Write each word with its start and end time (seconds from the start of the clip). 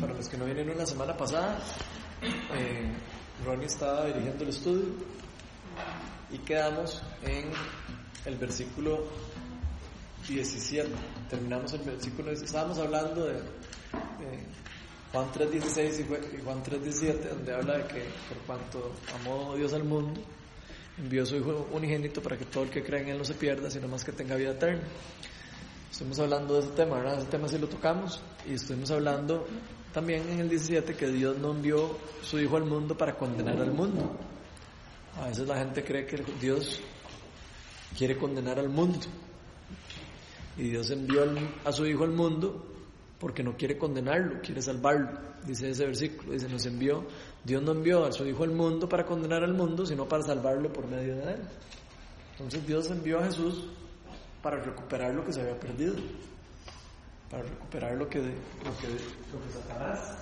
para 0.00 0.14
los 0.14 0.28
que 0.28 0.36
no 0.36 0.46
vinieron 0.46 0.76
la 0.78 0.86
semana 0.86 1.16
pasada, 1.16 1.58
eh, 2.22 2.90
Ronnie 3.44 3.66
estaba 3.66 4.06
dirigiendo 4.06 4.44
el 4.44 4.50
estudio 4.50 4.86
y 6.30 6.38
quedamos 6.38 7.02
en 7.22 7.50
el 8.24 8.36
versículo 8.36 9.06
17. 10.26 10.88
Terminamos 11.28 11.72
el 11.74 11.80
versículo, 11.80 12.30
estábamos 12.32 12.78
hablando 12.78 13.26
de, 13.26 13.40
Juan 15.12 15.26
3.16 15.32 16.38
y 16.38 16.42
Juan 16.42 16.62
3.17, 16.62 17.28
donde 17.30 17.52
habla 17.52 17.78
de 17.78 17.84
que 17.84 18.04
por 18.28 18.38
cuanto 18.46 18.92
amó 19.20 19.56
Dios 19.56 19.72
al 19.72 19.84
mundo, 19.84 20.20
envió 20.98 21.24
a 21.24 21.26
su 21.26 21.36
Hijo 21.36 21.68
unigénito 21.72 22.22
para 22.22 22.38
que 22.38 22.44
todo 22.44 22.64
el 22.64 22.70
que 22.70 22.82
cree 22.82 23.02
en 23.02 23.08
Él 23.08 23.18
no 23.18 23.24
se 23.24 23.34
pierda, 23.34 23.70
sino 23.70 23.88
más 23.88 24.04
que 24.04 24.12
tenga 24.12 24.36
vida 24.36 24.52
eterna. 24.52 24.82
Estuvimos 25.90 26.20
hablando 26.20 26.54
de 26.54 26.60
ese 26.60 26.70
tema, 26.70 26.96
¿verdad? 26.98 27.18
Ese 27.18 27.26
tema 27.26 27.48
sí 27.48 27.58
lo 27.58 27.68
tocamos 27.68 28.20
y 28.48 28.54
estuvimos 28.54 28.90
hablando 28.92 29.46
también 29.92 30.28
en 30.30 30.40
el 30.40 30.48
17 30.48 30.94
que 30.94 31.08
Dios 31.08 31.36
no 31.38 31.50
envió 31.50 31.96
su 32.22 32.38
Hijo 32.38 32.56
al 32.56 32.64
mundo 32.64 32.96
para 32.96 33.16
condenar 33.16 33.58
al 33.58 33.72
mundo. 33.72 34.16
A 35.20 35.26
veces 35.26 35.48
la 35.48 35.58
gente 35.58 35.82
cree 35.82 36.06
que 36.06 36.22
Dios 36.40 36.80
quiere 37.98 38.16
condenar 38.16 38.60
al 38.60 38.68
mundo. 38.68 39.00
Y 40.56 40.68
Dios 40.68 40.90
envió 40.90 41.24
a 41.64 41.72
su 41.72 41.84
Hijo 41.86 42.04
al 42.04 42.12
mundo 42.12 42.66
porque 43.18 43.42
no 43.42 43.56
quiere 43.56 43.76
condenarlo, 43.76 44.40
quiere 44.40 44.62
salvarlo. 44.62 45.18
Dice 45.44 45.70
ese 45.70 45.86
versículo, 45.86 46.32
dice, 46.32 46.48
nos 46.48 46.64
envió, 46.66 47.04
Dios 47.44 47.62
no 47.62 47.72
envió 47.72 48.04
a 48.04 48.12
su 48.12 48.24
Hijo 48.26 48.44
al 48.44 48.52
mundo 48.52 48.88
para 48.88 49.04
condenar 49.04 49.42
al 49.42 49.54
mundo, 49.54 49.84
sino 49.84 50.06
para 50.06 50.22
salvarlo 50.22 50.72
por 50.72 50.86
medio 50.86 51.16
de 51.16 51.32
él. 51.32 51.40
Entonces 52.32 52.64
Dios 52.64 52.90
envió 52.90 53.18
a 53.18 53.24
Jesús 53.24 53.66
para 54.42 54.56
recuperar 54.56 55.14
lo 55.14 55.24
que 55.24 55.32
se 55.32 55.40
había 55.40 55.58
perdido, 55.58 55.94
para 57.30 57.42
recuperar 57.42 57.92
lo 57.96 58.08
que, 58.08 58.18
lo 58.18 58.76
que, 58.78 58.88
lo 59.32 59.44
que 59.44 59.52
Satanás 59.52 60.16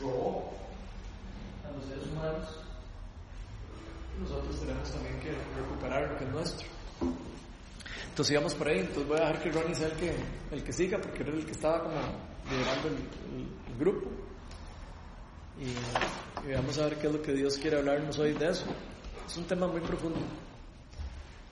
robó 0.00 0.52
a 1.66 1.76
los 1.76 1.84
seres 1.86 2.06
humanos. 2.12 2.60
Nosotros 4.20 4.60
tenemos 4.60 4.90
también 4.90 5.20
que 5.20 5.30
recuperar 5.56 6.10
lo 6.10 6.18
que 6.18 6.24
es 6.24 6.30
nuestro. 6.30 6.66
Entonces 8.08 8.32
íbamos 8.32 8.54
por 8.54 8.66
ahí, 8.66 8.80
entonces 8.80 9.06
voy 9.06 9.16
a 9.16 9.20
dejar 9.20 9.42
que 9.42 9.52
Ronnie 9.52 9.74
sea 9.76 9.86
el 9.86 9.92
que, 9.92 10.16
el 10.50 10.64
que 10.64 10.72
siga, 10.72 10.98
porque 10.98 11.22
era 11.22 11.32
el 11.32 11.46
que 11.46 11.52
estaba 11.52 11.84
como 11.84 11.94
liderando 12.50 12.88
el, 12.88 13.78
grupo. 13.78 14.10
Y, 15.60 16.52
vamos 16.52 16.78
a 16.78 16.86
ver 16.86 16.98
qué 16.98 17.06
es 17.06 17.12
lo 17.12 17.22
que 17.22 17.32
Dios 17.32 17.56
quiere 17.58 17.78
hablarnos 17.78 18.18
hoy 18.18 18.32
de 18.32 18.48
eso. 18.48 18.64
Es 19.24 19.36
un 19.36 19.44
tema 19.44 19.68
muy 19.68 19.80
profundo. 19.80 20.18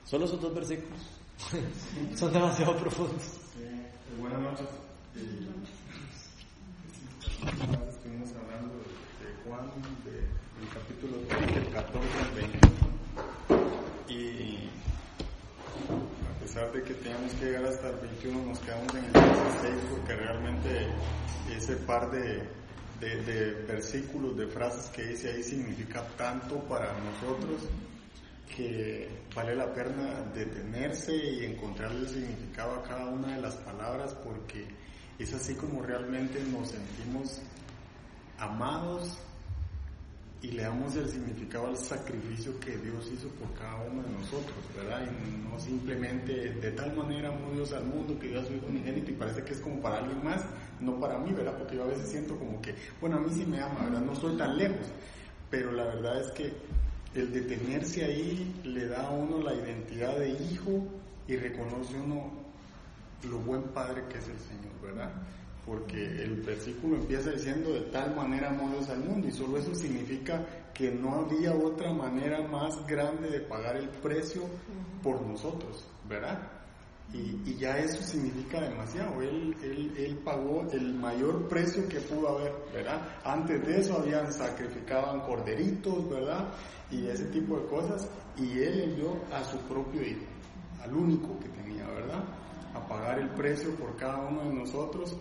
Solo 0.04 0.24
esos 0.24 0.40
dos 0.40 0.52
versículos 0.52 1.15
son 2.16 2.32
demasiado 2.32 2.76
profundos. 2.76 3.22
Sí, 3.22 4.18
buenas 4.18 4.40
noches. 4.40 4.66
Estuvimos 7.88 8.30
hablando 8.34 8.74
de 8.74 9.28
Juan, 9.44 9.70
del 10.04 10.68
capítulo 10.68 11.18
3, 11.28 11.54
del 11.54 11.72
14 11.72 12.08
al 12.18 12.30
20. 12.34 12.58
Y 14.08 14.70
pesar 16.40 16.72
de 16.72 16.82
que 16.82 16.94
teníamos 16.94 17.32
que 17.32 17.44
llegar 17.46 17.66
hasta 17.66 17.90
el 17.90 17.96
21, 17.96 18.46
nos 18.46 18.58
quedamos 18.60 18.94
en 18.94 19.04
el 19.04 19.12
16 19.12 19.74
porque 19.90 20.14
realmente 20.14 20.88
ese 21.54 21.76
par 21.76 22.10
de, 22.10 22.48
de, 23.00 23.50
versículos, 23.66 24.36
de 24.36 24.46
frases 24.46 24.86
que 24.90 25.02
dice 25.04 25.32
ahí 25.32 25.42
significa 25.42 26.06
tanto 26.16 26.60
para 26.60 26.94
nosotros 27.00 27.68
que 28.54 29.08
vale 29.34 29.54
la 29.54 29.72
pena 29.72 30.22
detenerse 30.34 31.14
y 31.14 31.44
encontrarle 31.44 32.00
el 32.00 32.08
significado 32.08 32.76
a 32.76 32.82
cada 32.82 33.06
una 33.06 33.34
de 33.34 33.42
las 33.42 33.56
palabras 33.56 34.14
porque 34.24 34.66
es 35.18 35.32
así 35.34 35.54
como 35.54 35.82
realmente 35.82 36.42
nos 36.44 36.68
sentimos 36.68 37.40
amados 38.38 39.18
y 40.42 40.48
le 40.52 40.62
damos 40.62 40.94
el 40.96 41.08
significado 41.08 41.68
al 41.68 41.76
sacrificio 41.76 42.58
que 42.60 42.76
Dios 42.76 43.10
hizo 43.12 43.28
por 43.30 43.52
cada 43.54 43.82
uno 43.82 44.02
de 44.02 44.10
nosotros, 44.10 44.54
¿verdad? 44.76 45.02
Y 45.02 45.48
no 45.48 45.58
simplemente 45.58 46.52
de 46.52 46.70
tal 46.72 46.94
manera 46.94 47.30
amó 47.30 47.52
Dios 47.52 47.72
al 47.72 47.84
mundo 47.84 48.18
que 48.18 48.28
dio 48.28 48.40
a 48.40 48.44
su 48.44 48.52
Hijo 48.52 48.66
y 48.70 49.12
parece 49.12 49.42
que 49.42 49.54
es 49.54 49.60
como 49.60 49.80
para 49.80 49.98
alguien 49.98 50.22
más, 50.22 50.44
no 50.80 51.00
para 51.00 51.18
mí, 51.18 51.32
¿verdad? 51.32 51.56
Porque 51.58 51.76
yo 51.76 51.84
a 51.84 51.88
veces 51.88 52.10
siento 52.10 52.38
como 52.38 52.60
que, 52.60 52.74
bueno, 53.00 53.16
a 53.16 53.20
mí 53.20 53.30
sí 53.32 53.44
me 53.46 53.60
ama, 53.60 53.84
¿verdad? 53.84 54.02
No 54.02 54.12
estoy 54.12 54.36
tan 54.36 54.56
lejos, 54.56 54.86
pero 55.50 55.72
la 55.72 55.84
verdad 55.84 56.20
es 56.20 56.30
que 56.32 56.52
el 57.20 57.32
detenerse 57.32 58.04
ahí 58.04 58.60
le 58.64 58.86
da 58.86 59.08
a 59.08 59.10
uno 59.10 59.42
la 59.42 59.54
identidad 59.54 60.18
de 60.18 60.30
hijo 60.30 60.84
y 61.26 61.36
reconoce 61.36 61.98
uno 61.98 62.30
lo 63.28 63.38
buen 63.38 63.62
padre 63.64 64.04
que 64.08 64.18
es 64.18 64.28
el 64.28 64.38
Señor, 64.38 64.72
¿verdad? 64.82 65.12
porque 65.66 66.00
el 66.22 66.42
versículo 66.42 66.96
empieza 66.96 67.30
diciendo 67.30 67.72
de 67.72 67.80
tal 67.90 68.14
manera 68.14 68.50
amó 68.50 68.70
Dios 68.70 68.88
al 68.88 69.00
mundo 69.00 69.26
y 69.26 69.32
solo 69.32 69.58
eso 69.58 69.74
significa 69.74 70.46
que 70.72 70.92
no 70.92 71.16
había 71.16 71.54
otra 71.54 71.92
manera 71.92 72.40
más 72.46 72.86
grande 72.86 73.28
de 73.28 73.40
pagar 73.40 73.76
el 73.76 73.88
precio 73.88 74.42
por 75.02 75.20
nosotros, 75.22 75.84
¿verdad? 76.08 76.38
Y, 77.12 77.54
ya 77.56 77.78
eso 77.78 78.02
significa 78.02 78.60
demasiado, 78.60 79.22
él, 79.22 79.56
él, 79.62 79.94
él, 79.96 80.18
pagó 80.18 80.66
el 80.72 80.92
mayor 80.94 81.48
precio 81.48 81.88
que 81.88 82.00
pudo 82.00 82.36
haber, 82.36 82.52
¿verdad? 82.74 83.00
Antes 83.24 83.64
de 83.66 83.80
eso 83.80 83.98
habían 83.98 84.30
sacrificado 84.32 85.24
corderitos, 85.24 86.10
¿verdad? 86.10 86.48
Y 86.90 87.06
ese 87.06 87.24
tipo 87.26 87.58
de 87.58 87.66
cosas, 87.66 88.08
y 88.36 88.58
él 88.58 88.80
envió 88.80 89.16
a 89.32 89.42
su 89.44 89.56
propio 89.60 90.02
hijo, 90.02 90.26
al 90.82 90.94
único 90.94 91.38
que 91.40 91.48
tenía, 91.48 91.86
¿verdad? 91.86 92.24
A 92.74 92.86
pagar 92.86 93.18
el 93.20 93.30
precio 93.30 93.74
por 93.76 93.96
cada 93.96 94.18
uno 94.18 94.42
de 94.42 94.52
nosotros 94.52 95.16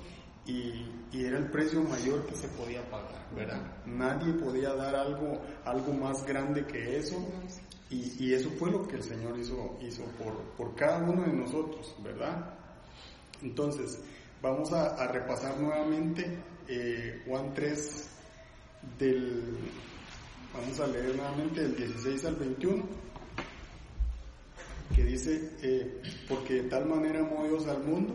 y, 0.45 0.91
era 1.13 1.37
el 1.37 1.49
precio 1.49 1.81
mayor 1.81 2.25
que 2.25 2.35
se 2.35 2.49
podía 2.49 2.81
pagar, 2.89 3.25
¿verdad? 3.33 3.61
Nadie 3.85 4.33
podía 4.33 4.73
dar 4.73 4.93
algo, 4.95 5.41
algo 5.63 5.93
más 5.93 6.25
grande 6.25 6.65
que 6.65 6.97
eso 6.97 7.15
y, 7.89 8.33
eso 8.33 8.49
fue 8.57 8.71
lo 8.71 8.87
que 8.87 8.95
el 8.95 9.03
Señor 9.03 9.37
hizo, 9.37 9.77
hizo 9.81 10.03
por, 10.17 10.33
por 10.57 10.75
cada 10.75 10.97
uno 10.97 11.23
de 11.23 11.33
nosotros, 11.33 11.95
¿verdad? 12.03 12.53
Entonces, 13.41 13.99
vamos 14.41 14.71
a, 14.73 15.07
repasar 15.07 15.59
nuevamente 15.59 16.37
eh, 16.67 17.21
Juan 17.27 17.53
3 17.53 18.09
del, 18.97 19.57
vamos 20.53 20.79
a 20.79 20.87
leer 20.87 21.15
nuevamente 21.15 21.61
del 21.61 21.75
16 21.75 22.25
al 22.25 22.35
21 22.35 22.83
que 24.95 25.03
dice, 25.03 25.51
eh, 25.61 26.01
porque 26.27 26.55
de 26.55 26.69
tal 26.69 26.85
manera 26.85 27.19
amó 27.19 27.45
Dios 27.45 27.67
al 27.67 27.83
mundo 27.83 28.13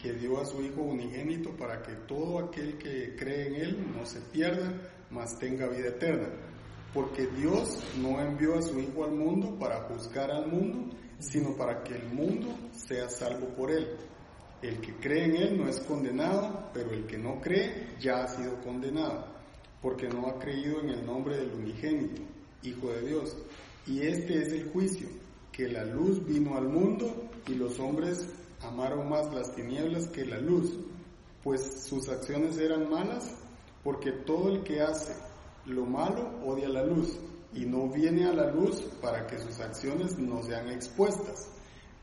que 0.00 0.12
dio 0.12 0.40
a 0.40 0.44
su 0.44 0.62
Hijo 0.62 0.82
unigénito 0.82 1.50
para 1.50 1.82
que 1.82 1.92
todo 2.06 2.38
aquel 2.38 2.76
que 2.78 3.14
cree 3.16 3.48
en 3.48 3.54
Él 3.54 3.86
no 3.96 4.04
se 4.04 4.20
pierda, 4.20 4.72
mas 5.10 5.38
tenga 5.38 5.68
vida 5.68 5.88
eterna. 5.88 6.28
Porque 6.96 7.26
Dios 7.26 7.78
no 8.00 8.18
envió 8.22 8.54
a 8.54 8.62
su 8.62 8.80
Hijo 8.80 9.04
al 9.04 9.12
mundo 9.12 9.54
para 9.58 9.82
juzgar 9.82 10.30
al 10.30 10.50
mundo, 10.50 10.96
sino 11.18 11.54
para 11.54 11.82
que 11.82 11.94
el 11.94 12.08
mundo 12.08 12.48
sea 12.72 13.10
salvo 13.10 13.48
por 13.48 13.70
Él. 13.70 13.98
El 14.62 14.80
que 14.80 14.94
cree 14.94 15.26
en 15.26 15.36
Él 15.36 15.58
no 15.58 15.68
es 15.68 15.78
condenado, 15.80 16.70
pero 16.72 16.92
el 16.92 17.06
que 17.06 17.18
no 17.18 17.38
cree 17.38 17.88
ya 18.00 18.24
ha 18.24 18.28
sido 18.28 18.58
condenado, 18.62 19.26
porque 19.82 20.08
no 20.08 20.26
ha 20.26 20.38
creído 20.38 20.80
en 20.80 20.88
el 20.88 21.04
nombre 21.04 21.36
del 21.36 21.52
unigénito, 21.52 22.22
Hijo 22.62 22.88
de 22.88 23.02
Dios. 23.02 23.36
Y 23.86 24.00
este 24.00 24.40
es 24.40 24.54
el 24.54 24.70
juicio, 24.70 25.08
que 25.52 25.68
la 25.68 25.84
luz 25.84 26.24
vino 26.24 26.56
al 26.56 26.70
mundo 26.70 27.28
y 27.46 27.56
los 27.56 27.78
hombres 27.78 28.26
amaron 28.62 29.06
más 29.10 29.34
las 29.34 29.54
tinieblas 29.54 30.08
que 30.08 30.24
la 30.24 30.38
luz, 30.38 30.78
pues 31.44 31.84
sus 31.86 32.08
acciones 32.08 32.56
eran 32.56 32.88
malas, 32.88 33.36
porque 33.84 34.12
todo 34.12 34.48
el 34.48 34.62
que 34.62 34.80
hace 34.80 35.12
lo 35.66 35.84
malo 35.84 36.40
odia 36.44 36.68
la 36.68 36.84
luz 36.84 37.18
y 37.52 37.64
no 37.64 37.88
viene 37.88 38.26
a 38.26 38.32
la 38.32 38.50
luz 38.50 38.82
para 39.00 39.26
que 39.26 39.38
sus 39.38 39.58
acciones 39.60 40.18
no 40.18 40.42
sean 40.42 40.68
expuestas. 40.68 41.48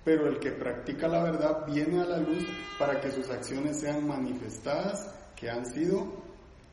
Pero 0.03 0.28
el 0.28 0.40
que 0.40 0.51
practica 0.51 1.07
la 1.07 1.24
verdad 1.24 1.66
viene 1.66 2.02
a 2.02 2.06
la 2.06 2.18
luz 2.18 2.46
para 2.78 3.00
que 3.00 3.12
sus 3.12 3.29
acciones 3.29 3.79
sean 3.79 4.06
manifestadas, 4.06 5.13
que 5.35 5.50
han 5.50 5.66
sido 5.66 6.06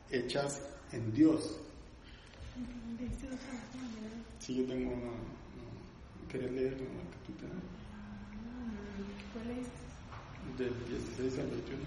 hechas 0.09 0.61
en 0.91 1.13
Dios. 1.13 1.57
Si 4.39 4.55
yo 4.55 4.65
tengo 4.65 4.91
una... 4.91 5.11
¿Querés 6.29 6.51
leer 6.51 6.77
que 6.77 6.83
tú 7.25 7.33
¿Cuál 9.33 9.51
es? 9.57 9.67
Del 10.57 10.73
16 10.87 11.39
al 11.39 11.47
21. 11.47 11.81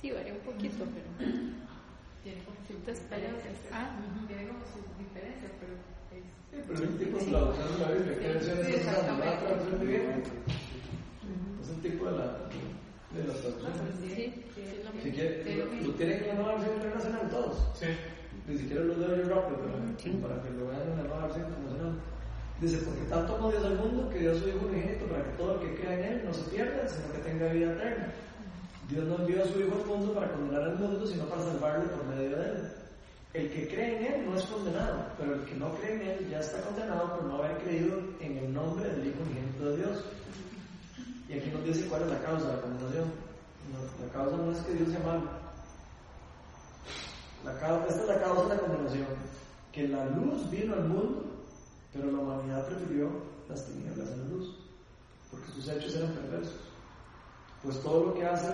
Sí, 0.00 0.10
varía 0.10 0.32
un 0.32 0.40
poquito, 0.40 0.84
pero 0.94 1.71
tiene 2.22 2.42
como 2.44 2.56
sus 2.66 2.78
diferencias. 2.86 3.54
Ah, 3.72 3.98
tiene 4.26 4.48
como 4.48 4.64
sus 4.66 4.84
diferencias, 4.98 5.52
pero 5.60 5.72
es... 5.74 6.24
Sí, 6.50 6.56
pero 6.66 6.74
es 6.74 6.84
el 6.84 6.98
tipo 6.98 7.18
de 7.18 7.24
traducción 7.26 7.68
de 7.72 7.78
la 7.78 7.90
Biblia, 7.92 8.18
que 8.18 8.26
es 8.30 8.86
la 8.86 9.38
traducción 9.38 9.78
de 9.78 9.86
Biblia. 9.86 10.22
Es 11.62 11.68
el 11.68 11.80
tipo 11.82 12.04
de 12.06 12.18
la 12.18 12.26
de 13.12 13.24
las 13.24 13.36
traducciones. 13.40 13.94
Sí, 14.00 15.10
quiere, 15.10 15.66
lo 15.82 15.92
tienen 15.94 16.22
en 16.22 16.28
la 16.28 16.34
nueva 16.34 16.54
versión 16.54 16.76
internacional 16.76 17.30
todos. 17.30 17.56
Sí. 17.74 17.86
Ni 18.48 18.58
siquiera 18.58 18.82
los 18.84 18.98
de 18.98 19.06
rápido, 19.24 19.58
pero 19.60 20.18
para 20.22 20.42
que 20.42 20.50
lo 20.50 20.66
vean 20.68 20.82
en 20.82 20.96
la 20.96 21.02
nueva 21.04 21.26
versión 21.26 21.46
internacional. 21.46 22.00
Dice, 22.60 22.78
porque 22.78 23.02
tanto 23.10 23.36
amó 23.36 23.50
Dios 23.50 23.64
al 23.64 23.76
mundo 23.76 24.08
que 24.08 24.18
Dios 24.20 24.38
su 24.38 24.48
Hijo 24.48 24.66
unigénito 24.66 25.06
para 25.06 25.24
que 25.24 25.30
todo 25.30 25.54
el 25.54 25.60
que 25.60 25.80
crea 25.80 25.98
en 25.98 26.04
Él 26.04 26.22
no 26.24 26.32
se 26.32 26.42
pierda, 26.50 26.86
sino 26.86 27.12
que 27.12 27.18
tenga 27.18 27.52
vida 27.52 27.72
eterna. 27.72 28.12
Dios 28.92 29.06
no 29.06 29.16
envió 29.16 29.42
a 29.42 29.46
su 29.46 29.58
Hijo 29.58 29.74
al 29.74 29.86
mundo 29.86 30.12
para 30.12 30.30
condenar 30.32 30.62
al 30.64 30.78
mundo, 30.78 31.06
sino 31.06 31.24
para 31.24 31.42
salvarlo 31.42 31.90
por 31.90 32.04
medio 32.04 32.36
de 32.36 32.44
él. 32.44 32.72
El 33.32 33.50
que 33.50 33.68
cree 33.68 33.96
en 33.96 34.04
él 34.04 34.26
no 34.26 34.36
es 34.36 34.44
condenado, 34.44 35.06
pero 35.16 35.34
el 35.34 35.44
que 35.46 35.54
no 35.54 35.74
cree 35.76 35.94
en 35.94 36.02
él 36.02 36.28
ya 36.30 36.40
está 36.40 36.60
condenado 36.60 37.16
por 37.16 37.24
no 37.24 37.36
haber 37.36 37.56
creído 37.62 37.98
en 38.20 38.36
el 38.36 38.52
nombre 38.52 38.90
del 38.90 39.06
Hijo 39.06 39.22
unigénito 39.22 39.70
de 39.70 39.76
Dios. 39.78 40.04
Y 41.26 41.38
aquí 41.38 41.50
nos 41.50 41.64
dice 41.64 41.88
cuál 41.88 42.02
es 42.02 42.10
la 42.10 42.20
causa 42.20 42.48
de 42.48 42.52
la 42.52 42.60
condenación. 42.60 43.04
la 44.04 44.12
causa 44.12 44.36
no 44.36 44.52
es 44.52 44.58
que 44.58 44.74
Dios 44.74 44.88
sea 44.90 45.00
malo. 45.00 45.42
Esta 47.88 48.02
es 48.02 48.08
la 48.08 48.20
causa 48.20 48.42
de 48.42 48.48
la 48.48 48.60
condenación. 48.60 49.06
Que 49.72 49.88
la 49.88 50.04
luz 50.04 50.50
vino 50.50 50.74
al 50.74 50.84
mundo, 50.86 51.24
pero 51.94 52.12
la 52.12 52.18
humanidad 52.18 52.66
prefirió 52.66 53.08
las 53.48 53.64
tinieblas 53.64 54.08
a 54.08 54.16
la 54.16 54.24
luz, 54.24 54.54
porque 55.30 55.50
sus 55.52 55.66
hechos 55.66 55.94
eran 55.96 56.12
perversos. 56.12 56.71
Pues 57.62 57.80
todo 57.80 58.06
lo 58.06 58.14
que 58.14 58.26
hace, 58.26 58.48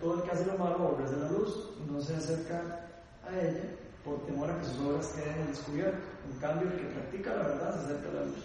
todo 0.00 0.16
el 0.16 0.22
que 0.22 0.30
hace 0.30 0.46
lo 0.46 0.56
malo 0.56 0.76
aborrece 0.76 1.16
la 1.16 1.30
luz 1.30 1.70
no 1.90 2.00
se 2.00 2.14
acerca 2.14 2.86
a 3.26 3.40
ella 3.40 3.64
por 4.04 4.24
temor 4.26 4.50
a 4.50 4.58
que 4.58 4.66
sus 4.66 4.78
obras 4.78 5.08
queden 5.08 5.40
en 5.40 5.46
descubierto. 5.48 6.06
En 6.32 6.38
cambio, 6.38 6.68
el 6.68 6.78
que 6.78 6.86
practica 6.86 7.34
la 7.34 7.42
verdad 7.42 7.74
se 7.74 7.84
acerca 7.86 8.08
a 8.08 8.12
la 8.14 8.24
luz, 8.26 8.44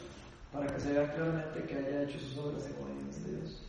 para 0.52 0.68
que 0.68 0.80
se 0.80 0.94
vea 0.94 1.14
claramente 1.14 1.64
que 1.64 1.76
haya 1.76 2.04
hecho 2.04 2.20
sus 2.20 2.38
obras 2.38 2.66
en 2.66 2.84
obediencia 2.84 3.24
de 3.24 3.38
Dios. 3.38 3.64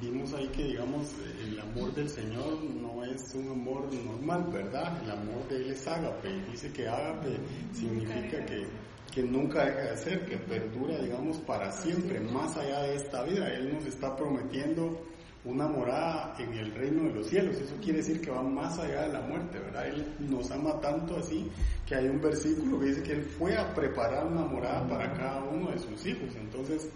vimos 0.00 0.32
ahí 0.34 0.48
que, 0.48 0.64
digamos, 0.64 1.14
el 1.44 1.60
amor 1.60 1.94
del 1.94 2.08
Señor 2.08 2.62
no 2.64 3.04
es 3.04 3.34
un 3.34 3.48
amor 3.50 3.92
normal, 3.92 4.46
¿verdad? 4.52 5.00
El 5.04 5.10
amor 5.10 5.46
de 5.48 5.56
Él 5.56 5.70
es 5.70 5.86
ágape. 5.86 6.28
Dice 6.50 6.72
que 6.72 6.88
ágape 6.88 7.38
significa 7.72 8.44
que, 8.44 8.66
que 9.12 9.22
nunca 9.22 9.64
deja 9.64 9.90
de 9.90 9.96
ser, 9.96 10.26
que 10.26 10.38
perdura, 10.38 10.98
digamos, 10.98 11.36
para 11.38 11.70
siempre, 11.70 12.18
más 12.18 12.56
allá 12.56 12.82
de 12.82 12.96
esta 12.96 13.22
vida. 13.24 13.48
Él 13.48 13.74
nos 13.74 13.84
está 13.84 14.16
prometiendo 14.16 15.04
una 15.44 15.66
morada 15.66 16.34
en 16.38 16.52
el 16.54 16.72
reino 16.74 17.04
de 17.04 17.14
los 17.14 17.26
cielos. 17.26 17.56
Eso 17.56 17.74
quiere 17.82 17.98
decir 17.98 18.20
que 18.20 18.30
va 18.30 18.42
más 18.42 18.78
allá 18.78 19.02
de 19.02 19.12
la 19.12 19.20
muerte, 19.20 19.58
¿verdad? 19.58 19.86
Él 19.88 20.14
nos 20.20 20.50
ama 20.50 20.80
tanto 20.80 21.16
así 21.16 21.50
que 21.86 21.94
hay 21.94 22.06
un 22.08 22.20
versículo 22.20 22.78
que 22.80 22.86
dice 22.86 23.02
que 23.02 23.12
Él 23.12 23.24
fue 23.24 23.56
a 23.56 23.74
preparar 23.74 24.26
una 24.26 24.44
morada 24.44 24.86
para 24.88 25.12
cada 25.12 25.42
uno 25.44 25.70
de 25.70 25.78
sus 25.78 26.06
hijos. 26.06 26.34
Entonces, 26.36 26.88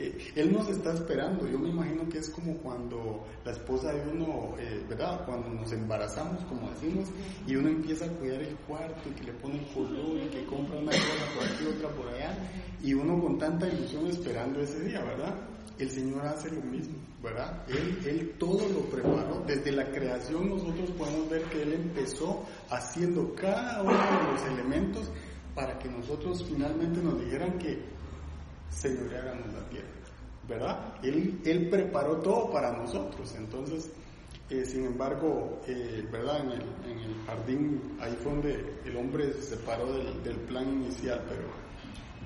eh, 0.00 0.32
él 0.34 0.52
nos 0.52 0.68
está 0.68 0.94
esperando. 0.94 1.46
Yo 1.46 1.58
me 1.58 1.68
imagino 1.68 2.08
que 2.08 2.18
es 2.18 2.30
como 2.30 2.56
cuando 2.58 3.26
la 3.44 3.52
esposa 3.52 3.92
de 3.92 4.10
uno, 4.10 4.54
eh, 4.58 4.82
¿verdad? 4.88 5.26
Cuando 5.26 5.50
nos 5.50 5.70
embarazamos, 5.72 6.42
como 6.44 6.70
decimos, 6.70 7.08
y 7.46 7.54
uno 7.56 7.68
empieza 7.68 8.06
a 8.06 8.08
cuidar 8.08 8.40
el 8.40 8.56
cuarto 8.66 9.10
y 9.10 9.12
que 9.12 9.24
le 9.24 9.32
pone 9.34 9.58
el 9.58 9.66
color 9.74 10.16
y 10.16 10.28
que 10.28 10.44
compra 10.46 10.78
una 10.78 10.90
cosa 10.90 11.26
por 11.34 11.44
aquí, 11.44 11.66
otra 11.66 11.88
por 11.90 12.08
allá, 12.08 12.34
y 12.82 12.94
uno 12.94 13.20
con 13.20 13.38
tanta 13.38 13.68
ilusión 13.68 14.06
esperando 14.06 14.60
ese 14.60 14.80
día, 14.80 15.02
¿verdad? 15.04 15.34
El 15.78 15.90
Señor 15.90 16.26
hace 16.26 16.50
lo 16.50 16.62
mismo, 16.62 16.94
¿verdad? 17.22 17.62
Él, 17.68 17.98
él 18.06 18.34
todo 18.38 18.66
lo 18.68 18.80
preparó. 18.90 19.42
Desde 19.46 19.72
la 19.72 19.90
creación 19.90 20.48
nosotros 20.48 20.90
podemos 20.92 21.28
ver 21.28 21.42
que 21.44 21.62
Él 21.62 21.72
empezó 21.74 22.44
haciendo 22.70 23.34
cada 23.34 23.82
uno 23.82 23.92
de 23.92 24.32
los 24.32 24.42
elementos 24.46 25.10
para 25.54 25.78
que 25.78 25.88
nosotros 25.88 26.44
finalmente 26.46 27.02
nos 27.02 27.20
dijeran 27.22 27.58
que 27.58 27.99
señoreáramos 28.70 29.52
la 29.52 29.68
tierra, 29.68 29.88
¿verdad? 30.48 30.94
Él, 31.02 31.40
él 31.44 31.68
preparó 31.68 32.16
todo 32.18 32.50
para 32.50 32.72
nosotros, 32.72 33.34
entonces, 33.36 33.90
eh, 34.48 34.64
sin 34.64 34.84
embargo, 34.86 35.60
eh, 35.66 36.06
¿verdad? 36.10 36.40
En 36.40 36.52
el, 36.52 36.62
en 36.90 36.98
el, 36.98 37.26
jardín, 37.26 37.96
ahí 38.00 38.16
fue 38.22 38.32
donde 38.32 38.80
el 38.84 38.96
hombre 38.96 39.32
se 39.34 39.56
separó 39.56 39.92
del, 39.92 40.22
del 40.22 40.36
plan 40.40 40.68
inicial, 40.68 41.22
pero, 41.28 41.48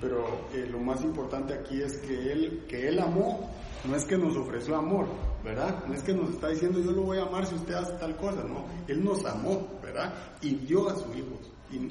pero 0.00 0.46
eh, 0.54 0.66
lo 0.70 0.78
más 0.78 1.02
importante 1.02 1.54
aquí 1.54 1.82
es 1.82 1.98
que 1.98 2.32
él, 2.32 2.64
que 2.68 2.88
él 2.88 2.98
amó, 2.98 3.50
no 3.84 3.96
es 3.96 4.04
que 4.04 4.16
nos 4.16 4.36
ofreció 4.36 4.76
amor, 4.76 5.06
¿verdad? 5.42 5.84
No 5.86 5.94
es 5.94 6.02
que 6.02 6.14
nos 6.14 6.30
está 6.30 6.48
diciendo 6.48 6.80
yo 6.80 6.92
lo 6.92 7.02
voy 7.02 7.18
a 7.18 7.22
amar 7.22 7.46
si 7.46 7.54
usted 7.54 7.74
hace 7.74 7.92
tal 7.94 8.16
cosa, 8.16 8.42
no, 8.44 8.64
él 8.88 9.04
nos 9.04 9.24
amó, 9.26 9.78
¿verdad? 9.82 10.14
Y 10.40 10.54
dio 10.54 10.88
a 10.88 10.96
su 10.96 11.12
hijo 11.14 11.38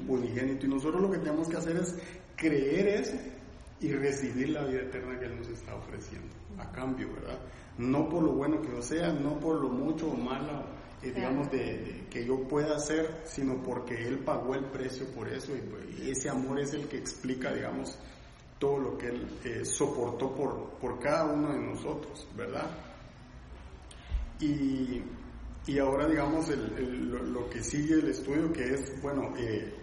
unigénito 0.08 0.66
y 0.66 0.68
nosotros 0.70 1.02
lo 1.02 1.10
que 1.10 1.18
tenemos 1.18 1.48
que 1.48 1.56
hacer 1.56 1.76
es 1.76 1.94
creer 2.36 2.88
eso 2.88 3.16
y 3.84 3.92
recibir 3.92 4.48
la 4.48 4.64
vida 4.64 4.80
eterna 4.80 5.18
que 5.18 5.26
Él 5.26 5.36
nos 5.36 5.48
está 5.48 5.74
ofreciendo 5.74 6.34
a 6.58 6.72
cambio, 6.72 7.12
¿verdad? 7.12 7.38
No 7.76 8.08
por 8.08 8.22
lo 8.22 8.32
bueno 8.32 8.62
que 8.62 8.68
yo 8.68 8.80
sea, 8.80 9.12
no 9.12 9.38
por 9.38 9.60
lo 9.60 9.68
mucho 9.68 10.10
o 10.10 10.16
malo, 10.16 10.64
eh, 11.02 11.12
digamos, 11.14 11.50
de, 11.50 12.06
que 12.10 12.24
yo 12.24 12.48
pueda 12.48 12.76
hacer, 12.76 13.22
sino 13.24 13.62
porque 13.62 13.94
Él 14.06 14.20
pagó 14.20 14.54
el 14.54 14.64
precio 14.70 15.06
por 15.08 15.28
eso 15.28 15.52
pues, 15.70 16.00
y, 16.00 16.10
ese 16.10 16.30
amor 16.30 16.60
es 16.60 16.72
el 16.72 16.88
que 16.88 16.96
explica, 16.96 17.52
digamos, 17.52 17.98
todo 18.58 18.78
lo 18.78 18.96
que 18.96 19.08
Él 19.08 19.28
eh, 19.44 19.64
soportó 19.66 20.34
por, 20.34 20.70
por 20.80 20.98
cada 20.98 21.26
uno 21.26 21.52
de 21.52 21.58
nosotros, 21.58 22.26
¿verdad? 22.34 22.70
Y, 24.40 25.02
y 25.66 25.78
ahora, 25.78 26.08
digamos, 26.08 26.48
el, 26.48 27.10
lo, 27.10 27.50
que 27.50 27.62
sigue 27.62 27.96
el 27.96 28.08
estudio, 28.08 28.50
que 28.50 28.64
es, 28.64 29.02
bueno, 29.02 29.34
eh, 29.36 29.74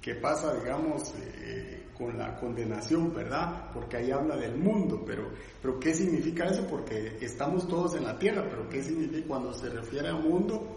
¿qué 0.00 0.14
pasa, 0.14 0.54
digamos, 0.54 1.12
eh, 1.18 1.83
con 1.96 2.18
la 2.18 2.36
condenación, 2.36 3.14
¿verdad? 3.14 3.70
Porque 3.72 3.98
ahí 3.98 4.10
habla 4.10 4.36
del 4.36 4.56
mundo, 4.56 5.02
pero, 5.06 5.30
pero 5.62 5.78
¿qué 5.78 5.94
significa 5.94 6.46
eso? 6.46 6.66
Porque 6.66 7.18
estamos 7.20 7.68
todos 7.68 7.94
en 7.94 8.04
la 8.04 8.18
tierra, 8.18 8.46
pero 8.48 8.68
¿qué 8.68 8.82
significa 8.82 9.26
cuando 9.26 9.54
se 9.54 9.68
refiere 9.70 10.08
a 10.08 10.14
mundo? 10.14 10.76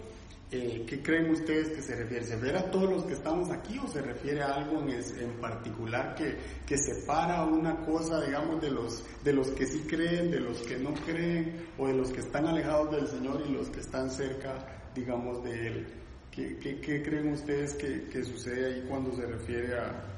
Eh, 0.49 0.85
¿Qué 0.87 1.01
creen 1.01 1.29
ustedes 1.31 1.69
que 1.69 1.81
se 1.81 1.93
refiere? 1.93 2.23
¿Se 2.23 2.35
refiere 2.35 2.59
a 2.59 2.71
todos 2.71 2.89
los 2.89 3.03
que 3.03 3.13
estamos 3.13 3.49
aquí 3.51 3.77
o 3.79 3.87
se 3.87 4.01
refiere 4.01 4.41
a 4.41 4.53
algo 4.53 4.81
en, 4.81 4.91
en 4.91 5.41
particular 5.41 6.15
que, 6.15 6.37
que, 6.65 6.77
separa 6.77 7.43
una 7.43 7.81
cosa, 7.85 8.21
digamos, 8.21 8.61
de 8.61 8.71
los, 8.71 9.03
de 9.25 9.33
los 9.33 9.49
que 9.49 9.65
sí 9.65 9.81
creen, 9.81 10.31
de 10.31 10.39
los 10.39 10.61
que 10.61 10.77
no 10.77 10.93
creen, 11.05 11.67
o 11.77 11.87
de 11.87 11.95
los 11.95 12.13
que 12.13 12.21
están 12.21 12.45
alejados 12.45 12.91
del 12.91 13.07
Señor 13.07 13.43
y 13.45 13.51
los 13.51 13.69
que 13.69 13.81
están 13.81 14.09
cerca, 14.09 14.65
digamos, 14.95 15.43
de 15.43 15.67
Él? 15.67 15.87
¿Qué, 16.31 16.57
qué, 16.59 17.01
creen 17.01 17.33
ustedes 17.33 17.73
que, 17.73 18.07
que 18.07 18.23
sucede 18.23 18.67
ahí 18.67 18.85
cuando 18.87 19.11
se 19.15 19.25
refiere 19.25 19.77
a, 19.77 20.16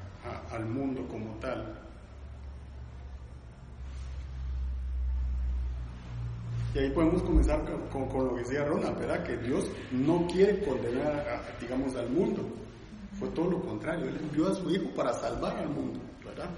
al 0.52 0.66
mundo 0.66 1.06
como 1.08 1.30
tal. 1.40 1.80
Y 6.74 6.78
ahí 6.78 6.90
podemos 6.90 7.22
comenzar 7.22 7.64
con, 7.90 8.08
con, 8.08 8.28
lo 8.28 8.34
que 8.34 8.42
decía 8.42 8.64
Ronald, 8.64 8.96
¿verdad? 8.98 9.24
Que 9.24 9.36
Dios 9.38 9.68
no 9.90 10.26
quiere 10.28 10.60
condenar, 10.64 11.42
digamos, 11.60 11.96
al 11.96 12.08
mundo. 12.10 12.42
Fue 13.18 13.28
todo 13.30 13.50
lo 13.50 13.60
contrario. 13.60 14.06
Él 14.08 14.18
envió 14.20 14.48
a 14.48 14.54
su 14.54 14.70
Hijo 14.70 14.88
para 14.94 15.12
salvar 15.14 15.56
al 15.56 15.68
mundo, 15.68 15.98
¿verdad? 16.24 16.48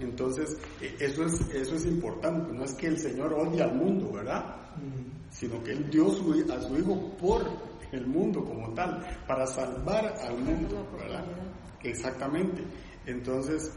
Entonces, 0.00 0.56
e, 0.80 0.96
eso 1.04 1.24
es, 1.26 1.40
eso 1.54 1.76
es 1.76 1.84
importante. 1.84 2.50
No 2.52 2.64
es 2.64 2.72
que 2.74 2.86
el 2.86 2.98
Señor 2.98 3.34
odie 3.34 3.62
al 3.62 3.74
mundo, 3.74 4.10
¿verdad? 4.10 4.56
Sino 5.30 5.62
que 5.62 5.72
Él 5.72 5.90
dio 5.90 6.08
su, 6.10 6.32
a 6.50 6.60
su 6.62 6.78
Hijo 6.78 7.16
por 7.18 7.44
el 7.92 8.06
mundo 8.06 8.42
como 8.44 8.72
tal, 8.74 9.04
para 9.26 9.46
salvar 9.46 10.14
al 10.18 10.38
mundo, 10.38 10.86
¿verdad? 10.96 11.24
Exactamente. 11.82 12.62
Entonces, 13.08 13.72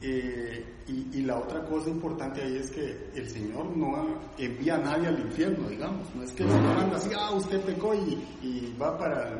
eh, 0.00 0.64
y, 0.88 1.20
la 1.20 1.38
otra 1.38 1.62
cosa 1.66 1.90
importante 1.90 2.42
ahí 2.42 2.56
es 2.56 2.70
que 2.70 3.10
el 3.14 3.28
Señor 3.28 3.66
no 3.76 4.18
envía 4.38 4.76
a 4.76 4.78
nadie 4.78 5.08
al 5.08 5.20
infierno, 5.20 5.68
digamos. 5.68 6.12
No 6.14 6.22
es 6.22 6.32
que 6.32 6.44
el 6.44 6.50
Señor 6.50 6.78
anda 6.78 6.96
así, 6.96 7.10
ah, 7.14 7.30
usted 7.32 7.60
pecó 7.60 7.94
y, 7.94 8.74
va 8.80 8.96
para 8.96 9.28
el, 9.28 9.38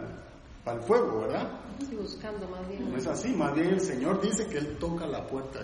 para 0.62 0.76
el 0.76 0.82
fuego, 0.84 1.20
¿verdad? 1.20 1.50
Buscando 1.98 2.46
más 2.48 2.68
bien. 2.68 2.90
No 2.90 2.98
es 2.98 3.06
así, 3.06 3.30
más 3.30 3.54
bien 3.54 3.68
el 3.68 3.80
Señor 3.80 4.20
dice 4.20 4.46
que 4.46 4.58
Él 4.58 4.76
toca 4.78 5.06
la 5.06 5.26
puerta, 5.26 5.60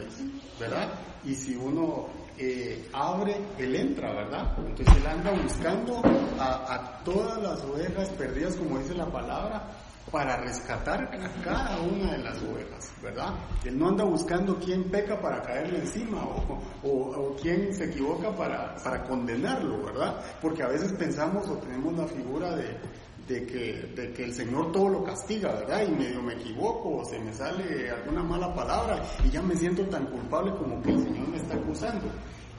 ¿verdad? 0.59 0.88
Y 1.26 1.35
si 1.35 1.54
uno 1.54 2.06
eh, 2.38 2.88
abre, 2.95 3.37
Él 3.59 3.76
entra, 3.76 4.12
¿verdad? 4.14 4.56
Entonces 4.59 4.97
Él 4.97 5.06
anda 5.06 5.30
buscando 5.33 6.00
a, 6.38 6.75
a 6.75 7.04
todas 7.04 7.42
las 7.42 7.62
ovejas 7.64 8.09
perdidas, 8.11 8.56
como 8.56 8.78
dice 8.78 8.95
la 8.95 9.12
palabra, 9.12 9.62
para 10.11 10.37
rescatar 10.37 11.03
a 11.03 11.43
cada 11.43 11.81
una 11.81 12.13
de 12.13 12.19
las 12.19 12.41
ovejas, 12.43 12.93
¿verdad? 13.03 13.35
Él 13.65 13.79
no 13.79 13.89
anda 13.89 14.05
buscando 14.05 14.57
quién 14.59 14.85
peca 14.85 15.21
para 15.21 15.43
caerle 15.43 15.81
encima 15.81 16.25
o, 16.25 16.61
o, 16.85 17.37
quién 17.41 17.75
se 17.75 17.87
equivoca 17.87 18.35
para, 18.35 18.77
para, 18.77 19.03
condenarlo, 19.05 19.85
¿verdad? 19.85 20.21
Porque 20.41 20.63
a 20.63 20.69
veces 20.69 20.93
pensamos 20.93 21.49
o 21.49 21.57
tenemos 21.59 21.97
la 21.97 22.07
figura 22.07 22.55
de, 22.55 22.79
de, 23.27 23.47
que, 23.47 23.93
de 23.95 24.13
que 24.13 24.25
el 24.25 24.33
Señor 24.33 24.71
todo 24.71 24.89
lo 24.89 25.05
castiga, 25.05 25.53
¿verdad? 25.53 25.83
Y 25.87 25.91
medio 25.93 26.23
me 26.23 26.35
equivoco 26.35 26.99
o 26.99 27.05
se 27.05 27.19
me 27.19 27.33
sale 27.33 27.91
alguna 27.91 28.23
mala 28.23 28.55
palabra 28.55 29.03
y 29.25 29.31
ya 29.31 29.43
me 29.43 29.57
siento 29.57 29.85
tan 29.87 30.07
culpable 30.07 30.53
como 30.57 30.81
que 30.83 30.93
el 30.93 31.03
Señor 31.03 31.29
me 31.29 31.37
está 31.37 31.55
acusando. 31.55 32.07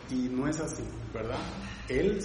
Y 0.10 0.30
no 0.30 0.48
es 0.48 0.60
así, 0.60 0.84
¿verdad? 1.14 1.40
Él, 1.90 2.20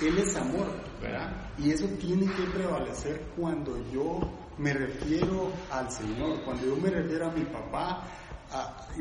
él 0.00 0.18
es 0.18 0.36
amor, 0.36 0.66
¿verdad? 1.02 1.30
Y 1.58 1.70
eso 1.70 1.86
tiene 1.98 2.26
que 2.26 2.42
prevalecer 2.54 3.20
cuando 3.36 3.76
yo 3.92 4.20
me 4.60 4.74
refiero 4.74 5.50
al 5.70 5.90
Señor. 5.90 6.42
Cuando 6.44 6.66
yo 6.66 6.76
me 6.76 6.90
refiero 6.90 7.28
a 7.28 7.32
mi 7.32 7.44
papá 7.44 8.04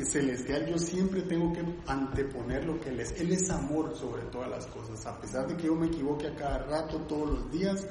celestial, 0.06 0.68
yo 0.68 0.78
siempre 0.78 1.24
tengo 1.24 1.52
que 1.52 1.64
anteponer 1.88 2.66
lo 2.66 2.80
que 2.80 2.90
Él 2.90 3.00
es. 3.02 3.20
Él 3.20 3.32
es 3.32 3.50
amor 3.50 3.96
sobre 3.96 4.24
todas 4.24 4.50
las 4.50 4.68
cosas. 4.68 5.06
A 5.06 5.20
pesar 5.20 5.48
de 5.48 5.58
que 5.58 5.68
yo 5.68 5.76
me 5.76 5.88
equivoque 5.88 6.28
a 6.28 6.36
cada 6.36 6.60
rato, 6.60 6.98
todos 7.02 7.30
los 7.30 7.52
días, 7.52 7.86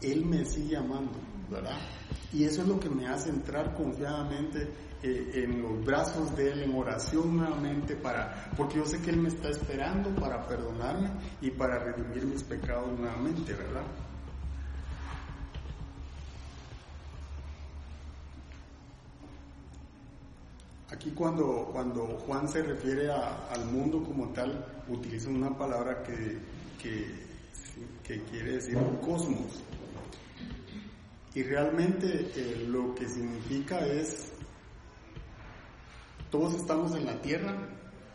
Él 0.00 0.24
me 0.24 0.44
sigue 0.44 0.76
amando, 0.76 1.12
¿verdad? 1.50 1.78
Y 2.32 2.44
eso 2.44 2.62
es 2.62 2.68
lo 2.68 2.80
que 2.80 2.90
me 2.90 3.06
hace 3.06 3.30
entrar 3.30 3.74
confiadamente 3.74 4.68
eh, 5.02 5.44
en 5.44 5.62
los 5.62 5.84
brazos 5.84 6.34
de 6.36 6.50
Él, 6.50 6.62
en 6.62 6.74
oración 6.74 7.36
nuevamente, 7.36 7.94
para, 7.94 8.50
porque 8.56 8.78
yo 8.78 8.86
sé 8.86 9.00
que 9.00 9.10
Él 9.10 9.18
me 9.18 9.28
está 9.28 9.50
esperando 9.50 10.12
para 10.16 10.46
perdonarme 10.48 11.10
y 11.40 11.50
para 11.50 11.78
redimir 11.78 12.26
mis 12.26 12.42
pecados 12.42 12.98
nuevamente, 12.98 13.52
¿verdad? 13.52 13.84
Aquí 20.94 21.10
cuando, 21.10 21.70
cuando 21.72 22.06
Juan 22.24 22.48
se 22.48 22.62
refiere 22.62 23.10
al 23.10 23.64
mundo 23.66 24.00
como 24.04 24.28
tal, 24.28 24.64
utiliza 24.88 25.28
una 25.28 25.50
palabra 25.58 26.04
que, 26.04 26.38
que, 26.80 28.22
quiere 28.30 28.52
decir 28.52 28.78
cosmos. 29.04 29.60
Y 31.34 31.42
realmente 31.42 32.30
eh, 32.36 32.64
lo 32.68 32.94
que 32.94 33.08
significa 33.08 33.84
es, 33.84 34.30
todos 36.30 36.54
estamos 36.54 36.94
en 36.94 37.06
la 37.06 37.20
Tierra, 37.20 37.56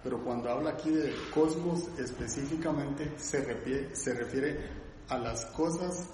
pero 0.02 0.24
cuando 0.24 0.50
habla 0.50 0.70
aquí 0.70 0.90
de 0.90 1.14
cosmos 1.34 1.86
específicamente 1.98 3.12
se 3.18 3.44
se 3.94 4.14
refiere 4.14 4.70
a 5.10 5.18
las 5.18 5.46
cosas 5.48 6.08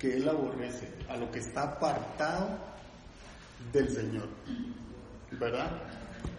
que 0.00 0.16
Él 0.16 0.28
aborrece, 0.28 0.88
a 1.08 1.16
lo 1.16 1.30
que 1.30 1.38
está 1.38 1.62
apartado 1.62 2.58
del 3.72 3.88
Señor. 3.88 4.28
¿Verdad? 5.38 5.82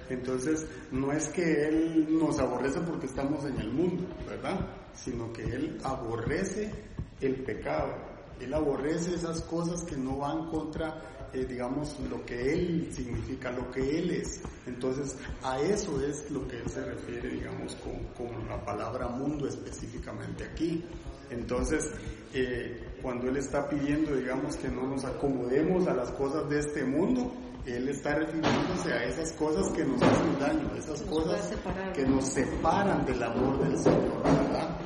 Entonces, 0.10 0.66
no 0.92 1.12
es 1.12 1.28
que 1.30 1.68
Él 1.68 2.08
nos 2.18 2.40
aborrece 2.40 2.80
porque 2.82 3.08
estamos 3.08 3.46
en 3.46 3.60
el 3.60 3.72
mundo, 3.72 4.06
¿verdad? 4.28 4.60
Sino 4.94 5.32
que 5.34 5.44
Él 5.44 5.78
aborrece 5.84 6.72
el 7.20 7.44
pecado. 7.44 7.94
Él 8.40 8.54
aborrece 8.54 9.16
esas 9.16 9.42
cosas 9.42 9.84
que 9.84 9.98
no 9.98 10.18
van 10.18 10.50
contra, 10.50 11.30
eh, 11.34 11.46
digamos, 11.46 12.00
lo 12.10 12.24
que 12.26 12.54
Él 12.54 12.90
significa, 12.92 13.52
lo 13.52 13.70
que 13.72 14.00
Él 14.00 14.12
es. 14.12 14.42
Entonces, 14.66 15.18
a 15.44 15.60
eso 15.60 16.00
es 16.02 16.30
lo 16.32 16.48
que 16.48 16.58
Él 16.58 16.70
se 16.70 16.86
refiere, 16.86 17.30
digamos, 17.30 17.76
con, 17.76 18.28
con 18.28 18.48
la 18.48 18.64
palabra 18.64 19.08
mundo 19.08 19.48
específicamente 19.48 20.46
aquí. 20.46 20.86
Entonces, 21.30 21.92
eh, 22.34 22.82
cuando 23.02 23.28
Él 23.28 23.38
está 23.38 23.68
pidiendo, 23.68 24.16
digamos, 24.16 24.56
que 24.56 24.70
no 24.70 24.88
nos 24.88 25.04
acomodemos 25.04 25.88
a 25.88 25.94
las 25.94 26.12
cosas 26.12 26.48
de 26.50 26.60
este 26.60 26.86
mundo, 26.86 27.34
él 27.68 27.90
está 27.90 28.16
refiriéndose 28.16 28.94
a 28.94 29.04
esas 29.04 29.34
cosas 29.34 29.70
que 29.74 29.84
nos 29.84 30.02
hacen 30.02 30.40
daño, 30.40 30.74
esas 30.76 31.02
cosas 31.04 31.54
que 31.94 32.06
nos 32.06 32.26
separan 32.26 33.06
del 33.06 33.22
amor 33.22 33.60
del 33.60 33.78
Señor, 33.78 34.24
¿verdad? 34.24 34.80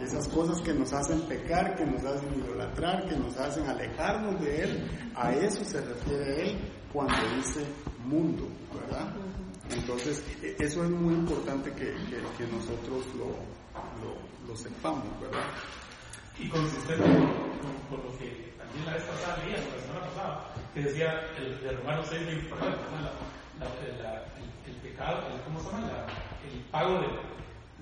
Esas 0.00 0.28
cosas 0.28 0.60
que 0.62 0.72
nos 0.72 0.92
hacen 0.92 1.20
pecar, 1.22 1.74
que 1.76 1.84
nos 1.84 2.04
hacen 2.04 2.32
idolatrar, 2.38 3.08
que 3.08 3.16
nos 3.16 3.36
hacen 3.36 3.66
alejarnos 3.68 4.40
de 4.40 4.62
Él, 4.62 4.90
a 5.14 5.32
eso 5.32 5.64
se 5.64 5.80
refiere 5.80 6.50
Él 6.50 6.58
cuando 6.92 7.14
dice 7.36 7.64
mundo, 8.04 8.48
¿verdad? 8.72 9.14
Entonces, 9.70 10.22
e, 10.42 10.56
eso 10.58 10.84
es 10.84 10.90
muy 10.90 11.14
importante 11.14 11.72
que, 11.72 11.92
nosotros 12.46 13.06
lo, 13.16 13.34
lo, 14.46 14.56
sepamos, 14.56 15.04
¿verdad? 15.20 15.46
Y 16.38 16.48
consistente 16.48 17.04
con, 17.04 18.02
lo 18.04 18.18
que 18.18 18.51
también 18.72 18.86
la 18.86 18.94
vez 18.94 19.02
pasada 19.04 19.36
leía, 19.44 19.58
la 19.58 19.82
semana 19.82 20.06
pasada, 20.06 20.44
que 20.72 20.80
decía 20.80 21.20
el, 21.36 21.60
de 21.60 21.72
Romanos 21.72 22.06
6, 22.08 22.26
20, 22.26 22.48
el, 24.66 24.76
pecado, 24.76 25.22
¿cómo 25.44 25.60
se 25.60 25.70
llama? 25.70 26.06
el 26.50 26.60
pago 26.70 27.00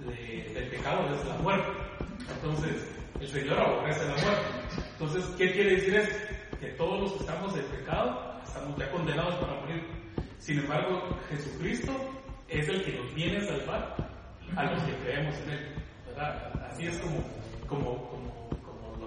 de, 0.04 0.52
del 0.52 0.68
pecado 0.68 1.14
es 1.14 1.24
la 1.26 1.34
muerte. 1.36 1.70
Entonces, 2.34 2.88
el 3.20 3.28
Señor 3.28 3.60
aborrece 3.60 4.04
la 4.04 4.16
muerte. 4.16 4.46
Entonces, 4.92 5.24
¿qué 5.38 5.52
quiere 5.52 5.76
decir 5.76 5.94
eso? 5.94 6.16
Que 6.58 6.66
todos 6.70 7.00
los 7.00 7.12
que 7.12 7.18
estamos 7.20 7.56
en 7.56 7.64
pecado 7.66 8.40
estamos 8.44 8.76
ya 8.76 8.90
condenados 8.90 9.36
para 9.36 9.60
morir. 9.60 9.86
Sin 10.38 10.58
embargo, 10.58 11.16
Jesucristo 11.28 11.92
es 12.48 12.68
el 12.68 12.84
que 12.84 12.98
nos 12.98 13.14
viene 13.14 13.38
a 13.38 13.44
salvar 13.44 13.96
a 14.56 14.64
los 14.64 14.82
que 14.82 14.94
creemos 15.04 15.36
en 15.38 15.50
Él. 15.50 15.74
¿verdad? 16.06 16.66
Así 16.68 16.86
es 16.86 16.98
como, 16.98 17.22
como, 17.68 18.08
como, 18.08 18.39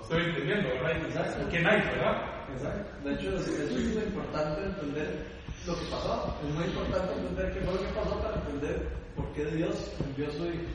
estoy 0.03 0.23
entendiendo, 0.23 0.69
¿verdad? 0.69 1.47
¿Quién 1.49 1.65
hay, 1.65 1.81
verdad? 1.81 2.43
Exacto. 2.53 2.91
De 3.03 3.13
hecho, 3.13 3.35
es, 3.35 3.71
muy 3.71 4.03
importante 4.03 4.63
entender 4.63 5.25
lo 5.65 5.79
que 5.79 5.85
pasó. 5.85 6.37
Es 6.45 6.53
muy 6.53 6.65
importante 6.65 7.13
entender 7.13 7.53
qué 7.53 7.59
fue 7.61 7.73
lo 7.73 7.79
que 7.79 7.93
pasó 7.93 8.19
para 8.19 8.35
entender 8.35 8.87
por 9.15 9.31
qué 9.33 9.45
Dios 9.45 9.91
envió 10.05 10.31
su 10.31 10.45
Hijo. 10.45 10.71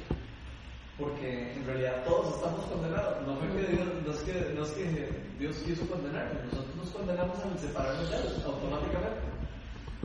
Porque 0.99 1.53
en 1.55 1.65
realidad 1.65 2.03
todos 2.05 2.35
estamos 2.35 2.65
condenados. 2.67 3.27
No, 3.27 3.37
fue 3.37 3.49
que 3.49 3.73
Dios, 3.73 3.89
no, 4.05 4.13
es 4.13 4.19
que, 4.23 4.55
no 4.55 4.63
es 4.65 4.71
que 4.73 5.09
Dios 5.39 5.57
quiso 5.59 5.87
condenarnos, 5.87 6.45
nosotros 6.47 6.77
nos 6.77 6.91
condenamos 6.91 7.39
al 7.39 7.59
separarnos 7.59 8.11
de 8.11 8.17
Él 8.17 8.43
automáticamente. 8.45 9.21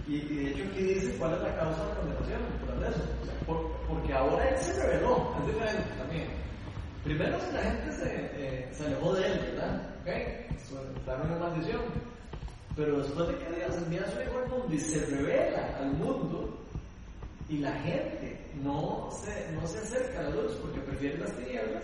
Y, 0.06 0.20
de 0.20 0.52
hecho 0.52 0.64
aquí 0.72 0.84
dice 0.84 1.16
cuál 1.18 1.34
es 1.34 1.42
la 1.42 1.56
causa 1.56 1.82
de 1.82 1.90
la 1.90 1.96
condenación, 1.96 2.42
por 2.60 2.84
eso. 2.86 3.66
porque 3.88 4.14
ahora 4.14 4.50
Él 4.50 4.58
se 4.58 4.84
reveló, 4.84 5.34
es 5.40 5.48
diferente 5.48 5.90
también. 5.98 6.53
Primero 7.04 7.38
la 7.52 7.62
gente 7.62 7.92
se, 7.92 8.16
eh, 8.16 8.70
se 8.72 8.86
alejó 8.86 9.14
de 9.14 9.26
Él, 9.26 9.40
¿verdad? 9.52 9.90
¿Okay? 10.02 10.48
Claro, 11.04 11.24
una 11.26 11.38
maldición. 11.38 11.82
Pero 12.76 13.04
después 13.04 13.28
de 13.28 13.38
que 13.38 13.56
Dios 13.56 13.76
envía 13.78 14.02
a 14.02 14.12
su 14.12 14.22
hijo 14.22 14.40
al 14.40 14.50
mundo 14.50 14.74
y 14.74 14.80
se 14.80 15.06
revela 15.06 15.78
al 15.80 15.94
mundo, 15.94 16.64
y 17.50 17.58
la 17.58 17.74
gente 17.82 18.40
no 18.64 19.10
se, 19.12 19.52
no 19.52 19.68
se 19.68 19.80
acerca 19.80 20.20
a 20.20 20.24
la 20.24 20.30
luz 20.30 20.54
porque 20.62 20.80
prefiere 20.80 21.18
las 21.18 21.32
tinieblas, 21.34 21.84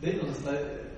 de, 0.00 0.14
nos 0.14 0.38
está, 0.38 0.52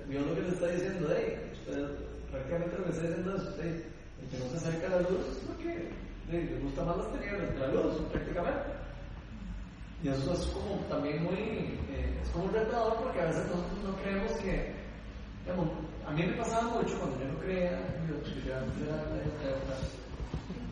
Dios 0.09 0.27
lo 0.27 0.35
que 0.35 0.43
le 0.43 0.49
está 0.49 0.67
diciendo, 0.69 1.09
de, 1.09 1.51
usted 1.53 1.89
prácticamente 2.31 2.79
lo 2.79 2.85
que 2.85 2.91
está 2.91 3.03
diciendo 3.03 3.35
es, 3.35 3.43
usted, 3.43 3.85
el 4.23 4.29
que 4.31 4.39
no 4.39 4.51
se 4.51 4.57
acerca 4.57 4.87
a 4.87 4.91
la 4.91 5.01
luz 5.09 5.27
es 5.31 5.39
porque 5.47 5.89
le 6.31 6.59
gusta 6.61 6.85
más 6.85 6.97
las 6.99 7.13
tinieblas 7.13 7.51
que 7.51 7.59
la 7.59 7.69
luz, 7.69 7.95
prácticamente. 8.13 8.84
Y 10.05 10.09
eso 10.09 10.33
es 10.35 10.47
como 10.49 10.77
también 10.91 11.25
muy, 11.25 11.79
eh, 11.89 12.21
es 12.23 12.29
como 12.29 12.45
un 12.45 12.53
retador 12.53 13.03
porque 13.03 13.23
a 13.23 13.25
veces 13.25 13.47
nosotros 13.47 13.85
no 13.85 13.97
creemos 14.03 14.33
que, 14.33 14.75
digamos, 15.43 15.71
a 16.07 16.11
mí 16.11 16.27
me 16.27 16.35
pasaba 16.35 16.75
mucho 16.75 16.99
cuando 16.99 17.21
yo 17.21 17.29
no 17.33 17.39
creía, 17.39 17.79
a 17.79 17.81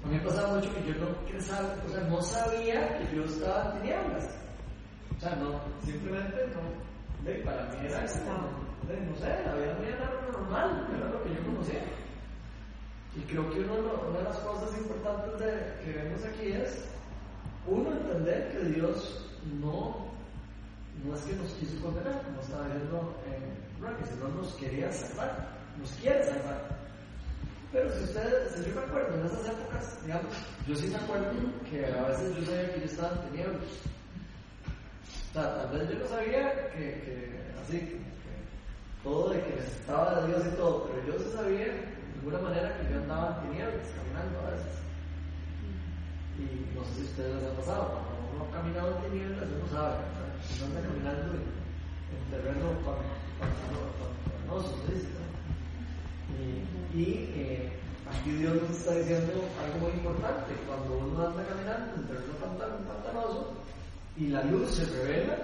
mí 0.07 0.19
me 0.19 0.21
pasaba 0.21 0.57
mucho 0.57 0.75
que 0.75 0.85
yo 0.85 0.95
no, 0.97 1.07
o 1.09 1.41
sea, 1.41 1.63
no 2.11 2.21
sabía 2.21 2.99
que 2.99 3.17
yo 3.17 3.25
estaba 3.25 3.73
en 3.73 3.81
tinieblas. 3.81 4.29
O 5.17 5.21
sea, 5.21 5.35
no, 5.37 5.63
simplemente 5.83 6.47
no, 6.49 6.61
para 7.47 7.71
mí 7.71 7.87
era 7.87 8.01
como, 8.01 8.51
no 8.85 9.17
sé, 9.17 9.29
la 9.47 9.55
vida 9.55 9.79
mía 9.81 9.97
era 9.97 10.13
lo 10.13 10.21
normal, 10.33 10.87
era 10.95 11.09
lo 11.09 11.25
que 11.25 11.35
yo 11.35 11.43
conocía. 11.47 11.81
Y 13.17 13.21
creo 13.23 13.49
que 13.49 13.61
una 13.61 14.19
de 14.19 14.25
las 14.25 14.39
cosas 14.41 14.77
importantes 14.77 15.73
que 15.83 15.91
vemos 15.91 16.23
aquí 16.23 16.53
es, 16.53 16.93
uno, 17.67 17.93
entender 17.93 18.53
que 18.53 18.65
Dios 18.71 19.27
no, 19.61 20.09
no 21.05 21.15
es 21.15 21.23
que 21.23 21.35
nos 21.35 21.53
quiso 21.53 21.81
condenar, 21.81 22.23
como 22.23 22.41
estaba 22.41 22.67
viendo 22.67 23.17
en 23.27 23.63
que 23.91 24.07
si 24.07 24.15
no 24.21 24.29
nos 24.29 24.53
quería 24.55 24.93
salvar, 24.93 25.49
nos 25.79 25.91
quiere 25.93 26.25
salvar. 26.25 26.83
Pero 27.73 27.91
si 27.91 28.05
ustedes, 28.05 28.53
si 28.53 28.69
yo 28.69 28.77
me 28.77 28.83
acuerdo 28.83 29.15
en 29.19 29.27
esas 29.27 29.49
épocas, 29.49 29.99
digamos, 30.05 30.35
yo 30.69 30.77
sí 30.77 30.87
me 30.89 30.97
acuerdo 30.97 31.33
que 31.69 31.87
a 31.87 32.03
veces 32.09 32.37
yo 32.37 32.45
sabía 32.45 32.75
que 32.75 32.81
yo 32.81 32.87
estaba 32.87 33.13
en 33.13 33.31
tinieblas. 33.31 33.63
O 35.31 35.33
sea, 35.33 35.57
tal 35.57 35.79
vez 35.79 35.89
yo 35.89 35.99
no 35.99 36.07
sabía 36.07 36.71
que, 36.73 36.79
que 36.79 37.43
así, 37.63 37.79
que, 37.79 38.01
todo 39.03 39.31
de 39.31 39.43
que 39.43 39.57
necesitaba 39.57 40.21
de 40.21 40.27
Dios 40.29 40.43
y 40.47 40.57
todo, 40.57 40.89
pero 40.89 41.07
yo 41.07 41.25
sí 41.25 41.31
sabía 41.35 41.67
de 41.67 41.83
alguna 42.19 42.39
manera 42.39 42.79
que 42.79 42.93
yo 42.93 43.01
andaba 43.01 43.41
en 43.43 43.49
tinieblas, 43.49 43.89
caminando 43.97 44.41
a 44.41 44.51
veces. 44.51 44.83
Y 46.39 46.75
no 46.75 46.85
sé 46.85 46.95
si 46.95 47.03
ustedes 47.03 47.43
les 47.43 47.51
ha 47.51 47.57
pasado, 47.57 47.83
cuando 47.93 48.13
uno 48.35 48.45
ha 48.45 48.51
caminado 48.57 48.97
en 48.97 49.11
tinieblas, 49.11 49.49
uno 49.53 49.69
sabe, 49.71 49.97
uno 50.57 50.65
anda 50.67 50.81
caminando 50.81 51.35
en, 51.35 51.45
en 52.13 52.23
terreno 52.31 52.73
y, 56.43 56.99
y 56.99 57.33
eh, 57.35 57.73
aquí 58.11 58.31
Dios 58.33 58.61
nos 58.61 58.71
está 58.71 58.95
diciendo 58.97 59.33
algo 59.63 59.79
muy 59.87 59.93
importante. 59.93 60.53
Cuando 60.67 60.99
uno 60.99 61.29
anda 61.29 61.47
caminando 61.47 61.95
entre 61.97 62.17
un 62.19 62.85
pantanoso 62.85 63.55
y 64.17 64.27
la 64.29 64.45
luz 64.45 64.71
se 64.71 64.85
revela, 64.85 65.39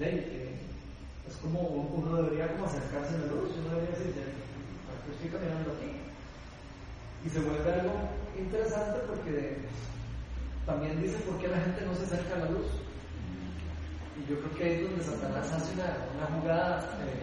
es 0.00 1.36
como 1.42 1.60
uno 1.60 2.22
debería 2.22 2.52
como 2.52 2.66
acercarse 2.66 3.14
a 3.14 3.18
la 3.18 3.26
luz, 3.26 3.50
uno 3.58 3.74
debería 3.76 3.98
decir, 3.98 4.14
¿para 4.86 4.98
qué 5.04 5.12
estoy 5.12 5.30
caminando 5.30 5.70
aquí? 5.72 5.90
Y 7.24 7.28
se 7.28 7.40
vuelve 7.40 7.72
algo 7.72 7.92
interesante 8.38 9.00
porque 9.06 9.58
también 10.66 11.00
dice 11.02 11.18
por 11.20 11.38
qué 11.38 11.48
la 11.48 11.60
gente 11.60 11.84
no 11.84 11.94
se 11.94 12.04
acerca 12.04 12.34
a 12.36 12.38
la 12.38 12.50
luz. 12.50 12.66
Y 14.18 14.30
yo 14.30 14.38
creo 14.40 14.54
que 14.56 14.74
es 14.74 14.82
donde 14.88 15.04
Satanás 15.04 15.52
hace 15.52 15.74
una, 15.74 15.96
una 16.16 16.40
jugada 16.40 16.98
eh, 17.04 17.22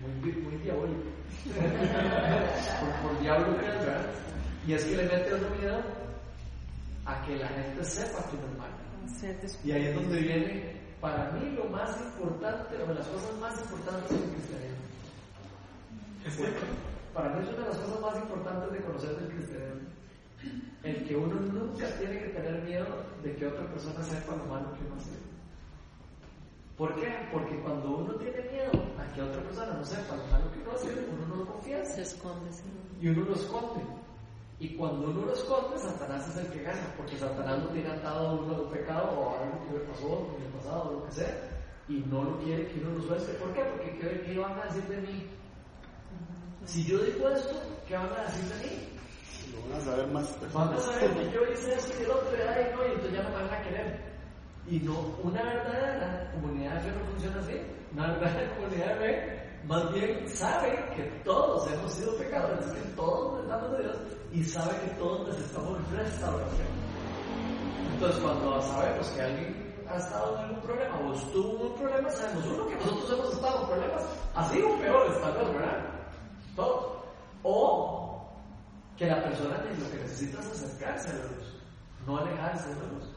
muy, 0.00 0.32
muy 0.32 0.56
diabólica. 0.62 1.10
por, 2.80 3.10
por, 3.10 3.20
diablo 3.20 3.56
¿verdad? 3.56 4.06
Y 4.66 4.74
es 4.74 4.84
que 4.84 4.96
le 4.96 5.04
mete 5.04 5.32
otro 5.32 5.50
miedo 5.56 5.80
a 7.06 7.22
que 7.22 7.36
la 7.36 7.48
gente 7.48 7.84
sepa 7.84 8.22
que 8.30 8.36
no 8.36 8.46
es 8.46 8.58
malo. 8.58 8.80
Y 9.64 9.72
ahí 9.72 9.86
es 9.86 9.94
donde 9.94 10.20
viene, 10.20 10.76
para 11.00 11.30
mí, 11.32 11.50
lo 11.50 11.64
más 11.64 11.98
importante, 12.00 12.76
o 12.76 12.86
de 12.86 12.94
las 12.94 13.06
cosas 13.06 13.36
más 13.38 13.60
importantes 13.60 14.10
del 14.10 14.30
cristianismo. 14.30 14.80
Para 17.14 17.30
mí 17.30 17.42
es 17.42 17.48
una 17.48 17.64
de 17.64 17.68
las 17.68 17.78
cosas 17.78 18.00
más 18.00 18.16
importantes 18.16 18.72
de 18.72 18.80
conocer 18.80 19.16
del 19.16 19.28
cristianismo. 19.28 19.88
El 20.82 21.04
que 21.06 21.16
uno 21.16 21.34
nunca 21.34 21.86
tiene 21.98 22.18
que 22.18 22.28
tener 22.28 22.62
miedo 22.62 22.86
de 23.22 23.36
que 23.36 23.46
otra 23.46 23.66
persona 23.66 24.02
sepa 24.02 24.36
lo 24.36 24.44
malo 24.46 24.72
que 24.72 24.84
uno 24.86 24.96
hace. 24.96 25.10
¿Por 26.78 26.94
qué? 26.96 27.28
Porque 27.30 27.60
cuando 27.60 27.98
uno 27.98 28.14
tiene 28.14 28.40
miedo 28.50 28.72
a 28.98 29.12
que 29.12 29.20
otra 29.20 29.42
persona 29.42 29.74
no 29.74 29.84
sepa 29.84 30.16
lo 30.16 30.24
malo 30.28 30.50
que 30.52 30.60
uno 30.60 30.72
hace, 30.72 30.88
uno 31.12 31.26
no 31.28 31.36
lo 31.36 31.46
confiesa. 31.46 31.94
Se 31.96 32.02
esconde. 32.02 32.50
Y 33.00 33.08
uno 33.08 33.24
lo 33.26 33.34
esconde. 33.34 33.84
Y 34.58 34.76
cuando 34.76 35.10
uno 35.10 35.26
lo 35.26 35.32
esconde, 35.34 35.78
Satanás 35.78 36.28
es 36.28 36.36
el 36.36 36.52
que 36.52 36.62
gana, 36.62 36.94
porque 36.96 37.18
Satanás 37.18 37.58
no 37.58 37.68
tiene 37.68 37.90
atado 37.90 38.28
a 38.28 38.32
uno 38.34 38.62
de 38.62 38.76
pecado 38.76 39.10
o 39.10 39.38
algo 39.38 39.66
que 39.66 39.78
le 39.78 39.84
pasó 39.84 40.34
en 40.36 40.46
el 40.46 40.52
pasado 40.52 40.88
o 40.88 40.92
lo 40.92 41.06
que 41.06 41.12
sea, 41.12 41.34
y 41.88 42.04
no 42.10 42.24
lo 42.24 42.38
quiere 42.38 42.66
que 42.68 42.80
uno 42.80 42.98
lo 42.98 43.02
suelte. 43.02 43.32
¿Por 43.34 43.52
qué? 43.52 43.62
Porque 43.64 43.98
¿qué, 43.98 44.22
qué 44.22 44.38
van 44.38 44.58
a 44.58 44.64
decir 44.64 44.84
de 44.84 45.00
mí? 45.00 45.26
Si 46.66 46.84
yo 46.84 46.98
digo 46.98 47.28
esto, 47.30 47.60
¿qué 47.88 47.94
van 47.96 48.12
a 48.12 48.24
decir 48.24 48.44
de 48.44 48.64
mí? 48.64 48.88
Lo 49.52 49.68
van 49.68 49.80
a 49.80 49.84
saber 49.84 50.06
más 50.08 50.52
Van 50.52 50.68
a 50.68 50.70
personas. 50.70 51.00
saber 51.00 51.14
que 51.14 51.32
yo 51.32 51.52
hice 51.52 51.74
esto 51.74 51.92
y 51.98 52.04
el 52.04 52.10
otro, 52.10 52.30
y 52.34 52.76
no, 52.76 52.86
y 52.86 52.90
entonces 52.92 53.12
ya 53.12 53.22
no 53.22 53.28
me 53.30 53.44
van 53.44 53.54
a 53.54 53.62
querer. 53.62 54.00
Y 54.68 54.78
no, 54.80 55.16
una 55.22 55.42
verdadera 55.42 56.30
comunidad 56.32 56.74
de 56.74 56.80
fe 56.80 56.98
no 56.98 57.04
funciona 57.10 57.40
así. 57.40 57.60
Una 57.92 58.06
verdadera 58.08 58.54
comunidad 58.56 58.86
de 58.86 58.94
fe 59.00 59.40
más 59.66 59.92
bien 59.92 60.28
sabe 60.28 60.70
que 60.96 61.02
todos 61.24 61.70
hemos 61.70 61.92
sido 61.92 62.16
pecadores, 62.16 62.66
que 62.66 62.80
todos 62.96 63.34
necesitamos 63.34 63.72
de 63.72 63.82
Dios 63.82 63.96
y 64.32 64.44
sabe 64.44 64.80
que 64.80 64.94
todos 64.94 65.28
necesitamos 65.28 65.90
restauración. 65.90 66.68
Entonces, 67.92 68.22
cuando 68.22 68.62
sabemos 68.62 69.08
que 69.10 69.20
alguien 69.20 69.74
ha 69.88 69.96
estado 69.96 70.36
en 70.38 70.44
algún 70.44 70.60
problema 70.62 70.98
o 71.00 71.12
estuvo 71.12 71.56
en 71.56 71.72
un 71.72 71.78
problema, 71.78 72.10
sabemos 72.10 72.46
uno 72.46 72.66
que 72.68 72.74
nosotros 72.76 73.10
hemos 73.12 73.34
estado 73.34 73.60
en 73.60 73.66
problemas, 73.66 74.04
así 74.34 74.62
o 74.62 74.78
peores, 74.78 75.20
tal 75.20 75.34
vez, 75.34 75.48
¿verdad? 75.52 75.99
O 77.42 78.28
que 78.96 79.06
la 79.06 79.22
persona 79.22 79.56
lo 79.56 79.90
que 79.90 79.96
necesita 79.96 80.40
es 80.40 80.46
acercarse 80.46 81.08
a 81.08 81.14
la 81.14 81.24
luz, 81.24 81.56
no 82.06 82.18
alejarse 82.18 82.68
de 82.68 82.74
la 82.74 82.86
luz. 82.92 83.08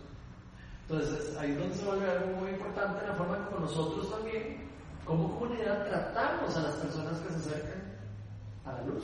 Entonces, 0.88 1.38
ahí 1.38 1.52
es 1.52 1.60
donde 1.60 1.76
se 1.76 1.86
vuelve 1.86 2.10
algo 2.10 2.38
muy 2.40 2.50
importante 2.52 3.08
la 3.08 3.14
forma 3.16 3.46
como 3.48 3.66
nosotros 3.66 4.10
también, 4.10 4.70
como 5.06 5.38
comunidad, 5.40 5.86
tratamos 5.88 6.56
a 6.56 6.62
las 6.62 6.76
personas 6.76 7.20
que 7.20 7.34
se 7.34 7.40
acercan 7.40 7.84
a 8.66 8.72
la 8.74 8.84
luz. 8.84 9.04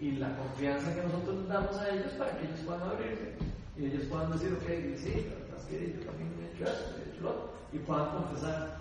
Y, 0.00 0.12
la 0.12 0.36
confianza 0.36 0.94
que 0.94 1.02
nosotros 1.02 1.48
damos 1.48 1.76
a 1.76 1.88
ellos 1.90 2.12
para 2.18 2.36
que 2.36 2.46
ellos 2.46 2.60
puedan 2.66 2.82
abrirse 2.82 3.34
y 3.78 3.86
ellos 3.86 4.04
puedan 4.06 4.32
decir, 4.32 4.52
ok, 4.52 4.66
sí, 4.98 5.26
la 5.28 5.34
verdad 5.40 5.58
es 5.58 5.64
que 5.66 5.92
yo 5.94 6.06
también 6.06 6.32
he 6.40 6.54
hecho 6.54 6.70
esto, 6.70 6.96
he 6.98 7.10
hecho 7.10 7.22
lo 7.22 7.30
otro, 7.30 7.52
y 7.72 7.78
puedan 7.78 8.10
confesar 8.10 8.76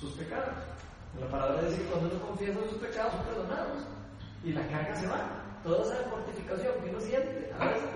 sus 0.00 0.12
pecados. 0.12 0.54
La 1.20 1.28
palabra 1.28 1.62
dice 1.62 1.82
que 1.82 1.88
cuando 1.88 2.10
uno 2.10 2.26
confiesa 2.26 2.60
sus 2.68 2.78
pecados 2.78 3.12
son 3.12 3.24
perdonados 3.24 3.82
y 4.42 4.52
la 4.52 4.66
carga 4.68 4.94
se 4.96 5.06
va. 5.06 5.40
Toda 5.62 5.82
esa 5.82 6.10
mortificación 6.10 6.74
que 6.82 6.90
uno 6.90 7.00
siente, 7.00 7.50
a 7.58 7.68
veces 7.68 7.94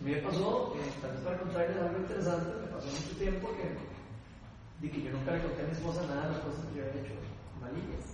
me 0.00 0.16
pasó, 0.16 0.74
eh, 0.76 0.92
tal 1.02 1.10
vez 1.10 1.20
para 1.20 1.38
contarles 1.38 1.76
algo 1.76 1.98
interesante, 1.98 2.52
me 2.60 2.66
pasó 2.68 2.86
mucho 2.86 3.16
tiempo 3.18 3.48
que, 3.56 4.86
de 4.86 4.92
que 4.92 5.02
yo 5.02 5.10
nunca 5.10 5.32
le 5.32 5.42
conté 5.42 5.62
a 5.62 5.66
mi 5.66 5.72
esposa 5.72 6.06
nada 6.06 6.22
de 6.22 6.32
las 6.32 6.40
cosas 6.40 6.64
que 6.66 6.78
yo 6.78 6.84
había 6.84 7.02
hecho 7.02 7.14
malillas. 7.60 8.04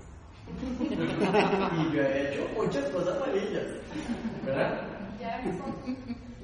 y 1.91 1.95
yo 1.95 2.03
he 2.03 2.33
hecho 2.33 2.49
muchas 2.57 2.91
cosas 2.91 3.21
malillas, 3.21 3.67
¿verdad? 4.45 4.95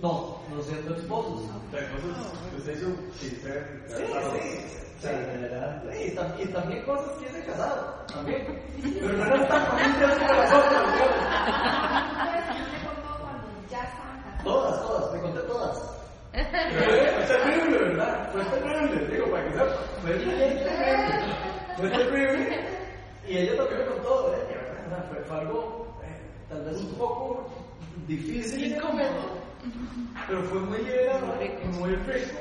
No, 0.00 0.38
no 0.54 0.62
siendo 0.62 0.94
esposos. 0.96 1.42
Cosa 1.70 1.82
es, 1.82 2.58
usted 2.58 2.76
hizo 2.76 2.88
sin 3.18 3.40
ser 3.42 3.84
Sí, 3.88 4.04
sí. 4.32 4.40
Sí, 5.00 5.08
y, 5.08 6.16
tam- 6.16 6.34
y 6.38 6.46
también 6.52 6.82
cosas 6.84 7.10
que 7.18 7.26
hice 7.30 7.44
casado, 7.46 8.04
también. 8.12 8.60
Pero 9.00 9.12
no 9.16 9.24
eran 9.24 9.48
tan 9.48 9.66
cuando 13.20 13.48
ya 13.70 13.82
estaban 13.84 14.22
casados. 14.22 14.44
Todas, 14.44 14.80
todas, 14.82 15.12
te 15.12 15.20
conté 15.20 15.40
todas. 15.40 15.78
Fue 16.32 16.44
terrible, 17.26 17.78
¿verdad? 17.78 18.30
Fue 18.32 18.42
terrible, 18.44 19.06
digo, 19.08 19.30
para 19.30 19.44
que 19.44 19.52
sepa. 19.52 19.76
Fue 20.02 20.10
terrible. 20.12 20.66
Fue 21.76 21.88
terrible. 21.88 22.60
Y 23.26 23.36
ella 23.38 23.56
también 23.56 23.78
me 23.80 23.86
contó, 23.86 24.34
¿eh? 24.34 24.40
fue 25.26 25.38
algo 25.38 25.96
eh, 26.04 26.20
tal 26.48 26.64
vez 26.64 26.76
un 26.78 26.94
poco 26.94 27.46
difícil, 28.06 28.72
incómodo, 28.74 29.39
pero 30.26 30.42
fue 30.44 30.60
muy 30.60 30.78
liberador 30.78 31.36
y 31.42 31.66
muy 31.78 31.94
rico. 31.96 32.38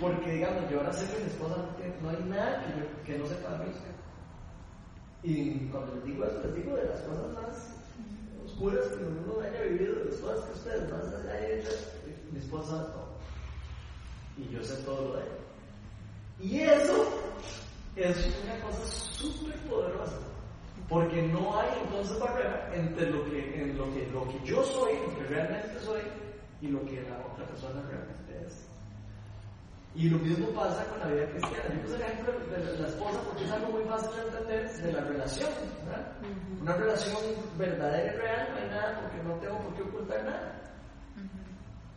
Porque, 0.00 0.32
digamos, 0.32 0.68
yo 0.70 0.78
ahora 0.80 0.92
sé 0.92 1.06
que 1.12 1.20
mi 1.22 1.26
esposa 1.30 1.56
no 2.02 2.10
hay 2.10 2.22
nada 2.28 2.64
que, 2.66 2.80
yo- 2.80 3.02
que 3.04 3.18
no 3.18 3.26
sepa 3.26 3.50
de 3.58 3.64
mí. 3.66 3.72
Y 5.22 5.68
cuando 5.70 5.94
les 5.94 6.04
digo 6.04 6.24
eso, 6.24 6.40
les 6.44 6.54
digo 6.56 6.76
de 6.76 6.84
las 6.84 7.00
cosas 7.02 7.32
más 7.32 7.68
oscuras 8.44 8.86
que 8.88 9.04
uno 9.04 9.40
haya 9.40 9.62
vivido, 9.62 9.94
de 10.00 10.04
las 10.06 10.16
cosas 10.20 10.44
que 10.46 10.52
ustedes 10.52 10.90
más 10.90 11.04
hayan 11.14 11.58
hecho. 11.60 11.70
Mi 12.32 12.38
esposa 12.40 12.70
sabe 12.70 12.84
todo. 12.90 13.14
Y 14.36 14.48
yo 14.52 14.62
sé 14.62 14.74
todo 14.82 15.08
lo 15.08 15.14
de 15.16 15.22
ella. 15.22 15.30
Y 16.40 16.60
eso 16.60 17.08
es 17.96 18.16
una 18.44 18.58
cosa 18.66 18.84
súper 18.86 19.54
poderosa. 19.70 20.16
Porque 20.88 21.22
no 21.22 21.58
hay 21.58 21.68
entonces 21.82 22.18
barrera 22.18 22.70
entre 22.74 23.10
lo 23.10 23.24
que, 23.24 23.62
en 23.62 23.78
lo 23.78 23.92
que, 23.94 24.06
lo 24.12 24.28
que 24.28 24.38
yo 24.44 24.62
soy, 24.64 24.92
lo 25.06 25.18
que 25.18 25.24
realmente 25.24 25.80
soy, 25.80 26.02
y 26.60 26.68
lo 26.68 26.84
que 26.86 27.02
la 27.02 27.18
otra 27.32 27.46
persona 27.46 27.82
realmente 27.88 28.46
es. 28.46 28.66
Y 29.94 30.08
lo 30.08 30.18
mismo 30.18 30.48
pasa 30.48 30.84
con 30.86 30.98
la 31.00 31.06
vida 31.06 31.26
cristiana. 31.30 31.74
Yo 31.74 31.82
puse 31.82 31.96
el 31.96 32.02
ejemplo 32.02 32.32
de 32.50 32.78
la 32.80 32.88
esposa 32.88 33.20
porque 33.28 33.44
es 33.44 33.50
algo 33.50 33.72
muy 33.72 33.84
fácil 33.84 34.10
de 34.10 34.22
entender 34.22 34.72
de 34.72 34.92
la 34.92 35.00
relación, 35.02 35.50
¿verdad? 35.84 36.12
Una 36.60 36.72
relación 36.74 37.16
verdadera 37.58 38.12
y 38.12 38.16
real 38.16 38.48
no 38.50 38.56
hay 38.56 38.68
nada 38.70 39.00
porque 39.00 39.22
no 39.22 39.34
tengo 39.36 39.58
por 39.58 39.74
qué 39.74 39.82
ocultar 39.82 40.24
nada. 40.24 40.60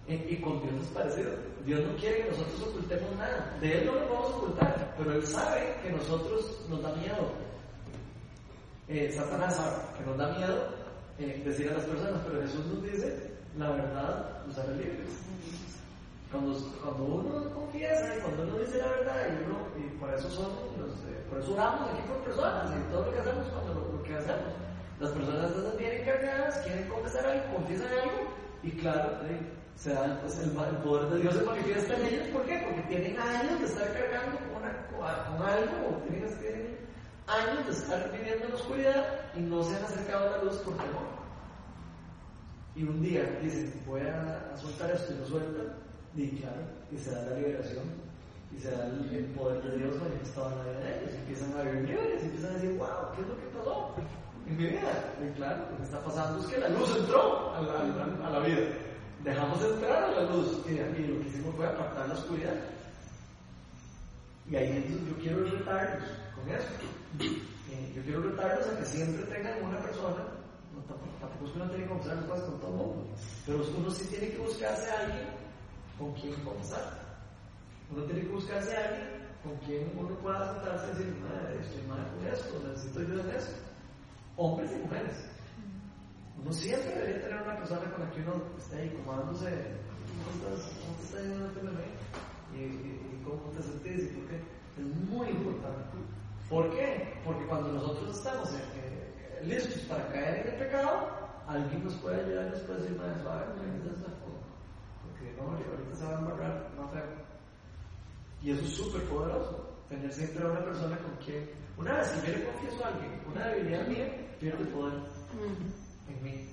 Y, 0.08 0.14
y 0.14 0.42
con 0.42 0.62
Dios 0.62 0.76
es 0.82 0.88
parecido. 0.90 1.32
Dios 1.66 1.82
no 1.86 1.96
quiere 1.98 2.24
que 2.24 2.30
nosotros 2.32 2.62
ocultemos 2.70 3.16
nada. 3.18 3.58
De 3.60 3.80
Él 3.80 3.86
no 3.86 3.94
lo 3.94 4.10
vamos 4.10 4.32
a 4.32 4.38
ocultar, 4.38 4.94
pero 4.98 5.12
Él 5.14 5.26
sabe 5.26 5.76
que 5.82 5.92
nosotros 5.92 6.66
nos 6.70 6.82
da 6.82 6.94
miedo. 6.96 7.32
Eh, 8.88 9.12
Satanás 9.12 9.60
que 9.98 10.06
nos 10.06 10.18
da 10.18 10.32
miedo 10.38 10.70
eh, 11.20 11.42
decir 11.44 11.70
a 11.70 11.74
las 11.74 11.84
personas, 11.84 12.22
pero 12.26 12.42
Jesús 12.42 12.66
nos 12.68 12.84
dice, 12.84 13.34
la 13.58 13.72
verdad 13.72 14.46
nos 14.48 14.58
hará 14.58 14.72
libres. 14.72 15.12
Cuando, 16.32 16.58
cuando 16.84 17.04
uno 17.04 17.54
confiesa 17.54 18.16
y 18.16 18.20
cuando 18.22 18.44
uno 18.44 18.60
dice 18.60 18.78
la 18.78 18.88
verdad, 18.88 19.16
y, 19.28 19.44
uno, 19.44 19.60
y 19.76 19.98
por 19.98 20.14
eso 20.14 20.30
somos 20.30 20.52
eh, 21.08 21.24
por 21.30 21.40
eso 21.40 21.54
oramos 21.54 21.90
aquí 21.90 22.02
por 22.08 22.24
personas 22.24 22.72
y 22.72 22.92
todo 22.92 23.06
lo 23.06 23.12
que 23.12 23.20
hacemos 23.20 23.48
cuando 23.48 23.74
lo, 23.74 23.92
lo 23.92 24.04
que 24.04 24.16
hacemos. 24.16 24.54
Las 25.00 25.12
personas 25.12 25.46
entonces 25.52 25.78
vienen 25.78 26.06
cargadas, 26.06 26.58
quieren 26.66 26.88
confesar 26.88 27.26
algo, 27.26 27.56
confiesan 27.56 27.88
algo, 27.88 28.34
y 28.64 28.72
claro, 28.72 29.20
eh, 29.28 29.40
se 29.76 29.94
da, 29.94 30.18
pues, 30.22 30.40
el, 30.40 30.50
el 30.50 30.78
poder 30.82 31.10
de 31.12 31.20
Dios 31.22 31.36
se 31.36 31.44
manifiesta 31.44 31.94
en 31.96 32.06
ellos. 32.06 32.28
¿Por 32.30 32.46
qué? 32.46 32.64
Porque 32.66 32.82
tienen 32.88 33.20
años 33.20 33.60
de 33.60 33.66
estar 33.68 33.94
cargando 33.94 34.38
con, 34.40 34.64
una, 34.64 34.72
con 34.88 35.46
algo, 35.46 35.76
o 35.92 36.02
tienen, 36.08 36.40
tienen 36.40 36.47
años 37.28 37.66
de 37.66 37.72
estar 37.72 38.12
viviendo 38.12 38.46
en 38.48 38.54
oscuridad 38.54 39.06
y 39.36 39.42
no 39.42 39.64
se 39.64 39.76
han 39.76 39.84
acercado 39.84 40.28
a 40.28 40.38
la 40.38 40.44
luz 40.44 40.56
por 40.58 40.74
temor. 40.78 41.08
Y 42.76 42.84
un 42.84 43.02
día 43.02 43.24
dicen, 43.42 43.74
voy 43.88 44.02
a, 44.02 44.56
soltar 44.56 44.92
esto 44.92 45.14
y 45.14 45.18
lo 45.18 45.26
sueltan, 45.26 45.74
y 46.16 46.30
claro, 46.38 46.62
y 46.92 46.98
se 46.98 47.12
da 47.12 47.22
la 47.24 47.36
liberación, 47.38 47.86
y 48.56 48.60
se 48.60 48.70
da 48.72 48.86
el, 48.86 49.26
poder 49.36 49.62
de 49.64 49.78
Dios 49.78 49.96
manifestado 50.00 50.52
en 50.52 50.58
la 50.58 50.64
vida 50.64 50.80
de 50.80 51.00
ellos, 51.00 51.12
y 51.14 51.18
empiezan 51.18 51.58
a 51.58 51.62
vivir 51.64 51.90
libres, 51.90 52.22
y 52.22 52.26
empiezan 52.26 52.52
a 52.52 52.54
decir, 52.54 52.78
wow, 52.78 52.88
¿qué 53.16 53.22
es 53.22 53.28
lo 53.28 53.36
que 53.38 53.58
pasó 53.58 53.96
en 54.48 54.58
mi 54.58 54.64
vida? 54.68 55.16
Y 55.26 55.36
claro, 55.38 55.64
lo 55.72 55.78
que 55.78 55.84
está 55.84 56.00
pasando 56.04 56.40
es 56.40 56.46
que 56.48 56.60
la 56.60 56.70
luz 56.70 56.96
entró 56.98 57.54
a 57.56 57.62
la, 57.62 57.74
a 57.80 57.84
la- 57.84 58.28
a 58.28 58.30
la 58.30 58.40
vida. 58.40 58.62
Dejamos 59.24 59.64
entrar 59.64 60.04
a 60.04 60.12
la 60.12 60.22
luz, 60.32 60.62
y, 60.68 60.72
y 60.74 61.08
lo 61.08 61.20
que 61.22 61.28
hicimos 61.30 61.56
fue 61.56 61.66
apartar 61.66 62.08
la 62.08 62.14
oscuridad. 62.14 62.54
Y 64.50 64.56
ahí 64.56 64.78
entonces 64.78 65.08
yo 65.10 65.18
quiero 65.18 65.44
retarlos 65.44 66.10
con 66.36 66.50
eso. 66.50 66.68
Eh, 67.20 67.92
yo 67.94 68.02
quiero 68.04 68.22
retarlos 68.22 68.68
a 68.68 68.80
que 68.80 68.86
siempre 68.86 69.24
tengan 69.26 69.62
una 69.64 69.80
persona, 69.80 70.24
no, 70.74 70.80
tampoco, 70.88 71.12
tampoco 71.20 71.46
es 71.46 71.52
que 71.52 71.58
uno 71.60 71.70
tiene 71.70 71.84
que 71.84 71.90
conversar 71.90 72.28
cosas 72.28 72.46
con 72.46 72.60
todo 72.62 72.72
el 72.72 72.78
mundo, 72.78 73.08
pero 73.46 73.64
uno 73.78 73.90
sí 73.90 74.06
tiene 74.08 74.30
que 74.30 74.38
buscarse 74.38 74.90
a 74.90 75.00
alguien 75.02 75.28
con 76.00 76.14
quien 76.14 76.34
conversar. 76.46 77.08
Uno 77.92 78.04
tiene 78.06 78.22
que 78.22 78.28
buscarse 78.28 78.78
a 78.78 78.88
alguien 78.88 79.28
con 79.44 79.56
quien 79.66 79.92
uno 79.98 80.16
pueda 80.20 80.54
sentarse 80.54 80.86
y 80.86 80.90
decir, 80.96 81.16
madre, 81.22 81.60
estoy 81.60 81.88
mal 81.88 82.08
con 82.16 82.28
esto, 82.28 82.68
necesito 82.68 83.00
ayuda 83.00 83.24
en 83.24 83.30
eso. 83.36 83.52
Hombres 84.38 84.72
y 84.72 84.80
mujeres. 84.80 85.30
Uno 86.40 86.54
siempre 86.54 86.94
debería 86.94 87.22
tener 87.22 87.42
una 87.42 87.58
persona 87.58 87.92
con 87.92 88.06
la 88.06 88.12
que 88.12 88.22
uno 88.22 88.44
esté 88.58 88.78
ahí 88.78 88.90
como 88.92 89.18
dándose, 89.18 89.50
¿cómo 89.50 90.52
estás? 90.52 90.72
¿Cómo? 90.80 90.98
¿Y, 92.54 92.60
y, 92.60 93.20
y 93.20 93.24
cómo 93.24 93.52
te 93.52 93.62
sentís? 93.64 94.12
¿Y 94.12 94.16
por 94.16 94.30
qué? 94.30 94.36
Es 94.78 95.10
muy 95.10 95.28
importante. 95.30 95.98
¿Por 96.50 96.70
qué? 96.72 97.14
Porque 97.26 97.46
cuando 97.46 97.74
nosotros 97.74 98.18
estamos 98.18 98.54
eh, 98.54 99.42
listos 99.44 99.82
para 99.84 100.08
caer 100.08 100.48
en 100.48 100.54
el 100.54 100.60
pecado, 100.60 101.10
alguien 101.48 101.84
nos 101.84 101.96
puede 101.96 102.24
ayudar 102.24 102.48
y 102.48 102.50
nos 102.52 102.60
puede 102.62 102.82
decir, 102.82 102.98
más 102.98 103.22
suave, 103.22 103.46
no 103.56 103.64
es 103.64 103.98
esta 103.98 104.12
forma. 104.22 104.48
Porque 105.04 105.34
no, 105.36 105.44
ahorita 105.52 105.96
se 105.96 106.06
va 106.06 106.16
a 106.16 106.20
embarrar 106.20 106.70
más 106.78 106.92
feo. 106.92 107.04
Y 108.44 108.52
eso 108.52 108.62
es 108.62 108.76
súper 108.76 109.02
poderoso. 109.04 109.68
tener 109.90 110.12
siempre 110.14 110.44
a 110.44 110.52
una 110.52 110.64
persona 110.64 110.98
con 110.98 111.16
quien, 111.26 111.50
una 111.78 111.94
vez 111.96 112.08
si 112.08 112.28
yo 112.28 112.38
le 112.38 112.46
confieso 112.46 112.86
a 112.86 112.88
alguien 112.90 113.12
una 113.30 113.48
debilidad 113.48 113.88
mía, 113.88 114.28
pierde 114.40 114.66
poder 114.66 114.94
en 116.10 116.24
mí. 116.24 116.50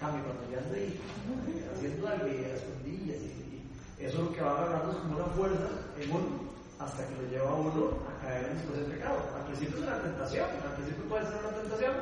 Cambio, 0.00 0.24
cuando 0.24 0.50
ya 0.50 0.58
estoy 0.58 0.98
haciendo 1.74 2.08
algo 2.08 2.26
y 2.26 2.44
escondillas 2.44 3.22
y, 3.22 3.41
eso 4.04 4.22
lo 4.22 4.32
que 4.32 4.40
va 4.40 4.58
agarrando 4.58 4.92
es 4.92 4.98
como 4.98 5.16
una 5.16 5.26
fuerza 5.26 5.68
en 5.98 6.10
uno 6.10 6.52
hasta 6.78 7.06
que 7.06 7.14
lo 7.14 7.28
lleva 7.30 7.50
a 7.50 7.54
uno 7.54 7.90
a 8.10 8.22
caer 8.22 8.46
en 8.46 8.56
después 8.58 8.80
del 8.80 8.90
pecado. 8.90 9.18
Al 9.36 9.46
principio 9.46 9.78
es 9.78 9.82
una 9.82 10.02
tentación, 10.02 10.46
al 10.64 10.74
principio 10.74 11.04
puede 11.08 11.26
ser 11.26 11.38
una 11.38 11.56
tentación, 11.60 11.94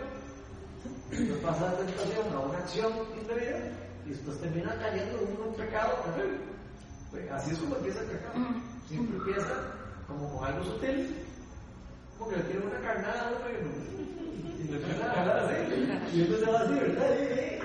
después 1.10 1.40
pasa 1.40 1.70
de 1.70 1.84
tentación 1.84 2.34
a 2.34 2.40
una 2.40 2.58
acción 2.58 2.92
indebida 3.20 3.58
y 4.06 4.10
después 4.10 4.40
termina 4.40 4.78
cayendo 4.78 5.18
en 5.20 5.48
un 5.48 5.54
pecado 5.54 5.92
pues, 7.10 7.30
así 7.30 7.50
es 7.50 7.58
como 7.58 7.76
empieza 7.76 8.00
el 8.00 8.06
pecado. 8.06 8.34
Siempre 8.88 9.16
empieza 9.16 9.54
como 10.06 10.38
con 10.38 10.48
algo 10.48 10.64
sutil, 10.64 11.24
como 12.18 12.30
que 12.30 12.36
le 12.36 12.42
tiene 12.44 12.66
una 12.66 12.80
carnada 12.80 13.32
y, 13.50 14.19
y 14.58 14.68
le 14.68 14.76
empieza 14.76 15.12
a 15.12 15.20
hablar 15.20 15.38
así. 15.38 16.18
Y 16.18 16.24
se 16.24 16.50
va 16.50 16.60
así, 16.60 16.74
¿verdad? 16.74 17.10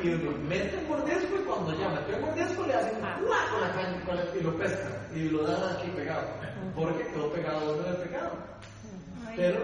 Y 0.04 0.08
uno 0.10 0.38
mete 0.48 0.78
un 0.78 0.88
mordisco 0.88 1.36
y 1.36 1.44
cuando 1.44 1.80
ya 1.80 1.90
metió 1.90 2.16
el 2.16 2.22
mordisco 2.22 2.66
le 2.66 2.74
hacen 2.74 2.98
una 2.98 3.16
con 3.50 3.62
la 3.62 3.72
caña 3.74 3.96
y 4.40 4.44
lo 4.44 4.58
pesca 4.58 4.90
y 5.16 5.30
lo 5.30 5.44
dan 5.44 5.78
aquí 5.78 5.90
pegado. 5.90 6.28
Porque 6.76 7.08
quedó 7.08 7.32
pegado 7.32 7.74
uno 7.74 7.84
del 7.84 7.96
pecado. 7.98 8.32
Pero. 9.36 9.60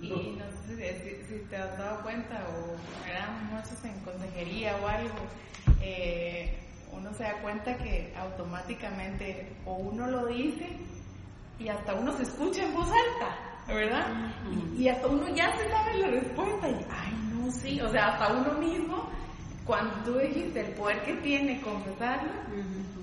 Y 0.00 0.38
no 0.38 0.44
sé 0.66 1.24
si, 1.28 1.38
te 1.50 1.56
has 1.56 1.76
dado 1.78 2.02
cuenta, 2.02 2.42
o 2.48 3.08
eran 3.08 3.46
muchos 3.46 3.84
en 3.84 3.98
consejería 4.00 4.76
o 4.82 4.88
algo, 4.88 5.18
eh, 5.82 6.58
uno 6.92 7.12
se 7.14 7.24
da 7.24 7.34
cuenta 7.42 7.76
que 7.76 8.12
automáticamente 8.16 9.52
o 9.66 9.74
uno 9.74 10.06
lo 10.06 10.26
dice 10.26 10.68
y 11.58 11.68
hasta 11.68 11.94
uno 11.94 12.16
se 12.16 12.22
escucha 12.22 12.64
en 12.64 12.74
voz 12.74 12.88
alta, 12.88 13.36
¿verdad? 13.66 14.06
y, 14.76 14.88
hasta 14.88 15.06
uno 15.06 15.28
ya 15.28 15.56
se 15.56 15.68
sabe 15.68 15.98
la 15.98 16.08
respuesta 16.08 16.68
y, 16.68 16.74
ay, 16.90 17.12
no, 17.32 17.50
sí, 17.50 17.80
o 17.80 17.88
sea, 17.90 18.08
hasta 18.08 18.32
uno 18.34 18.54
mismo, 18.54 19.08
cuando 19.64 19.94
tú 20.04 20.18
dijiste 20.18 20.60
el 20.60 20.72
poder 20.74 21.02
que 21.02 21.14
tiene 21.16 21.60
confesarlo, 21.60 22.30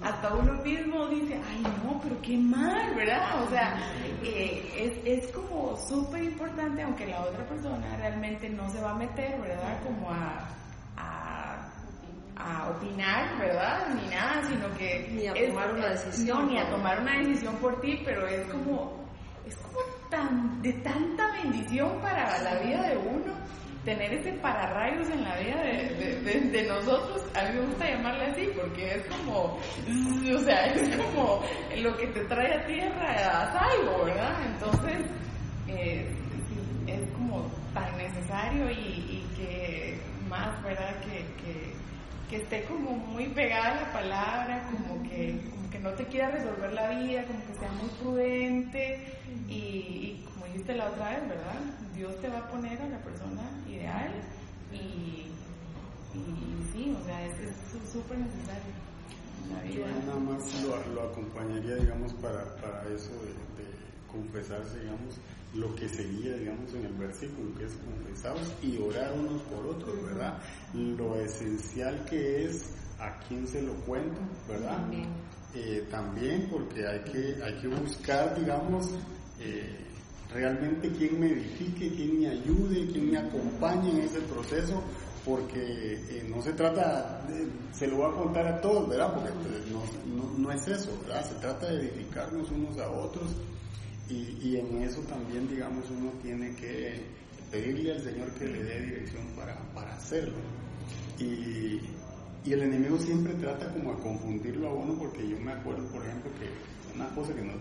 hasta 0.01 0.33
uno 0.33 0.53
mismo 0.63 1.07
dice, 1.07 1.39
ay, 1.49 1.63
no, 1.83 1.99
pero 2.01 2.21
qué 2.21 2.37
mal, 2.37 2.93
¿verdad? 2.95 3.43
O 3.43 3.49
sea, 3.49 3.77
eh, 4.23 4.99
es, 5.05 5.23
es 5.23 5.31
como 5.31 5.77
súper 5.77 6.23
importante, 6.23 6.81
aunque 6.83 7.07
la 7.07 7.21
otra 7.21 7.45
persona 7.47 7.97
realmente 7.97 8.49
no 8.49 8.69
se 8.69 8.81
va 8.81 8.91
a 8.91 8.95
meter, 8.95 9.39
¿verdad? 9.39 9.79
Como 9.83 10.11
a 10.11 10.47
a 12.39 12.69
opinar, 12.69 13.37
¿verdad? 13.39 13.87
Ni 13.93 14.09
nada, 14.09 14.43
sino 14.47 14.73
que... 14.77 15.09
Ni 15.11 15.27
a 15.27 15.47
tomar 15.47 15.73
una 15.73 15.89
decisión. 15.89 16.37
No, 16.39 16.45
ni 16.45 16.57
a 16.57 16.69
tomar 16.69 17.01
una 17.01 17.17
decisión 17.19 17.55
por 17.57 17.79
ti, 17.81 18.01
pero 18.05 18.27
es 18.27 18.45
como 18.47 19.06
tan, 20.09 20.61
de 20.61 20.73
tanta 20.73 21.31
bendición 21.43 21.99
para 22.01 22.41
la 22.41 22.59
vida 22.59 22.89
de 22.89 22.97
uno 22.97 23.33
tener 23.87 24.13
ese 24.13 24.33
pararrayos 24.33 25.09
en 25.09 25.23
la 25.23 25.37
vida 25.37 25.63
de, 25.63 26.41
de, 26.51 26.67
nosotros, 26.67 27.23
a 27.33 27.43
mí 27.43 27.57
me 27.57 27.67
gusta 27.67 27.89
llamarle 27.89 28.25
así, 28.25 28.49
porque 28.53 28.95
es 28.95 29.05
como, 29.05 29.57
o 30.35 30.39
sea, 30.39 30.65
es 30.73 30.97
como 30.97 31.41
lo 31.77 31.95
que 31.95 32.07
te 32.07 32.25
trae 32.25 32.53
a 32.53 32.65
tierra 32.65 33.11
a 33.13 33.53
salvo, 33.53 34.03
¿verdad? 34.03 34.45
Entonces, 34.45 35.05
eh, 35.69 36.05
es 36.85 37.09
como 37.13 37.49
tan 37.73 37.97
necesario 37.97 38.69
y, 38.71 39.25
que 39.37 39.97
más, 40.27 40.61
¿verdad? 40.63 40.99
que, 41.01 41.19
que 41.41 41.73
esté 42.35 42.63
como 42.65 42.91
muy 42.91 43.27
pegada 43.27 43.71
a 43.71 43.81
la 43.81 43.93
palabra, 43.93 44.69
como 44.69 45.01
que, 45.03 45.39
como 45.49 45.69
que 45.69 45.79
no 45.79 45.91
te 45.91 46.05
quiera 46.05 46.29
resolver 46.29 46.73
la 46.73 46.89
vida, 46.99 47.23
como 47.23 47.39
que 47.45 47.53
sea 47.59 47.71
muy 47.71 47.89
prudente 48.01 48.99
y, 49.47 50.23
como 50.25 50.45
dijiste 50.45 50.75
la 50.75 50.89
otra 50.89 51.09
vez, 51.11 51.29
¿verdad? 51.29 51.59
Dios 51.95 52.19
te 52.21 52.27
va 52.29 52.39
a 52.39 52.49
poner 52.49 52.79
a 52.81 52.89
la 52.89 52.97
persona 52.99 53.41
ideal 53.67 54.11
y, 54.71 55.31
y 56.13 56.69
sí, 56.73 56.95
o 56.99 57.05
sea, 57.05 57.25
es 57.25 57.33
súper 57.91 58.17
necesario. 58.17 58.87
Yo 59.73 59.87
nada 60.05 60.19
más 60.19 60.61
lo, 60.61 60.93
lo 60.93 61.09
acompañaría, 61.09 61.75
digamos, 61.75 62.13
para, 62.15 62.43
para 62.57 62.83
eso 62.93 63.13
de, 63.23 63.31
de 63.63 63.67
confesarse, 64.11 64.79
digamos, 64.81 65.15
lo 65.57 65.73
que 65.75 65.89
seguía, 65.89 66.35
digamos, 66.35 66.73
en 66.75 66.85
el 66.85 66.93
versículo, 66.93 67.53
que 67.57 67.65
es 67.65 67.73
confesados 67.73 68.53
y 68.61 68.77
orar 68.77 69.11
unos 69.13 69.41
por 69.43 69.65
otros, 69.65 70.03
¿verdad? 70.03 70.37
Lo 70.73 71.15
esencial 71.15 72.05
que 72.05 72.45
es 72.45 72.75
a 72.99 73.17
quién 73.27 73.47
se 73.47 73.61
lo 73.61 73.73
cuento, 73.85 74.19
¿verdad? 74.47 74.77
También, 75.89 76.41
eh, 76.41 76.47
porque 76.51 76.85
hay 76.85 76.99
que, 77.01 77.43
hay 77.43 77.57
que 77.59 77.67
buscar, 77.67 78.39
digamos, 78.39 78.93
eh, 79.39 79.85
realmente 80.31 80.91
quién 80.91 81.19
me 81.19 81.31
edifique, 81.31 81.89
quién 81.89 82.19
me 82.19 82.29
ayude, 82.29 82.91
quién 82.91 83.11
me 83.11 83.17
acompañe 83.17 83.91
en 83.91 83.99
ese 84.01 84.19
proceso, 84.21 84.83
porque 85.25 85.93
eh, 86.09 86.27
no 86.29 86.41
se 86.41 86.53
trata, 86.53 87.25
de, 87.27 87.47
se 87.71 87.87
lo 87.87 87.97
voy 87.97 88.11
a 88.11 88.15
contar 88.15 88.47
a 88.47 88.61
todos, 88.61 88.87
¿verdad? 88.89 89.11
Porque 89.13 89.31
no, 89.71 89.83
no, 90.15 90.37
no 90.37 90.51
es 90.51 90.67
eso, 90.67 90.91
¿verdad? 91.01 91.25
Se 91.27 91.35
trata 91.35 91.67
de 91.67 91.79
edificarnos 91.81 92.51
unos 92.51 92.77
a 92.77 92.89
otros 92.91 93.35
y, 94.09 94.37
y, 94.41 94.57
en 94.57 94.83
eso 94.83 95.01
también, 95.01 95.47
digamos, 95.47 95.85
uno 95.89 96.11
tiene 96.21 96.55
que 96.55 97.01
pedirle 97.51 97.93
al 97.93 98.01
Señor 98.01 98.31
que 98.31 98.45
le 98.45 98.63
dé 98.63 98.81
dirección 98.81 99.23
para, 99.35 99.55
para 99.73 99.93
hacerlo. 99.95 100.37
Y, 101.19 101.81
y, 102.45 102.53
el 102.53 102.61
enemigo 102.61 102.97
siempre 102.97 103.33
trata 103.33 103.71
como 103.73 103.91
a 103.91 103.99
confundirlo 103.99 104.69
a 104.69 104.73
uno, 104.73 104.97
porque 104.97 105.27
yo 105.27 105.37
me 105.39 105.51
acuerdo, 105.51 105.85
por 105.87 106.05
ejemplo, 106.05 106.31
que 106.39 106.95
una 106.95 107.09
cosa 107.09 107.33
que 107.33 107.41
nos, 107.41 107.57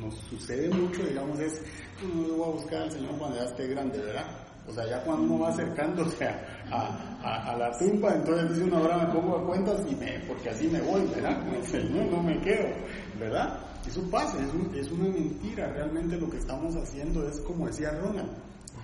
nos, 0.00 0.14
sucede 0.30 0.68
mucho, 0.70 1.02
digamos, 1.04 1.38
es, 1.40 1.62
uno 2.02 2.24
pues, 2.24 2.36
voy 2.36 2.48
a 2.48 2.52
buscar 2.52 2.82
al 2.82 2.92
Señor 2.92 3.18
cuando 3.18 3.36
ya 3.36 3.44
esté 3.44 3.66
grande, 3.68 3.98
¿verdad? 3.98 4.26
O 4.66 4.72
sea, 4.72 4.86
ya 4.88 5.02
cuando 5.04 5.34
uno 5.34 5.44
va 5.44 5.50
acercándose 5.50 6.24
a, 6.24 6.53
a, 6.70 7.50
a, 7.50 7.56
la 7.56 7.76
tumba, 7.78 8.14
entonces 8.14 8.50
dice 8.50 8.64
uno, 8.64 8.78
ahora 8.78 9.06
me 9.06 9.14
pongo 9.14 9.38
a 9.38 9.46
cuentas 9.46 9.80
y 9.90 9.94
me, 9.94 10.18
porque 10.26 10.50
así 10.50 10.68
me 10.68 10.80
voy, 10.80 11.02
¿verdad? 11.14 11.42
Señor 11.70 12.06
no 12.06 12.22
me 12.22 12.38
quedo, 12.40 12.68
¿verdad? 13.18 13.58
Eso 13.86 14.02
pasa, 14.10 14.38
es, 14.42 14.76
es 14.78 14.92
una 14.92 15.08
mentira. 15.08 15.72
Realmente 15.72 16.16
lo 16.16 16.28
que 16.30 16.38
estamos 16.38 16.74
haciendo 16.76 17.28
es, 17.28 17.40
como 17.40 17.66
decía 17.66 17.90
Ronald, 17.90 18.30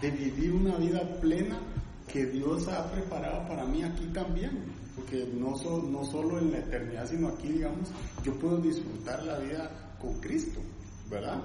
de 0.01 0.11
vivir 0.11 0.53
una 0.53 0.77
vida 0.77 1.01
plena 1.21 1.59
que 2.07 2.27
Dios 2.27 2.69
ha 2.69 2.91
preparado 2.91 3.47
para 3.49 3.65
mí 3.65 3.83
aquí 3.83 4.07
también. 4.13 4.65
Porque 4.95 5.27
no, 5.35 5.55
no 5.83 6.05
solo 6.05 6.39
en 6.39 6.53
la 6.53 6.59
eternidad, 6.59 7.07
sino 7.07 7.29
aquí, 7.29 7.49
digamos, 7.49 7.89
yo 8.23 8.35
puedo 8.39 8.59
disfrutar 8.59 9.23
la 9.25 9.39
vida 9.39 9.71
con 9.99 10.21
Cristo, 10.21 10.61
¿verdad? 11.09 11.43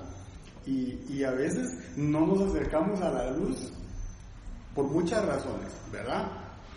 Y, 0.66 1.00
y 1.10 1.24
a 1.24 1.32
veces 1.32 1.78
no 1.96 2.26
nos 2.26 2.42
acercamos 2.50 3.00
a 3.02 3.12
la 3.12 3.32
luz 3.32 3.72
por 4.76 4.86
muchas 4.86 5.26
razones, 5.26 5.72
¿verdad? 5.92 6.28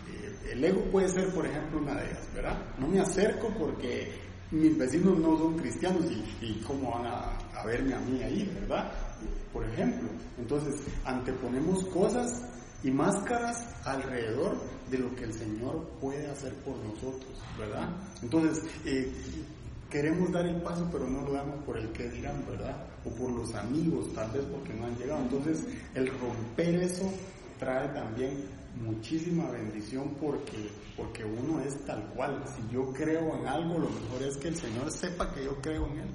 Eh, 0.09 0.53
el 0.53 0.63
ego 0.63 0.81
puede 0.85 1.09
ser, 1.09 1.31
por 1.33 1.45
ejemplo, 1.45 1.79
una 1.79 1.95
de 1.95 2.05
ellas, 2.05 2.27
¿verdad? 2.33 2.57
No 2.79 2.87
me 2.87 3.01
acerco 3.01 3.49
porque 3.59 4.11
mis 4.51 4.75
vecinos 4.77 5.19
no 5.19 5.37
son 5.37 5.57
cristianos 5.57 6.05
y, 6.41 6.53
cómo 6.65 6.91
van 6.91 7.05
a, 7.05 7.63
verme 7.65 7.93
a 7.93 7.99
mí 7.99 8.23
ahí, 8.23 8.49
¿verdad? 8.61 8.89
Por 9.51 9.65
ejemplo, 9.65 10.07
entonces 10.37 10.81
anteponemos 11.03 11.83
cosas 11.85 12.41
y 12.83 12.89
máscaras 12.89 13.67
alrededor 13.83 14.57
de 14.89 14.97
lo 14.97 15.13
que 15.15 15.25
el 15.25 15.33
Señor 15.33 15.89
puede 15.99 16.25
hacer 16.27 16.53
por 16.63 16.77
nosotros, 16.77 17.29
¿verdad? 17.59 17.89
Entonces, 18.23 18.63
eh, 18.85 19.11
queremos 19.89 20.31
dar 20.31 20.45
el 20.45 20.61
paso, 20.61 20.87
pero 20.91 21.07
no 21.07 21.21
lo 21.21 21.33
damos 21.33 21.63
por 21.65 21.77
el 21.77 21.89
que 21.89 22.09
dirán, 22.09 22.43
¿verdad? 22.49 22.75
O 23.03 23.09
por 23.09 23.29
los 23.31 23.53
amigos, 23.55 24.13
tal 24.13 24.31
vez 24.31 24.45
porque 24.45 24.73
no 24.73 24.85
han 24.85 24.95
llegado. 24.97 25.21
Entonces, 25.21 25.65
el 25.93 26.07
romper 26.07 26.75
eso 26.75 27.11
trae 27.59 27.89
también 27.89 28.45
muchísima 28.75 29.49
bendición 29.51 30.15
porque, 30.19 30.69
porque 30.95 31.23
uno 31.23 31.59
es 31.59 31.85
tal 31.85 32.03
cual. 32.15 32.43
Si 32.55 32.73
yo 32.73 32.91
creo 32.93 33.35
en 33.37 33.47
algo, 33.47 33.77
lo 33.77 33.89
mejor 33.89 34.23
es 34.23 34.37
que 34.37 34.47
el 34.47 34.55
Señor 34.55 34.91
sepa 34.91 35.31
que 35.33 35.43
yo 35.43 35.55
creo 35.61 35.85
en 35.87 35.99
Él. 35.99 36.09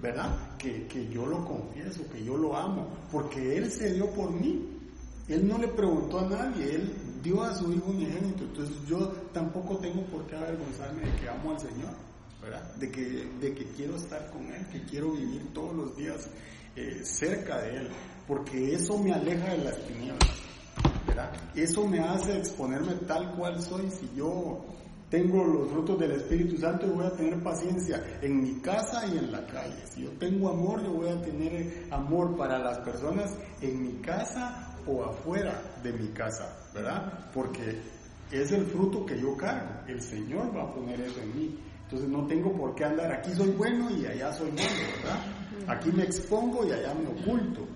¿Verdad? 0.00 0.56
Que, 0.56 0.86
que 0.86 1.08
yo 1.08 1.26
lo 1.26 1.44
confieso, 1.44 2.08
que 2.10 2.24
yo 2.24 2.36
lo 2.36 2.56
amo, 2.56 2.88
porque 3.12 3.58
Él 3.58 3.70
se 3.70 3.92
dio 3.92 4.10
por 4.10 4.30
mí. 4.30 4.66
Él 5.28 5.46
no 5.46 5.58
le 5.58 5.68
preguntó 5.68 6.20
a 6.20 6.28
nadie, 6.28 6.74
Él 6.74 6.92
dio 7.22 7.42
a 7.42 7.54
su 7.54 7.70
Hijo 7.70 7.90
unigénito. 7.90 8.44
Entonces 8.44 8.76
yo 8.88 9.08
tampoco 9.32 9.76
tengo 9.76 10.02
por 10.06 10.26
qué 10.26 10.36
avergonzarme 10.36 11.02
de 11.02 11.16
que 11.16 11.28
amo 11.28 11.50
al 11.52 11.60
Señor, 11.60 11.90
¿verdad? 12.40 12.74
De 12.76 12.90
que, 12.90 13.28
de 13.40 13.54
que 13.54 13.64
quiero 13.76 13.96
estar 13.96 14.30
con 14.30 14.42
Él, 14.46 14.66
que 14.72 14.82
quiero 14.84 15.12
vivir 15.12 15.52
todos 15.52 15.76
los 15.76 15.96
días 15.96 16.30
eh, 16.76 17.00
cerca 17.04 17.60
de 17.60 17.76
Él, 17.76 17.88
porque 18.26 18.74
eso 18.74 18.96
me 18.98 19.12
aleja 19.12 19.50
de 19.50 19.58
las 19.64 19.86
tinieblas. 19.86 20.30
Eso 21.54 21.86
me 21.86 22.00
hace 22.00 22.38
exponerme 22.38 22.94
tal 23.06 23.34
cual 23.36 23.60
soy. 23.60 23.90
Si 23.90 24.10
yo 24.16 24.64
tengo 25.10 25.44
los 25.44 25.70
frutos 25.70 25.98
del 25.98 26.12
Espíritu 26.12 26.56
Santo, 26.56 26.86
voy 26.86 27.06
a 27.06 27.10
tener 27.10 27.42
paciencia 27.42 28.02
en 28.22 28.42
mi 28.42 28.60
casa 28.60 29.06
y 29.06 29.18
en 29.18 29.32
la 29.32 29.44
calle. 29.46 29.84
Si 29.92 30.02
yo 30.04 30.10
tengo 30.12 30.50
amor, 30.50 30.82
yo 30.82 30.92
voy 30.92 31.08
a 31.08 31.20
tener 31.20 31.86
amor 31.90 32.36
para 32.36 32.58
las 32.58 32.78
personas 32.78 33.36
en 33.60 33.82
mi 33.82 34.00
casa 34.00 34.76
o 34.86 35.04
afuera 35.04 35.60
de 35.82 35.92
mi 35.92 36.08
casa, 36.08 36.56
¿verdad? 36.72 37.30
Porque 37.34 37.80
es 38.30 38.52
el 38.52 38.66
fruto 38.66 39.04
que 39.04 39.20
yo 39.20 39.36
cargo. 39.36 39.82
El 39.88 40.00
Señor 40.00 40.56
va 40.56 40.62
a 40.62 40.74
poner 40.74 41.00
eso 41.00 41.20
en 41.20 41.36
mí. 41.36 41.58
Entonces 41.82 42.08
no 42.08 42.24
tengo 42.26 42.52
por 42.52 42.74
qué 42.76 42.84
andar 42.84 43.10
aquí 43.12 43.32
soy 43.34 43.50
bueno 43.50 43.90
y 43.90 44.06
allá 44.06 44.32
soy 44.32 44.52
malo. 44.52 44.68
Aquí 45.66 45.90
me 45.90 46.04
expongo 46.04 46.64
y 46.64 46.70
allá 46.70 46.94
me 46.94 47.08
oculto. 47.08 47.66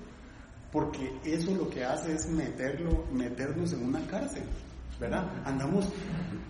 Porque 0.74 1.20
eso 1.24 1.54
lo 1.54 1.70
que 1.70 1.84
hace 1.84 2.12
es 2.14 2.28
meterlo, 2.28 3.04
meternos 3.12 3.72
en 3.72 3.84
una 3.84 4.04
cárcel. 4.08 4.42
¿verdad? 4.98 5.24
Andamos, 5.44 5.88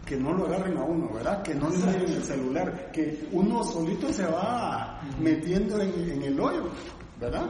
que 0.07 0.17
no 0.17 0.33
lo 0.33 0.47
agarren 0.47 0.79
a 0.79 0.85
uno, 0.85 1.11
¿verdad? 1.13 1.43
Que 1.43 1.55
no 1.55 1.69
le 1.69 1.77
miren 1.77 2.13
el 2.13 2.23
celular, 2.23 2.91
que 2.91 3.29
uno 3.33 3.63
solito 3.65 4.11
se 4.13 4.25
va 4.25 5.01
metiendo 5.21 5.81
en, 5.81 6.23
el 6.23 6.41
hoyo, 6.41 6.71
¿verdad? 7.21 7.49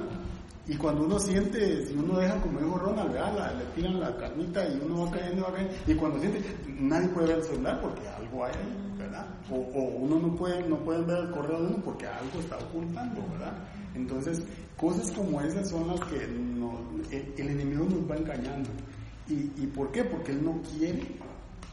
Y 0.67 0.77
cuando 0.77 1.05
uno 1.05 1.19
siente, 1.19 1.87
si 1.87 1.95
uno 1.95 2.19
deja, 2.19 2.41
como 2.41 2.59
dijo 2.59 2.79
Ronald, 2.79 3.13
¿verdad? 3.13 3.55
le 3.57 3.65
tiran 3.75 4.01
la 4.01 4.17
carnita 4.17 4.67
y 4.67 4.81
uno 4.85 5.05
va 5.05 5.11
cayendo, 5.11 5.43
va 5.43 5.53
cayendo, 5.53 5.77
y 5.87 5.95
cuando 5.95 6.19
siente, 6.19 6.43
nadie 6.79 7.09
puede 7.09 7.27
ver 7.29 7.37
el 7.39 7.45
celular 7.45 7.81
porque 7.83 8.09
algo 8.09 8.45
hay 8.45 8.53
¿verdad? 8.97 9.27
O, 9.51 9.57
o 9.57 9.83
uno 9.99 10.19
no 10.19 10.35
puede, 10.35 10.67
no 10.69 10.79
puede 10.79 11.03
ver 11.03 11.19
el 11.19 11.31
correo 11.31 11.61
de 11.61 11.67
uno 11.67 11.83
porque 11.85 12.07
algo 12.07 12.41
está 12.41 12.57
ocultando, 12.57 13.21
¿verdad? 13.33 13.53
Entonces, 13.95 14.43
cosas 14.77 15.11
como 15.13 15.41
esas 15.41 15.69
son 15.71 15.87
las 15.89 16.01
que 16.09 16.17
el, 16.25 17.33
el 17.37 17.49
enemigo 17.49 17.85
nos 17.85 18.11
va 18.11 18.17
engañando. 18.17 18.71
¿Y, 19.29 19.35
¿Y 19.63 19.67
por 19.75 19.91
qué? 19.93 20.05
Porque 20.05 20.33
Él 20.33 20.45
no 20.45 20.61
quiere 20.63 21.03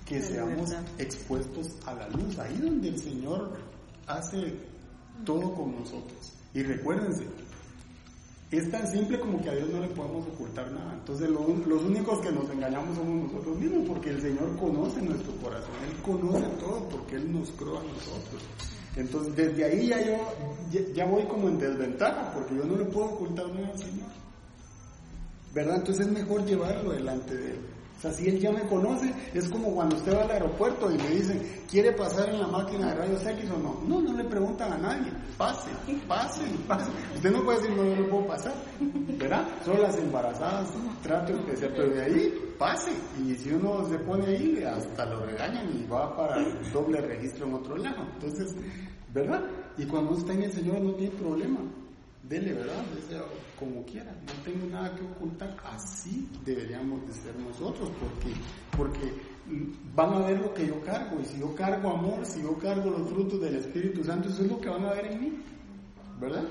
que 0.05 0.17
Es 0.17 0.27
seamos 0.27 0.69
verdad. 0.69 0.85
expuestos 0.97 1.75
a 1.85 1.93
la 1.93 2.07
luz. 2.09 2.37
Ahí 2.39 2.57
donde 2.57 2.89
el 2.89 2.99
Señor 2.99 3.57
hace 4.07 4.53
todo 5.25 5.53
con 5.53 5.75
nosotros. 5.75 6.33
Y 6.53 6.63
recuérdense, 6.63 7.25
es 8.51 8.69
tan 8.69 8.85
simple 8.91 9.19
como 9.19 9.41
que 9.41 9.49
a 9.49 9.55
Dios 9.55 9.69
no 9.69 9.79
le 9.79 9.87
podemos 9.89 10.27
ocultar 10.27 10.69
nada. 10.71 10.93
Entonces 10.93 11.29
lo 11.29 11.47
los 11.65 11.83
únicos 11.83 12.19
que 12.19 12.31
nos 12.31 12.49
engañamos 12.49 12.97
somos 12.97 13.31
nosotros 13.31 13.57
mismos 13.57 13.87
porque 13.87 14.09
el 14.09 14.21
Señor 14.21 14.55
conoce 14.57 15.01
nuestro 15.01 15.31
corazón. 15.37 15.71
Él 15.89 16.01
conoce 16.03 16.45
todo 16.59 16.89
porque 16.89 17.15
Él 17.15 17.31
nos 17.31 17.49
creó 17.51 17.79
a 17.79 17.83
nosotros. 17.83 18.43
Entonces 18.95 19.35
desde 19.35 19.65
ahí 19.65 19.87
ya 19.87 20.01
yo 20.05 20.17
ya, 20.93 21.05
voy 21.05 21.23
como 21.23 21.47
en 21.49 21.59
desventaja 21.59 22.31
porque 22.33 22.55
yo 22.55 22.63
no 22.65 22.75
le 22.77 22.85
puedo 22.85 23.07
ocultar 23.07 23.47
nada 23.49 23.67
al 23.67 23.77
Señor. 23.77 24.21
¿verdad? 25.53 25.77
Entonces 25.77 26.07
es 26.07 26.11
mejor 26.11 26.45
llevarlo 26.45 26.91
delante 26.91 27.35
de 27.35 27.51
él. 27.51 27.59
O 28.01 28.05
sea, 28.05 28.13
si 28.13 28.27
él 28.27 28.39
ya 28.39 28.51
me 28.51 28.61
conoce, 28.61 29.13
es 29.31 29.47
como 29.47 29.75
cuando 29.75 29.95
usted 29.95 30.17
va 30.17 30.23
al 30.23 30.31
aeropuerto 30.31 30.89
y 30.91 30.97
le 30.97 31.09
dicen, 31.09 31.39
¿quiere 31.69 31.91
pasar 31.91 32.29
en 32.29 32.39
la 32.39 32.47
máquina 32.47 32.87
de 32.87 32.95
rayos 32.95 33.23
X 33.23 33.51
o 33.51 33.59
no? 33.59 33.79
No, 33.87 34.01
no 34.01 34.17
le 34.17 34.23
preguntan 34.23 34.73
a 34.73 34.77
nadie. 34.79 35.13
Pase, 35.37 35.69
pase, 36.07 36.41
pase. 36.67 36.89
Usted 37.13 37.29
no 37.29 37.43
puede 37.43 37.59
decir, 37.59 37.75
no, 37.77 37.85
yo 37.85 37.95
no 37.97 38.07
puedo 38.07 38.25
pasar, 38.25 38.53
¿verdad? 39.19 39.47
Solo 39.63 39.83
las 39.83 39.95
embarazadas, 39.97 40.69
trato 41.03 41.33
especial, 41.33 41.73
pero 41.75 41.89
de 41.89 42.01
ahí, 42.01 42.55
pase. 42.57 42.91
Y 43.23 43.35
si 43.35 43.51
uno 43.51 43.87
se 43.87 43.99
pone 43.99 44.25
ahí, 44.25 44.63
hasta 44.63 45.05
lo 45.05 45.23
regañan 45.23 45.69
y 45.71 45.85
va 45.85 46.17
para 46.17 46.37
el 46.37 46.71
doble 46.71 47.01
registro 47.01 47.45
en 47.45 47.53
otro 47.53 47.77
lado. 47.77 48.03
Entonces, 48.15 48.55
¿verdad? 49.13 49.43
Y 49.77 49.85
cuando 49.85 50.17
está 50.17 50.33
en 50.33 50.41
el 50.41 50.51
Señor 50.51 50.81
no 50.81 50.93
tiene 50.95 51.15
problema 51.17 51.59
dele, 52.23 52.53
¿verdad? 52.53 52.83
Dese 52.95 53.21
como 53.59 53.85
quiera, 53.85 54.11
no 54.11 54.33
tengo 54.43 54.67
nada 54.67 54.95
que 54.95 55.03
ocultar, 55.03 55.55
así 55.65 56.27
deberíamos 56.45 57.05
de 57.07 57.13
ser 57.13 57.35
nosotros, 57.35 57.89
porque, 57.99 58.35
porque 58.75 59.13
van 59.95 60.13
a 60.13 60.27
ver 60.27 60.39
lo 60.39 60.53
que 60.53 60.67
yo 60.67 60.81
cargo, 60.83 61.19
y 61.21 61.25
si 61.25 61.39
yo 61.39 61.53
cargo 61.55 61.91
amor, 61.91 62.25
si 62.25 62.41
yo 62.41 62.57
cargo 62.57 62.89
los 62.89 63.09
frutos 63.09 63.39
del 63.41 63.55
Espíritu 63.55 64.03
Santo, 64.03 64.29
eso 64.29 64.43
es 64.43 64.49
lo 64.51 64.59
que 64.59 64.69
van 64.69 64.85
a 64.85 64.93
ver 64.93 65.07
en 65.07 65.21
mí, 65.21 65.33
¿verdad? 66.19 66.43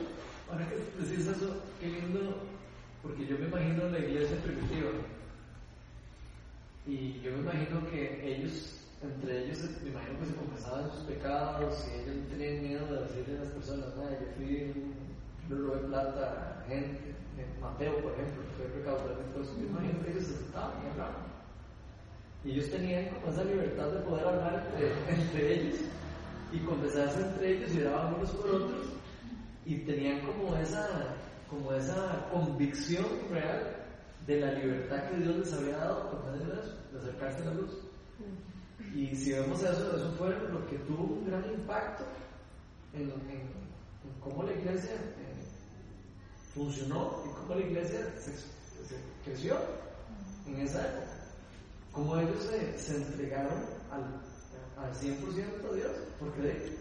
Ahora 0.51 0.69
que 0.69 0.77
decís 1.05 1.27
eso, 1.27 1.57
qué 1.81 1.89
lindo, 1.89 2.37
porque 3.03 3.27
yo 3.27 3.39
me 3.39 3.47
imagino 3.47 3.89
la 3.89 3.99
iglesia 3.99 4.37
primitiva. 4.43 4.91
Y 6.87 7.21
yo 7.21 7.33
me 7.33 7.39
imagino 7.41 7.87
que 7.91 8.37
ellos, 8.37 8.77
entre 9.03 9.45
ellos, 9.45 9.59
me 9.83 9.91
imagino 9.91 10.19
que 10.19 10.27
se 10.27 10.35
confesaban 10.35 10.91
sus 10.91 11.05
pecados 11.05 11.87
y 11.87 12.01
ellos 12.01 12.17
no 12.17 12.37
tenían 12.37 12.63
miedo 12.63 12.87
de 12.87 13.03
decirle 13.03 13.39
a 13.39 13.45
las 13.45 13.53
personas, 13.53 13.87
"Ay, 13.99 14.17
yo 14.21 14.27
fui, 14.37 14.73
yo 15.51 15.57
robé 15.67 15.81
plata 15.89 16.65
gente. 16.69 17.15
En 17.39 17.61
Mateo, 17.61 17.97
por 18.03 18.13
ejemplo, 18.13 18.43
que 18.57 18.65
fue 18.65 19.45
yo 19.45 19.59
me 19.59 19.67
imagino 19.67 20.03
que 20.05 20.11
ellos 20.13 20.25
se 20.25 20.37
sentaban 20.37 20.73
y 20.85 20.91
hablaban. 20.91 21.31
Y 22.45 22.51
ellos 22.53 22.71
tenían 22.71 23.09
como 23.15 23.33
esa 23.33 23.45
libertad 23.45 23.89
de 23.91 24.01
poder 24.01 24.27
hablar 24.27 24.67
entre, 24.73 25.15
entre 25.15 25.55
ellos 25.55 25.81
y 26.53 26.59
confesarse 26.61 27.21
entre 27.23 27.53
ellos 27.57 27.75
y 27.75 27.83
oraban 27.83 28.15
unos 28.15 28.31
por 28.33 28.51
otros 28.51 28.87
y 29.67 29.77
tenían 29.85 30.21
como 30.27 30.57
esa, 30.57 30.87
como 31.49 31.73
esa 31.73 32.27
convicción 32.33 33.05
real 33.31 33.77
de 34.27 34.41
la 34.41 34.53
libertad 34.53 35.09
que 35.11 35.17
Dios 35.17 35.37
les 35.37 35.53
había 35.55 35.77
dado 35.79 36.11
por 36.11 36.33
medio 36.33 36.55
de 36.55 36.61
eso, 36.61 36.77
de 36.93 36.99
acercarse 36.99 37.43
a 37.43 37.47
la 37.47 37.55
luz. 37.55 37.79
Y 38.95 39.15
si 39.15 39.33
vemos 39.33 39.63
eso, 39.63 39.97
eso 39.97 40.11
fue 40.19 40.31
lo 40.51 40.67
que 40.67 40.77
tuvo 40.81 41.05
un 41.05 41.27
gran 41.27 41.45
impacto 41.53 42.05
en, 42.95 43.03
en- 43.03 43.11
en 43.31 44.21
cómo 44.21 44.43
la 44.43 44.53
iglesia 44.53 44.93
funcionó 46.55 47.23
y 47.27 47.29
cómo 47.35 47.55
la 47.55 47.67
iglesia 47.67 48.13
se, 48.19 48.33
creció 49.25 49.57
en 50.47 50.61
esa 50.61 50.81
época. 50.81 51.07
Cómo 51.93 52.17
ellos 52.19 52.49
se, 52.77 52.97
entregaron 52.97 53.67
al, 53.91 54.85
al 54.85 54.95
100% 54.95 55.71
a 55.71 55.75
Dios, 55.75 55.93
porque 56.19 56.49
¿eh? 56.49 56.79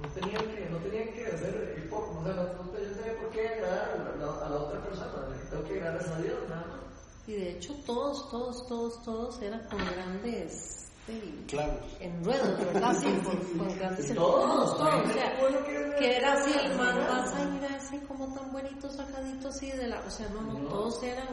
no, 0.00 0.08
tenían 0.08 0.44
que, 0.54 0.70
no 0.70 0.78
tenían 0.78 1.08
que 1.12 1.26
hacer 1.26 1.74
hip 1.78 1.92
hop, 1.92 2.18
o 2.18 2.24
sea, 2.24 2.34
no, 2.34 2.42
no 2.42 2.70
tenía 2.70 3.20
por 3.20 3.30
qué 3.30 3.48
agradar 3.48 3.90
a 3.90 4.16
la, 4.16 4.46
a 4.46 4.50
la 4.50 4.56
otra 4.56 4.84
persona, 4.84 5.12
tengo 5.50 5.64
que 5.64 5.74
agradar 5.74 6.12
a 6.12 6.20
Dios, 6.20 6.38
nada 6.48 6.66
más. 6.66 6.82
Y 7.26 7.32
de 7.34 7.50
hecho 7.52 7.74
todos, 7.86 8.28
todos, 8.30 8.66
todos, 8.66 9.02
todos 9.04 9.40
eran 9.42 9.62
con 9.68 9.78
grandes 9.78 10.91
eh, 11.08 11.44
Claro. 11.48 11.74
enredos, 12.00 12.58
¿verdad? 12.58 12.96
Sí, 13.00 13.06
con, 13.24 13.58
con 13.66 13.78
grandes. 13.78 14.14
Todos, 14.14 14.76
Todos. 14.78 15.10
O 15.10 15.12
sea, 15.12 15.36
bueno 15.40 15.64
que- 15.64 15.94
que 15.98 16.16
era 16.16 16.32
así, 16.34 16.52
el 16.64 16.76
man 16.78 16.96
vas 17.08 17.32
a 17.34 17.42
ir 17.42 17.64
así 17.76 17.98
como 18.08 18.32
tan 18.34 18.50
bonito 18.52 18.88
sacadito 18.90 19.48
así 19.48 19.70
de 19.72 19.88
la, 19.88 20.00
o 20.00 20.10
sea, 20.10 20.28
no, 20.30 20.40
no, 20.42 20.68
todos 20.68 21.02
eran 21.02 21.26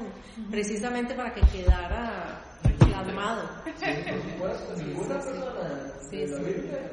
precisamente 0.51 1.13
para 1.15 1.33
que 1.33 1.41
quedara 1.41 2.41
plasmado. 2.79 3.49
Sí, 3.77 3.85
por 4.09 4.21
supuesto, 4.57 4.83
ninguna 4.83 5.15
persona 5.21 5.93
Sí, 6.09 6.17
de 6.17 6.27
la 6.27 6.37
sí. 6.37 6.43
Biblia, 6.43 6.91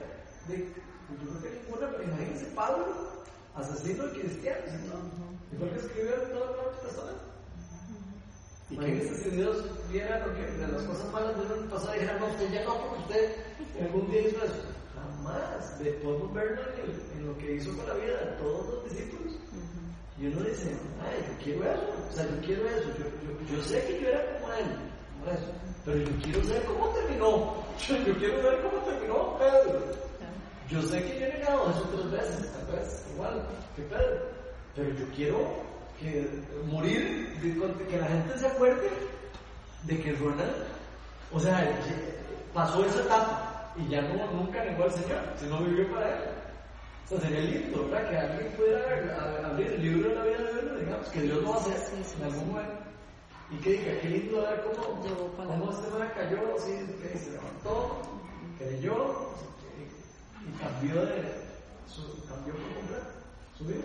de, 0.48 0.56
yo 0.58 1.30
creo 1.30 1.42
que 1.42 1.60
ninguna, 1.62 1.90
pero 1.90 2.02
imagínense 2.04 2.44
Pablo, 2.54 2.86
asesino 3.54 4.04
de 4.06 4.20
cristianos, 4.20 4.64
¿no? 4.88 5.26
El 5.52 5.58
que 5.72 6.02
todo 6.04 6.20
el 6.20 6.32
Nuevo 6.32 6.70
Testamento. 6.82 7.22
¿Y 8.70 8.76
qué? 8.76 8.85
Imagínense 8.88 9.22
si 9.24 9.31
Dios 9.31 9.57
viera 9.90 10.26
lo 10.26 10.35
que, 10.35 10.42
de 10.42 10.66
las 10.68 10.83
cosas 10.83 11.12
malas 11.12 11.37
de 11.38 11.55
uno 11.55 11.70
pasado 11.70 11.94
y 11.94 12.00
dijera, 12.00 12.18
no, 12.18 12.26
usted 12.26 12.50
ya 12.52 12.64
no, 12.64 12.79
porque 12.81 12.98
usted 13.02 13.33
algún 13.83 14.11
día 14.11 14.20
hizo 14.22 14.44
eso. 14.44 14.62
Jamás. 14.94 15.79
De, 15.79 15.90
podemos 15.92 16.33
verlo 16.35 16.62
en, 16.62 16.81
el- 16.90 17.18
en 17.20 17.26
lo 17.26 17.38
que 17.38 17.52
hizo 17.55 17.76
con 17.76 17.87
la 17.87 17.94
vida 17.94 18.16
de 18.18 18.33
todos 18.42 18.66
los 18.74 18.85
discípulos. 18.85 19.35
Y 20.18 20.26
uno 20.29 20.40
dice, 20.40 20.74
ay, 21.02 21.24
yo 21.29 21.44
quiero 21.44 21.64
eso, 21.70 21.94
o 22.09 22.12
sea, 22.12 22.24
yo 22.24 22.40
quiero 22.40 22.66
eso, 22.68 22.88
yo, 22.98 23.05
yo, 23.05 23.57
yo 23.57 23.62
sé 23.62 23.85
que 23.85 24.00
yo 24.00 24.09
era 24.09 24.24
como 24.40 24.52
él, 24.55 24.64
como 25.12 25.31
eso, 25.31 25.52
pero 25.85 25.98
yo 25.98 26.11
quiero 26.24 26.42
saber 26.44 26.64
cómo 26.64 26.88
terminó, 26.88 27.55
yo, 27.87 27.96
yo 28.07 28.16
quiero 28.18 28.42
saber 28.42 28.62
cómo 28.62 28.83
terminó 28.85 29.38
Pedro. 29.38 29.83
Yo 30.70 30.83
sé 30.83 31.02
que 31.05 31.20
yo 31.20 31.26
he 31.26 31.33
negado 31.38 31.70
eso 31.70 31.83
tres 31.92 32.11
veces, 32.11 32.52
tal 32.52 32.66
vez, 32.74 33.07
igual 33.14 33.46
que 33.76 33.83
Pedro, 33.83 34.20
pero 34.74 34.90
yo 34.94 35.07
quiero 35.14 35.38
que 36.00 36.28
morir, 36.66 37.38
de- 37.42 37.87
que 37.87 37.98
la 37.98 38.06
gente 38.06 38.38
se 38.38 38.46
acuerde 38.46 38.88
de 39.85 40.00
que 40.02 40.12
Ronald, 40.14 40.52
o 41.32 41.40
sea, 41.40 41.80
pasó 42.54 42.85
esa 42.85 43.00
etapa 43.02 43.72
y 43.76 43.88
ya 43.88 44.00
no, 44.02 44.30
nunca 44.32 44.64
negó 44.64 44.85
al 44.85 44.92
Señor, 44.92 45.20
sino 45.37 45.59
vivió 45.61 45.90
para 45.92 46.09
Él. 46.09 46.20
O 47.04 47.09
sea, 47.09 47.20
sería 47.20 47.40
lindo, 47.40 47.88
¿verdad? 47.88 48.11
Que 48.11 48.16
alguien 48.18 48.52
pudiera 48.56 49.46
abrir 49.50 49.66
el 49.68 49.82
libro 49.82 50.09
de 50.09 50.14
la 50.16 50.24
vida 50.24 50.38
de 50.38 50.61
uno, 50.66 50.74
digamos, 50.78 51.09
que 51.09 51.20
Dios 51.22 51.42
lo 51.42 51.50
va 51.50 51.56
a 51.56 51.61
hacer 51.61 51.78
Sí, 51.78 52.02
sí, 52.04 52.14
en 52.18 52.24
algún 52.24 52.40
sí. 52.40 52.46
momento. 52.46 52.72
Y 53.48 53.56
que 53.59 53.70
diga, 53.70 54.00
qué 54.00 54.09
lindo 54.09 54.42
ver 54.42 54.64
cómo, 54.64 55.00
cómo 55.37 55.70
este 55.70 55.88
man 55.96 56.11
cayó, 56.16 56.56
que 56.56 57.18
se 57.18 57.30
levantó, 57.30 58.02
creyó 58.59 59.30
y, 59.78 60.48
y 60.48 60.52
cambió 60.59 61.06
de, 61.06 61.22
su, 61.87 62.02
cambió 62.26 62.54
por 62.54 62.74
completo 62.74 63.06
su 63.56 63.64
vida. 63.66 63.85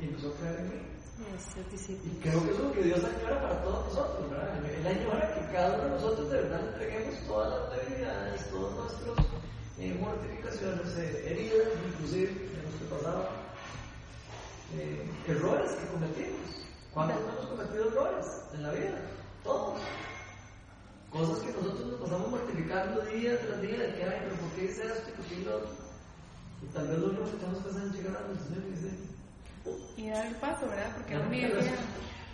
Y 0.00 0.04
empezó 0.06 0.28
a 0.28 0.32
creer 0.38 0.60
en 0.60 0.68
mí. 0.70 0.76
Y 1.16 2.20
creo 2.20 2.42
que 2.44 2.50
eso 2.50 2.58
es 2.58 2.64
lo 2.64 2.72
que 2.72 2.82
Dios 2.82 3.00
añora 3.02 3.40
para 3.40 3.62
todos 3.62 3.86
nosotros, 3.86 4.30
¿verdad? 4.30 4.64
Él 4.66 4.86
añora 4.86 5.34
que 5.34 5.52
cada 5.52 5.74
uno 5.74 5.84
de 5.84 5.90
nosotros 5.90 6.30
de 6.30 6.42
verdad 6.42 6.68
entreguemos 6.68 7.26
todas 7.26 7.50
las 7.50 7.80
debilidades, 7.80 8.50
todas 8.50 8.74
nuestras 8.76 9.26
eh, 9.78 9.98
mortificaciones, 9.98 10.96
eh, 10.98 11.32
heridas, 11.32 11.68
inclusive 11.88 12.28
de 12.28 12.62
nuestro 12.62 12.96
pasado, 12.96 13.28
eh, 14.76 15.10
errores 15.26 15.70
que 15.72 15.86
cometimos. 15.86 16.68
¿Cuántos 16.92 17.20
hemos 17.20 17.46
cometido 17.46 17.88
errores 17.88 18.26
en 18.52 18.62
la 18.62 18.72
vida? 18.72 19.00
Todos. 19.42 19.80
Cosas 21.10 21.38
que 21.38 21.52
nosotros 21.52 21.86
nos 21.86 22.00
pasamos 22.00 22.30
mortificando 22.30 23.00
día 23.06 23.40
tras 23.40 23.62
día, 23.62 23.78
de 23.78 23.94
que, 23.94 24.04
ay, 24.04 24.20
pero 24.24 24.36
¿por 24.36 24.50
qué 24.50 24.64
hice 24.64 24.84
esto 24.84 25.08
y 25.08 25.12
por 25.12 25.24
qué 25.24 25.36
lo 25.40 25.56
otro? 25.56 25.70
Y 26.62 26.66
tal 26.74 26.88
vez 26.88 26.98
lo 26.98 27.06
único 27.08 27.24
que 27.24 27.36
que 27.38 27.68
hacer 27.68 27.86
es 27.88 27.92
llegar 27.94 28.16
a 28.16 28.26
nuestro 28.28 28.48
Señor 28.48 28.64
y 28.68 28.70
decir, 28.70 29.15
y 29.96 30.08
dar 30.08 30.26
el 30.26 30.34
paso, 30.36 30.66
¿verdad? 30.68 30.90
Porque 30.94 31.14
a 31.14 31.20
mí 31.20 31.40
decía 31.40 31.72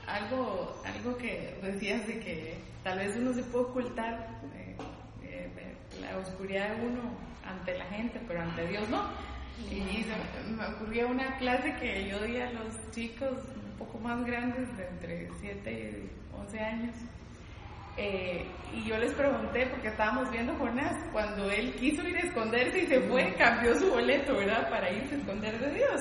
algo, 0.07 0.81
algo 0.85 1.17
que 1.17 1.59
decías 1.63 2.07
de 2.07 2.19
que 2.21 2.55
tal 2.83 2.99
vez 2.99 3.17
uno 3.17 3.33
se 3.33 3.43
puede 3.45 3.65
ocultar 3.67 4.29
eh, 4.55 4.77
eh, 5.23 5.49
la 6.01 6.19
oscuridad 6.19 6.75
de 6.77 6.87
uno 6.87 7.01
ante 7.45 7.77
la 7.79 7.85
gente, 7.87 8.21
pero 8.27 8.43
ante 8.43 8.67
Dios 8.67 8.89
no. 8.89 9.03
Y 9.71 10.03
se- 10.05 10.51
me 10.57 10.67
ocurrió 10.67 11.09
una 11.09 11.37
clase 11.39 11.75
que 11.81 12.09
yo 12.09 12.19
di 12.21 12.39
a 12.39 12.51
los 12.53 12.91
chicos 12.91 13.31
un 13.55 13.79
poco 13.79 13.99
más 13.99 14.25
grandes, 14.25 14.77
de 14.77 14.87
entre 14.89 15.29
7 15.41 15.71
y 15.73 16.37
11 16.41 16.61
años. 16.61 16.95
Eh, 17.99 18.47
y 18.75 18.85
yo 18.89 18.97
les 18.97 19.13
pregunté, 19.13 19.67
porque 19.67 19.89
estábamos 19.89 20.31
viendo 20.31 20.55
Jonás, 20.57 20.97
cuando 21.13 21.51
él 21.51 21.75
quiso 21.75 22.03
ir 22.09 22.17
a 22.17 22.21
esconderse 22.21 22.83
y 22.83 22.87
se 22.87 23.01
fue, 23.03 23.35
cambió 23.35 23.79
su 23.79 23.91
boleto, 23.91 24.35
¿verdad? 24.35 24.71
Para 24.71 24.91
irse 24.91 25.15
a 25.15 25.19
esconder 25.19 25.59
de 25.61 25.75
Dios. 25.75 26.01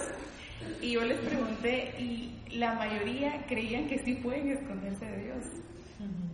Y 0.81 0.91
yo 0.91 1.05
les 1.05 1.17
pregunté, 1.19 1.93
y 1.99 2.35
la 2.57 2.73
mayoría 2.75 3.45
creían 3.47 3.87
que 3.87 3.97
sí 3.99 4.15
pueden 4.15 4.49
esconderse 4.49 5.05
de 5.05 5.23
Dios. 5.23 5.45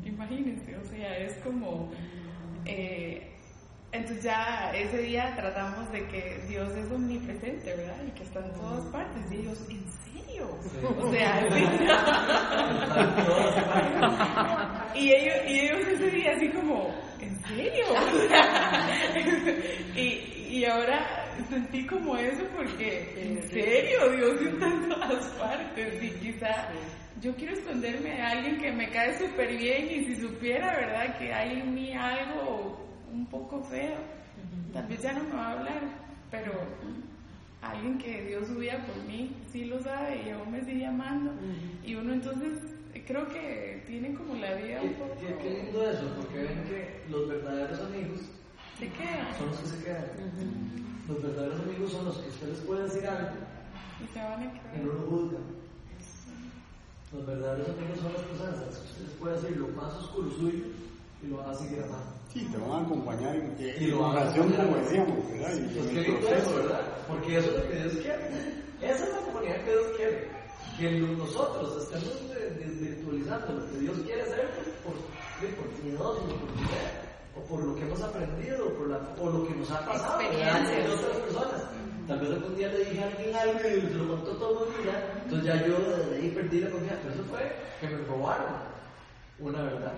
Imagínense, 0.06 0.76
o 0.78 0.84
sea, 0.86 1.18
es 1.18 1.36
como... 1.44 1.92
eh, 2.66 3.34
entonces 3.92 4.24
ya 4.26 4.72
ese 4.76 4.98
día 4.98 5.34
tratamos 5.36 5.90
de 5.92 6.06
que 6.08 6.40
Dios 6.48 6.70
es 6.76 6.92
omnipresente, 6.92 7.76
¿verdad? 7.76 7.98
Y 8.06 8.12
que 8.12 8.24
está 8.24 8.40
en 8.46 8.52
todas 8.54 8.84
partes. 8.92 9.32
Y 9.32 9.36
ellos, 9.38 9.66
¿en 9.70 9.84
serio? 10.04 10.50
O 11.00 11.12
sea, 11.12 11.42
sí. 14.94 15.00
y, 15.00 15.13
ellos, 15.13 15.36
y 15.48 15.60
ellos 15.60 15.88
ese 15.88 16.10
día 16.12 16.34
así 16.36 16.50
como, 16.50 16.94
¿en 17.22 17.40
serio? 17.46 17.86
y, 20.00 20.34
y 20.50 20.66
ahora 20.66 21.26
sentí 21.50 21.86
como 21.86 22.16
eso 22.18 22.44
porque, 22.56 23.14
¿en 23.18 23.42
serio? 23.50 24.10
Dios 24.12 24.42
está 24.42 24.68
en 24.68 24.90
todas 24.90 25.26
partes. 25.40 26.04
Y 26.04 26.10
quizá 26.20 26.70
yo 27.22 27.34
quiero 27.36 27.54
esconderme 27.54 28.12
de 28.12 28.22
alguien 28.22 28.58
que 28.58 28.72
me 28.72 28.90
cae 28.90 29.18
súper 29.18 29.58
bien 29.58 29.88
y 29.92 30.06
si 30.06 30.16
supiera, 30.22 30.72
¿verdad? 30.76 31.18
Que 31.18 31.34
hay 31.34 31.60
en 31.62 31.74
mí 31.74 31.94
algo 31.94 32.86
un 33.12 33.26
poco 33.28 33.62
feo, 33.64 33.96
tal 34.74 34.86
vez 34.88 35.02
ya 35.02 35.14
no 35.14 35.24
me 35.24 35.34
va 35.34 35.48
a 35.48 35.52
hablar, 35.60 35.82
pero 36.30 36.52
alguien 37.62 37.98
que 37.98 38.22
Dios 38.24 38.50
hubiera 38.50 38.86
por 38.86 38.96
mí 39.06 39.32
sí 39.52 39.66
lo 39.66 39.80
sabe 39.82 40.22
y 40.26 40.30
aún 40.30 40.52
me 40.52 40.64
sigue 40.64 40.86
amando. 40.86 41.32
Y 41.84 41.96
uno 41.96 42.14
entonces 42.14 42.52
creo 43.06 43.28
que 43.28 43.84
tiene 43.88 44.14
como 44.14 44.36
la 44.36 44.54
vida 44.56 44.82
un 44.82 44.94
poco... 44.94 45.16
qué- 45.20 45.36
qué 45.42 45.50
lindo 45.64 45.90
eso, 45.90 46.14
porque 46.20 46.40
ven 46.40 46.64
que 46.66 47.02
los 47.10 47.28
verdaderos 47.28 47.80
amigos 47.82 48.30
¿De 48.80 48.88
qué? 48.90 49.10
son 49.38 49.48
los 49.50 49.58
que 49.60 49.68
se 49.68 49.84
quedan. 49.84 50.06
Los 51.08 51.22
verdaderos 51.24 51.60
amigos 51.62 51.92
son 51.92 52.06
los 52.06 52.18
que 52.18 52.28
ustedes 52.30 52.60
pueden 52.60 52.84
decir 52.86 53.08
algo 53.08 53.30
Y 54.04 54.08
se 54.13 54.20
van 54.22 54.42
a 54.42 54.46
y 54.46 54.60
creer. 54.60 54.86
no 54.86 54.94
lo 54.94 55.00
juzgan. 55.10 55.44
Los 57.13 57.26
verdaderos 57.26 57.70
amigos 57.70 58.00
son 58.00 58.13
las 58.13 58.22
personas 58.24 58.60
las 58.60 58.76
que 58.78 58.86
ustedes 58.92 59.12
pueden 59.20 59.42
decir 59.42 59.58
lo 59.58 59.68
más 59.70 59.94
oscuro 59.96 60.30
suyo 60.32 60.66
y 61.24 61.28
lo 61.28 61.38
van 61.38 61.50
a 61.50 61.54
seguir 61.56 61.80
amando. 61.84 62.12
Sí, 62.34 62.46
te 62.52 62.58
van 62.58 62.72
a 62.72 62.86
acompañar 62.86 63.36
en, 63.36 63.56
Y 63.80 63.88
lo 63.88 64.00
van 64.02 64.18
a 64.18 64.22
oración, 64.22 64.52
como 64.54 64.78
decíamos, 64.78 65.32
¿verdad? 65.32 65.54
Y 65.56 65.62
Pues 65.74 65.88
en 65.90 65.98
el 65.98 66.04
lindo 66.04 66.20
proceso, 66.20 66.50
eso, 66.50 66.56
¿verdad? 66.58 66.82
Porque 67.08 67.38
eso 67.38 67.50
es 67.50 67.58
lo 67.63 67.70
que 67.72 67.76
Dios 67.78 67.94
quiere. 67.94 68.28
Esa 68.82 69.04
es 69.06 69.12
la 69.13 69.20
comunidad 69.22 69.63
que 69.63 69.72
Dios 69.72 69.88
quiere. 69.98 70.28
Que 70.78 71.00
nosotros 71.18 71.84
estemos 71.84 72.30
de- 72.30 72.50
desvirtualizando 72.60 73.54
lo 73.54 73.72
que 73.72 73.78
Dios 73.80 73.98
quiere 74.06 74.22
hacer 74.22 74.50
por, 74.84 74.94
por, 74.94 75.56
por 75.56 75.84
miedosos, 75.84 76.24
por 76.34 76.54
dinero, 76.54 77.07
o 77.38 77.43
por 77.47 77.63
lo 77.63 77.76
que 77.76 77.82
hemos 77.84 78.02
aprendido, 78.02 78.67
o 78.67 78.73
por, 78.73 78.88
la, 78.89 78.97
lo 78.97 79.47
que 79.47 79.56
nos 79.56 79.71
ha 79.71 79.86
pasado 79.86 80.19
de 80.19 80.93
otras 80.93 81.17
personas. 81.17 81.63
Tal 82.08 82.19
vez 82.19 82.32
algún 82.32 82.56
día 82.56 82.67
le 82.69 82.80
dije 82.86 83.04
a 83.04 83.08
alguien 83.08 83.36
algo 83.36 83.60
y 83.60 83.82
se 83.82 83.93
lo 83.95 84.08
contó 84.08 84.32
todo 84.38 84.67
el 84.67 84.86
ya. 84.86 85.13
Entonces 85.23 85.45
ya 85.45 85.67
yo 85.67 85.78
desde 85.80 86.15
ahí 86.15 86.30
perdí 86.32 86.60
la 86.62 86.69
confianza. 86.69 87.02
Pero 87.04 87.13
eso 87.15 87.23
fue 87.26 87.52
que 87.82 87.88
me 87.95 88.06
robaron 88.06 88.45
una 89.39 89.62
verdad. 89.63 89.93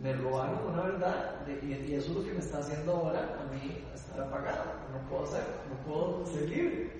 Me 0.00 0.12
robaron 0.12 0.72
una 0.72 0.82
verdad 0.82 1.40
de- 1.46 1.58
y, 1.66 1.90
y 1.90 1.94
eso 1.94 2.10
es 2.12 2.16
lo 2.18 2.24
que 2.24 2.32
me 2.32 2.38
está 2.38 2.58
haciendo 2.58 2.92
ahora 2.92 3.38
a 3.40 3.52
mí 3.52 3.82
estar 3.92 4.20
apagado. 4.20 4.64
No 4.92 5.08
puedo 5.10 5.26
ser, 5.26 5.42
no 5.68 5.76
puedo 5.84 6.26
ser 6.26 6.48
libre. 6.48 6.92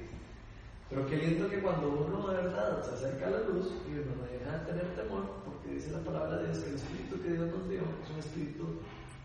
Pero 0.91 1.07
qué 1.07 1.17
lindo 1.19 1.49
que 1.49 1.61
cuando 1.61 1.89
uno 1.89 2.29
de 2.29 2.37
verdad 2.37 2.83
se 2.83 2.95
acerca 2.95 3.27
a 3.27 3.31
la 3.31 3.39
luz 3.41 3.71
y 3.89 3.93
uno 3.99 4.13
no 4.17 4.23
deja 4.27 4.59
de 4.59 4.67
tener 4.73 4.95
temor, 4.97 5.23
porque 5.45 5.75
dice 5.75 5.91
la 5.93 5.99
palabra 6.01 6.39
de 6.39 6.47
Dios 6.47 6.59
que 6.59 6.71
el 6.71 6.75
espíritu 6.77 7.23
que 7.23 7.29
Dios 7.33 7.49
nos 7.55 7.69
dio 7.69 7.81
es 8.03 8.11
un 8.11 8.19
espíritu 8.19 8.65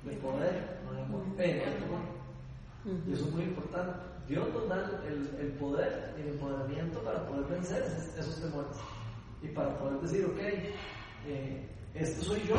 de 0.03 0.15
poder, 0.17 0.81
no 0.85 0.93
de 0.93 1.01
amor. 1.03 1.21
Y 3.07 3.13
eso 3.13 3.25
es 3.27 3.33
muy 3.33 3.43
importante. 3.43 3.99
Dios 4.27 4.47
nos 4.53 4.67
da 4.69 5.01
el, 5.07 5.35
el 5.39 5.51
poder 5.53 6.15
y 6.17 6.21
el 6.21 6.27
empoderamiento 6.29 6.99
para 7.03 7.25
poder 7.27 7.45
vencer 7.45 7.83
esos, 7.83 8.17
esos 8.17 8.41
temores 8.41 8.83
y 9.41 9.47
para 9.49 9.77
poder 9.77 9.99
decir, 10.01 10.25
ok, 10.25 10.39
eh, 11.25 11.69
este 11.93 12.21
soy 12.21 12.47
yo. 12.47 12.57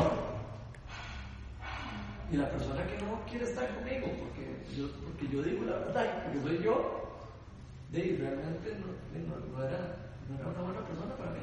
Y 2.31 2.37
la 2.37 2.49
persona 2.49 2.85
que 2.87 2.97
no 3.01 3.23
quiere 3.29 3.45
estar 3.45 3.67
conmigo, 3.75 4.07
porque 4.19 4.65
yo, 4.75 4.89
porque 5.03 5.27
yo 5.27 5.43
digo 5.43 5.65
la 5.65 5.77
verdad, 5.79 6.23
porque 6.23 6.39
soy 6.41 6.63
yo, 6.63 6.99
de 7.91 8.17
realmente 8.19 8.75
no, 8.79 8.87
de- 9.13 9.27
no- 9.27 9.57
no 9.57 9.63
era, 9.63 10.09
no 10.29 10.35
era 10.39 10.47
una 10.47 10.61
buena 10.61 10.85
persona 10.87 11.15
para 11.15 11.31
mí. 11.31 11.39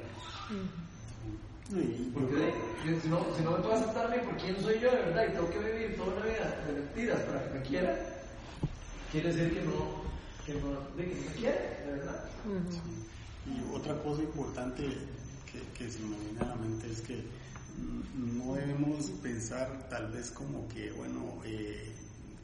Porque 1.70 3.00
si, 3.00 3.08
no, 3.08 3.24
si 3.36 3.44
no 3.44 3.52
me 3.52 3.58
puedo 3.58 3.74
aceptar 3.74 4.06
a 4.06 4.16
mí 4.16 4.22
por 4.24 4.36
quién 4.38 4.60
soy 4.60 4.80
yo 4.80 4.90
de 4.90 5.02
verdad 5.02 5.26
y 5.28 5.32
tengo 5.32 5.50
que 5.50 5.58
vivir 5.58 5.96
toda 5.96 6.16
una 6.16 6.26
vida 6.26 6.64
de 6.66 6.72
mentiras 6.72 7.20
para 7.20 7.44
que 7.44 7.58
me 7.58 7.62
quiera, 7.62 7.96
quiere 9.12 9.32
decir 9.32 9.54
que 9.54 9.62
no, 9.62 10.02
que 10.44 10.54
no, 10.54 10.96
de 10.96 11.08
que 11.08 11.14
me 11.14 11.34
quiere, 11.36 11.84
de 11.86 11.92
verdad. 11.92 12.24
Y 13.46 13.74
otra 13.74 14.02
cosa 14.02 14.22
importante 14.22 14.82
que, 14.82 15.60
que 15.78 15.90
se 15.90 16.00
me 16.00 16.16
viene 16.18 16.40
a 16.40 16.46
la 16.46 16.56
mente 16.56 16.90
es 16.90 17.00
que 17.02 17.24
no 18.16 18.54
debemos 18.54 19.06
pensar 19.22 19.86
tal 19.88 20.10
vez 20.10 20.30
como 20.30 20.68
que, 20.68 20.90
bueno, 20.92 21.40
eh, 21.44 21.92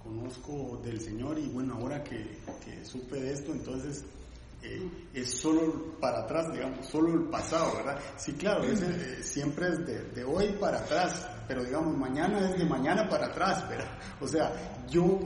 conozco 0.02 0.80
del 0.84 1.00
Señor 1.00 1.38
y 1.38 1.48
bueno, 1.48 1.74
ahora 1.74 2.04
que, 2.04 2.38
que 2.64 2.84
supe 2.84 3.16
de 3.20 3.32
esto, 3.32 3.52
entonces 3.52 4.04
eh, 4.62 5.08
es 5.14 5.30
solo 5.38 5.96
para 6.00 6.20
atrás, 6.20 6.52
digamos, 6.52 6.86
solo 6.86 7.14
el 7.14 7.28
pasado, 7.28 7.76
¿verdad? 7.76 7.98
Sí, 8.16 8.32
claro, 8.32 8.64
eh, 8.64 9.20
siempre 9.22 9.68
es 9.68 9.86
de, 9.86 10.02
de 10.10 10.24
hoy 10.24 10.56
para 10.60 10.78
atrás, 10.78 11.28
pero 11.46 11.64
digamos, 11.64 11.96
mañana 11.96 12.50
es 12.50 12.58
de 12.58 12.64
mañana 12.64 13.08
para 13.08 13.26
atrás, 13.26 13.68
¿verdad? 13.68 13.98
O 14.20 14.26
sea, 14.26 14.52
yo 14.88 15.18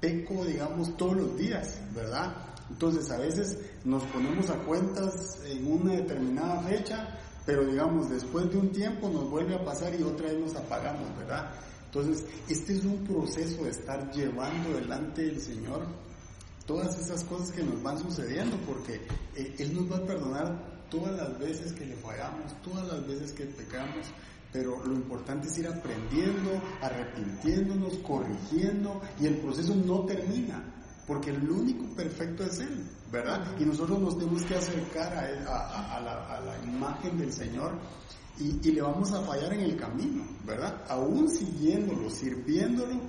peco, 0.00 0.44
digamos, 0.44 0.96
todos 0.96 1.16
los 1.16 1.36
días, 1.36 1.80
¿verdad? 1.94 2.34
Entonces 2.70 3.10
a 3.10 3.18
veces 3.18 3.58
nos 3.84 4.02
ponemos 4.04 4.48
a 4.50 4.58
cuentas 4.58 5.40
en 5.44 5.70
una 5.70 5.94
determinada 5.94 6.62
fecha, 6.62 7.18
pero 7.44 7.66
digamos, 7.66 8.08
después 8.08 8.50
de 8.50 8.58
un 8.58 8.70
tiempo 8.70 9.08
nos 9.08 9.28
vuelve 9.28 9.56
a 9.56 9.64
pasar 9.64 9.94
y 9.98 10.02
otra 10.02 10.28
vez 10.28 10.38
nos 10.38 10.56
apagamos, 10.56 11.16
¿verdad? 11.18 11.50
Entonces, 11.86 12.24
este 12.48 12.74
es 12.74 12.84
un 12.84 13.02
proceso 13.04 13.64
de 13.64 13.70
estar 13.70 14.12
llevando 14.12 14.74
delante 14.74 15.22
del 15.22 15.40
Señor 15.40 15.84
todas 16.70 16.96
esas 17.00 17.24
cosas 17.24 17.50
que 17.50 17.64
nos 17.64 17.82
van 17.82 17.98
sucediendo, 17.98 18.56
porque 18.58 19.00
eh, 19.34 19.56
Él 19.58 19.74
nos 19.74 19.90
va 19.90 19.96
a 19.96 20.06
perdonar 20.06 20.86
todas 20.88 21.16
las 21.16 21.36
veces 21.36 21.72
que 21.72 21.84
le 21.84 21.96
fallamos, 21.96 22.54
todas 22.62 22.86
las 22.86 23.04
veces 23.08 23.32
que 23.32 23.44
pecamos, 23.46 24.06
pero 24.52 24.80
lo 24.86 24.94
importante 24.94 25.48
es 25.48 25.58
ir 25.58 25.66
aprendiendo, 25.66 26.62
arrepintiéndonos, 26.80 27.98
corrigiendo, 27.98 29.00
y 29.18 29.26
el 29.26 29.38
proceso 29.38 29.74
no 29.74 30.04
termina, 30.04 30.62
porque 31.08 31.30
el 31.30 31.50
único 31.50 31.92
perfecto 31.96 32.44
es 32.44 32.60
Él, 32.60 32.88
¿verdad? 33.10 33.44
Y 33.58 33.64
nosotros 33.64 33.98
nos 33.98 34.16
tenemos 34.16 34.42
que 34.44 34.54
acercar 34.54 35.12
a, 35.12 36.00
la, 36.00 36.56
imagen 36.72 37.18
del 37.18 37.32
Señor 37.32 37.72
y, 38.38 38.60
y 38.62 38.72
le 38.72 38.82
vamos 38.82 39.10
a 39.10 39.22
fallar 39.22 39.54
en 39.54 39.62
el 39.62 39.76
camino, 39.76 40.24
¿verdad? 40.46 40.84
Aún 40.88 41.28
siguiéndolo, 41.28 42.08
sirviéndolo, 42.08 43.00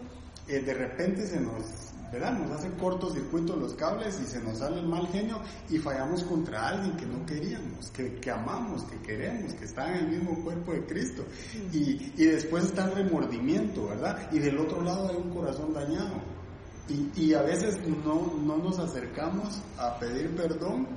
eh, 0.47 0.59
de 0.59 0.73
repente 0.73 1.27
se 1.27 1.39
nos, 1.39 1.63
¿verdad? 2.11 2.37
Nos 2.37 2.51
hace 2.51 2.69
cortocircuito 2.71 3.55
los 3.55 3.73
cables 3.73 4.19
y 4.21 4.25
se 4.25 4.41
nos 4.41 4.57
sale 4.57 4.79
el 4.79 4.87
mal 4.87 5.07
genio 5.07 5.39
y 5.69 5.77
fallamos 5.77 6.23
contra 6.23 6.67
alguien 6.67 6.97
que 6.97 7.05
no 7.05 7.25
queríamos, 7.25 7.89
que, 7.91 8.15
que 8.15 8.31
amamos, 8.31 8.83
que 8.83 8.97
queremos, 9.01 9.53
que 9.53 9.65
está 9.65 9.87
en 9.89 10.05
el 10.05 10.07
mismo 10.09 10.43
cuerpo 10.43 10.73
de 10.73 10.85
Cristo. 10.85 11.23
Y, 11.71 12.11
y 12.17 12.25
después 12.25 12.65
está 12.65 12.85
el 12.85 12.95
remordimiento, 12.95 13.87
¿verdad? 13.87 14.29
Y 14.31 14.39
del 14.39 14.57
otro 14.57 14.81
lado 14.81 15.09
hay 15.09 15.15
un 15.15 15.33
corazón 15.33 15.73
dañado. 15.73 16.21
Y, 16.89 17.11
y 17.15 17.33
a 17.33 17.41
veces 17.41 17.79
no, 17.87 18.33
no 18.37 18.57
nos 18.57 18.77
acercamos 18.79 19.61
a 19.77 19.97
pedir 19.97 20.35
perdón, 20.35 20.87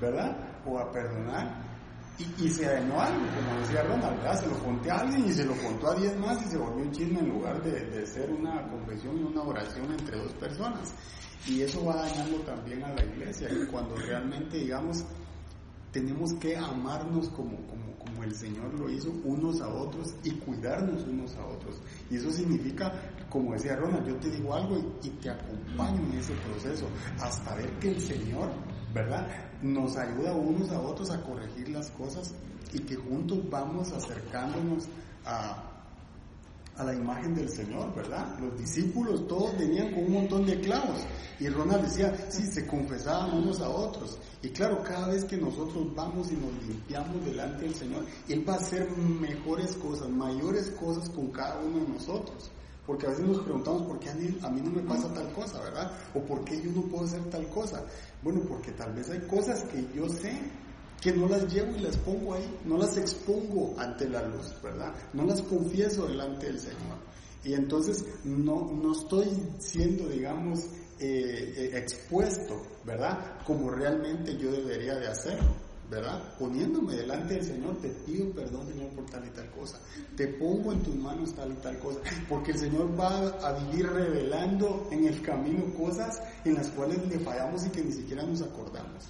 ¿verdad? 0.00 0.36
O 0.66 0.78
a 0.78 0.90
perdonar. 0.90 1.73
Y, 2.18 2.44
y 2.44 2.48
se 2.48 2.64
dañó 2.66 3.00
algo, 3.00 3.26
como 3.34 3.60
decía 3.60 3.82
Ronald, 3.82 4.16
¿verdad? 4.18 4.40
Se 4.40 4.46
lo 4.46 4.58
conté 4.60 4.90
a 4.90 5.00
alguien 5.00 5.24
y 5.26 5.32
se 5.32 5.44
lo 5.44 5.54
contó 5.56 5.90
a 5.90 5.94
10 5.96 6.16
más 6.18 6.46
y 6.46 6.50
se 6.50 6.58
volvió 6.58 6.84
un 6.84 6.92
chisme 6.92 7.18
en 7.18 7.28
lugar 7.28 7.62
de, 7.62 7.80
de 7.86 8.06
ser 8.06 8.30
una 8.30 8.62
confesión 8.68 9.18
y 9.18 9.22
una 9.22 9.42
oración 9.42 9.90
entre 9.90 10.18
dos 10.18 10.32
personas. 10.34 10.94
Y 11.46 11.62
eso 11.62 11.84
va 11.84 11.96
dañando 11.96 12.38
también 12.40 12.84
a 12.84 12.94
la 12.94 13.04
iglesia. 13.04 13.48
Y 13.50 13.66
cuando 13.66 13.96
realmente, 13.96 14.58
digamos, 14.58 15.04
tenemos 15.94 16.34
que 16.34 16.56
amarnos 16.56 17.28
como, 17.28 17.56
como, 17.68 17.96
como 17.98 18.24
el 18.24 18.34
Señor 18.34 18.72
lo 18.78 18.90
hizo 18.90 19.12
unos 19.24 19.60
a 19.60 19.68
otros 19.68 20.14
y 20.24 20.30
cuidarnos 20.32 21.04
unos 21.04 21.36
a 21.36 21.46
otros. 21.46 21.80
Y 22.10 22.16
eso 22.16 22.32
significa, 22.32 22.92
como 23.28 23.52
decía 23.52 23.76
Ronald, 23.76 24.08
yo 24.08 24.16
te 24.16 24.30
digo 24.30 24.54
algo 24.54 24.76
y, 24.76 25.06
y 25.06 25.10
te 25.10 25.30
acompaño 25.30 26.00
en 26.10 26.18
ese 26.18 26.32
proceso 26.34 26.88
hasta 27.20 27.54
ver 27.54 27.70
que 27.78 27.90
el 27.90 28.00
Señor, 28.00 28.50
¿verdad? 28.94 29.26
Nos 29.60 29.96
ayuda 29.96 30.32
unos 30.32 30.70
a 30.70 30.80
otros 30.80 31.10
a 31.10 31.20
corregir 31.20 31.68
las 31.68 31.90
cosas 31.90 32.32
y 32.72 32.78
que 32.78 32.94
juntos 32.94 33.38
vamos 33.50 33.92
acercándonos 33.92 34.86
a, 35.26 35.74
a 36.76 36.84
la 36.84 36.94
imagen 36.94 37.34
del 37.34 37.48
Señor, 37.48 37.92
¿verdad? 37.94 38.38
Los 38.40 38.56
discípulos 38.58 39.26
todos 39.26 39.58
venían 39.58 39.92
con 39.92 40.04
un 40.04 40.12
montón 40.12 40.46
de 40.46 40.60
clavos. 40.60 41.04
Y 41.40 41.48
Ronald 41.48 41.84
decía, 41.84 42.14
sí, 42.28 42.46
se 42.46 42.66
confesaban 42.66 43.36
unos 43.36 43.60
a 43.60 43.68
otros. 43.68 44.18
Y 44.42 44.50
claro, 44.50 44.82
cada 44.84 45.08
vez 45.08 45.24
que 45.24 45.36
nosotros 45.36 45.92
vamos 45.94 46.30
y 46.30 46.36
nos 46.36 46.52
limpiamos 46.64 47.24
delante 47.24 47.64
del 47.64 47.74
Señor, 47.74 48.04
Él 48.28 48.48
va 48.48 48.54
a 48.54 48.58
hacer 48.58 48.88
mejores 48.96 49.74
cosas, 49.76 50.08
mayores 50.08 50.70
cosas 50.70 51.10
con 51.10 51.30
cada 51.32 51.58
uno 51.60 51.80
de 51.80 51.88
nosotros. 51.88 52.50
Porque 52.86 53.06
a 53.06 53.10
veces 53.10 53.26
nos 53.26 53.40
preguntamos 53.40 53.82
por 53.82 53.98
qué 53.98 54.10
a 54.10 54.14
mí, 54.14 54.60
no 54.62 54.70
me 54.70 54.82
pasa 54.82 55.12
tal 55.14 55.32
cosa, 55.32 55.60
¿verdad? 55.62 55.90
O 56.14 56.20
por 56.20 56.44
qué 56.44 56.60
yo 56.60 56.70
no 56.70 56.82
puedo 56.82 57.04
hacer 57.04 57.22
tal 57.30 57.48
cosa. 57.48 57.82
Bueno, 58.22 58.40
porque 58.46 58.72
tal 58.72 58.92
vez 58.92 59.08
hay 59.10 59.20
cosas 59.20 59.62
que 59.64 59.86
yo 59.94 60.08
sé 60.08 60.38
que 61.00 61.12
no 61.12 61.28
las 61.28 61.52
llevo 61.52 61.76
y 61.76 61.80
las 61.80 61.96
pongo 61.98 62.34
ahí, 62.34 62.60
no 62.64 62.78
las 62.78 62.96
expongo 62.96 63.74
ante 63.78 64.08
la 64.08 64.26
luz, 64.26 64.54
¿verdad? 64.62 64.94
No 65.12 65.24
las 65.24 65.42
confieso 65.42 66.06
delante 66.06 66.46
del 66.46 66.58
Señor. 66.58 66.98
Y 67.44 67.52
entonces 67.52 68.04
no, 68.24 68.72
no 68.72 68.92
estoy 68.92 69.28
siendo, 69.58 70.08
digamos, 70.08 70.60
eh, 70.98 71.54
eh, 71.56 71.70
expuesto, 71.74 72.62
¿verdad? 72.84 73.38
Como 73.46 73.70
realmente 73.70 74.36
yo 74.38 74.50
debería 74.50 74.94
de 74.94 75.08
hacerlo. 75.08 75.63
¿Verdad? 75.94 76.20
Poniéndome 76.38 76.94
delante 76.94 77.34
del 77.34 77.44
Señor, 77.44 77.76
te 77.76 77.88
pido 77.88 78.28
perdón, 78.32 78.66
Señor, 78.66 78.88
por 78.90 79.06
tal 79.06 79.24
y 79.26 79.30
tal 79.30 79.48
cosa. 79.52 79.78
Te 80.16 80.26
pongo 80.26 80.72
en 80.72 80.82
tus 80.82 80.96
manos 80.96 81.32
tal 81.34 81.52
y 81.52 81.56
tal 81.56 81.78
cosa. 81.78 82.00
Porque 82.28 82.50
el 82.50 82.58
Señor 82.58 82.98
va 82.98 83.28
a 83.28 83.52
vivir 83.64 83.86
revelando 83.86 84.88
en 84.90 85.06
el 85.06 85.22
camino 85.22 85.62
cosas 85.74 86.20
en 86.44 86.54
las 86.54 86.68
cuales 86.70 87.06
le 87.06 87.20
fallamos 87.20 87.64
y 87.66 87.70
que 87.70 87.84
ni 87.84 87.92
siquiera 87.92 88.24
nos 88.24 88.42
acordamos. 88.42 89.04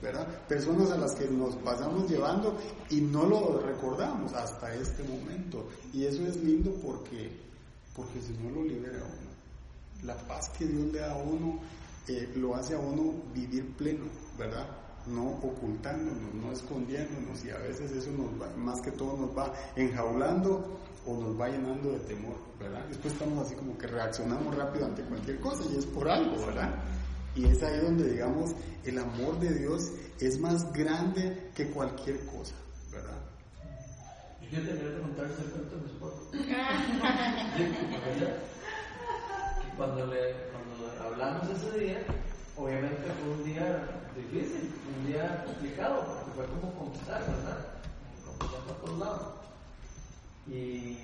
¿verdad? 0.00 0.26
Personas 0.48 0.90
a 0.92 0.96
las 0.96 1.14
que 1.14 1.26
nos 1.26 1.56
pasamos 1.56 2.08
llevando 2.08 2.56
y 2.88 3.00
no 3.00 3.26
lo 3.26 3.60
recordamos 3.60 4.32
hasta 4.32 4.72
este 4.74 5.02
momento. 5.02 5.68
Y 5.92 6.04
eso 6.04 6.24
es 6.26 6.36
lindo 6.36 6.72
porque, 6.82 7.30
porque 7.94 8.18
el 8.18 8.24
Señor 8.24 8.52
lo 8.52 8.62
libera 8.62 9.00
a 9.00 9.04
uno. 9.04 9.30
La 10.04 10.16
paz 10.26 10.48
que 10.50 10.64
Dios 10.64 10.92
le 10.92 11.00
da 11.00 11.12
a 11.12 11.16
uno 11.16 11.58
eh, 12.08 12.32
lo 12.36 12.54
hace 12.54 12.74
a 12.74 12.78
uno 12.78 13.12
vivir 13.34 13.74
pleno, 13.76 14.06
¿verdad? 14.38 14.66
No 15.06 15.30
ocultándonos, 15.30 16.34
no 16.34 16.52
escondiéndonos 16.52 17.44
y 17.44 17.50
a 17.50 17.58
veces 17.58 17.90
eso 17.92 18.10
nos 18.12 18.40
va, 18.40 18.48
más 18.56 18.80
que 18.80 18.92
todo 18.92 19.16
nos 19.16 19.36
va 19.36 19.52
enjaulando 19.76 20.78
o 21.06 21.16
nos 21.16 21.40
va 21.40 21.48
llenando 21.48 21.92
de 21.92 22.00
temor, 22.00 22.36
¿verdad? 22.58 22.84
Después 22.88 23.14
estamos 23.14 23.46
así 23.46 23.54
como 23.54 23.78
que 23.78 23.86
reaccionamos 23.86 24.54
rápido 24.54 24.84
ante 24.86 25.02
cualquier 25.02 25.40
cosa 25.40 25.64
y 25.72 25.78
es 25.78 25.86
por 25.86 26.06
algo, 26.08 26.46
¿verdad? 26.46 26.74
Y 27.34 27.46
es 27.46 27.62
ahí 27.62 27.80
donde 27.80 28.10
digamos 28.10 28.54
el 28.84 28.98
amor 28.98 29.38
de 29.38 29.54
Dios 29.54 29.92
es 30.20 30.38
más 30.38 30.70
grande 30.72 31.50
que 31.54 31.70
cualquier 31.70 32.26
cosa, 32.26 32.54
¿verdad? 32.92 33.16
Yo 34.50 34.60
tendría 34.62 34.96
que 34.96 35.00
contarles 35.00 35.38
el 35.38 35.46
cuento 35.46 35.76
mi 35.76 35.86
esposo. 35.92 36.28
cuando, 39.76 40.06
le, 40.06 40.34
cuando 40.50 40.90
hablamos 41.02 41.48
ese 41.50 41.78
día, 41.78 42.02
obviamente 42.60 43.08
fue 43.22 43.32
un 43.32 43.44
día 43.44 44.02
difícil, 44.14 44.70
un 44.98 45.06
día 45.06 45.44
complicado, 45.46 46.04
porque 46.06 46.30
fue 46.36 46.60
como 46.60 46.74
conquistar, 46.74 47.20
¿verdad? 47.20 47.80
Conquistar 48.26 48.60
por 48.64 48.76
todos 48.84 48.98
lados. 48.98 49.28
Y, 50.46 50.98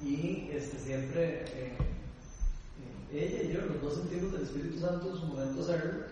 y 0.00 0.50
este, 0.52 0.78
siempre 0.78 1.44
eh, 1.52 1.76
eh, 3.12 3.12
ella 3.12 3.42
y 3.42 3.52
yo, 3.52 3.66
los 3.66 3.82
dos 3.82 3.94
sentimos 3.94 4.32
del 4.32 4.42
Espíritu 4.42 4.80
Santo 4.80 5.10
en 5.10 5.16
su 5.16 5.26
momento 5.26 5.62
hacerlo. 5.62 6.04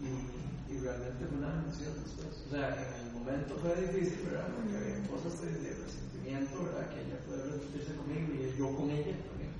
Y, 0.00 0.72
y, 0.72 0.78
realmente 0.78 1.26
fue 1.26 1.38
una 1.38 1.54
bendición 1.54 1.92
después. 2.02 2.42
O 2.46 2.50
sea, 2.50 2.74
en 2.74 3.06
el 3.06 3.12
momento 3.12 3.56
fue 3.60 3.76
difícil, 3.76 4.26
¿verdad? 4.30 4.48
Porque 4.56 4.76
había 4.76 5.06
cosas 5.06 5.40
de, 5.42 5.52
de 5.52 5.76
resentimiento, 5.76 6.64
¿verdad? 6.64 6.88
Que 6.88 7.02
ella 7.02 7.20
puede 7.26 7.44
resentirse 7.44 7.94
conmigo 7.94 8.32
y 8.32 8.58
yo 8.58 8.74
con 8.74 8.90
ella 8.90 9.14
también. 9.28 9.52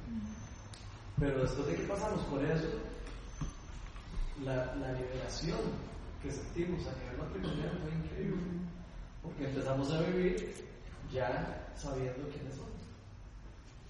Pero 1.18 1.42
después 1.42 1.66
de 1.68 1.76
que 1.76 1.82
pasamos 1.84 2.22
por 2.24 2.42
eso, 2.44 2.80
la, 4.44 4.92
liberación 4.92 5.58
que 6.22 6.30
sentimos 6.30 6.86
a 6.86 6.92
nivel 6.98 7.18
matrimonial 7.18 7.78
fue 7.82 7.90
increíble. 7.92 8.42
Porque 9.22 9.44
empezamos 9.44 9.90
a 9.92 10.02
vivir 10.02 10.54
ya 11.12 11.72
sabiendo 11.76 12.28
quiénes 12.28 12.54
somos. 12.54 12.70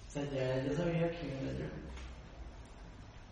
O 0.07 0.11
sea, 0.11 0.23
ya 0.31 0.61
ella 0.61 0.75
sabía 0.75 1.09
quién 1.19 1.37
era 1.41 1.53
yo. 1.57 1.65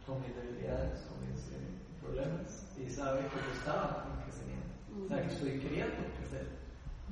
Con 0.06 0.22
mis 0.22 0.36
debilidades, 0.36 1.02
con 1.02 1.22
mis 1.30 1.42
eh, 1.50 2.02
problemas. 2.02 2.66
Y 2.78 2.90
sabe 2.90 3.20
que 3.20 3.36
yo 3.36 3.54
estaba 3.60 4.08
en 4.10 4.24
crecimiento. 4.24 5.06
O 5.06 5.08
sea, 5.08 5.22
que 5.22 5.34
estoy 5.34 5.60
queriendo 5.60 6.04
crecer. 6.18 6.48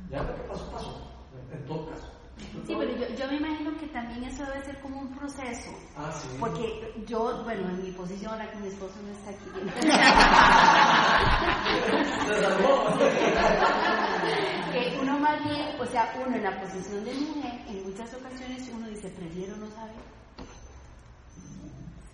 Ya 0.09 0.23
lo 0.23 0.35
que 0.35 0.41
pasó, 0.43 0.71
pasó. 0.71 1.11
En 1.53 1.65
todo 1.65 1.89
caso. 1.91 2.18
Sí, 2.65 2.73
pero 2.77 2.95
yo, 2.95 3.07
yo, 3.15 3.27
me 3.27 3.35
imagino 3.37 3.77
que 3.77 3.87
también 3.87 4.23
eso 4.23 4.45
debe 4.45 4.63
ser 4.63 4.79
como 4.81 5.01
un 5.01 5.13
proceso. 5.15 5.71
Ah, 5.97 6.11
sí. 6.11 6.27
Porque 6.39 6.93
yo, 7.07 7.43
bueno, 7.43 7.67
en 7.69 7.83
mi 7.83 7.91
posición, 7.91 8.31
ahora 8.31 8.51
que 8.51 8.59
mi 8.59 8.67
esposo 8.67 8.95
no 9.03 9.11
está 9.11 9.31
aquí. 9.31 9.49
que 14.71 14.97
uno 15.01 15.19
más 15.19 15.43
bien, 15.43 15.67
o 15.79 15.85
sea, 15.85 16.13
uno 16.25 16.35
en 16.35 16.43
la 16.43 16.61
posición 16.61 17.03
de 17.03 17.13
mujer, 17.13 17.61
en 17.67 17.83
muchas 17.83 18.13
ocasiones 18.13 18.69
uno 18.73 18.87
dice, 18.87 19.09
prefiero 19.09 19.57
no 19.57 19.69
saber. 19.71 19.95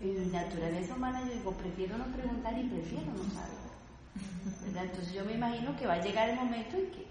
En 0.02 0.32
naturaleza 0.32 0.94
humana 0.94 1.22
yo 1.26 1.34
digo, 1.34 1.52
prefiero 1.54 1.98
no 1.98 2.06
preguntar 2.06 2.58
y 2.58 2.70
prefiero 2.70 3.12
no 3.12 3.24
saber. 3.34 3.66
¿verdad? 4.66 4.86
Entonces 4.86 5.14
yo 5.14 5.26
me 5.26 5.34
imagino 5.34 5.76
que 5.76 5.88
va 5.88 5.94
a 5.94 6.02
llegar 6.02 6.30
el 6.30 6.36
momento 6.36 6.78
en 6.78 6.92
que 6.92 7.08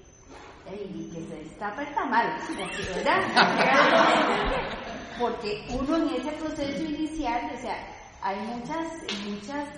y 0.73 1.11
que 1.13 1.21
se 1.27 1.37
destapa 1.45 1.83
el 1.83 1.95
tamal, 1.95 2.39
¿verdad? 2.95 3.21
Porque 5.19 5.65
uno 5.71 5.97
en 5.97 6.15
ese 6.15 6.33
proceso 6.33 6.83
inicial, 6.83 7.51
o 7.55 7.61
sea, 7.61 7.77
hay 8.23 8.39
muchas, 8.47 8.89
muchas 9.27 9.69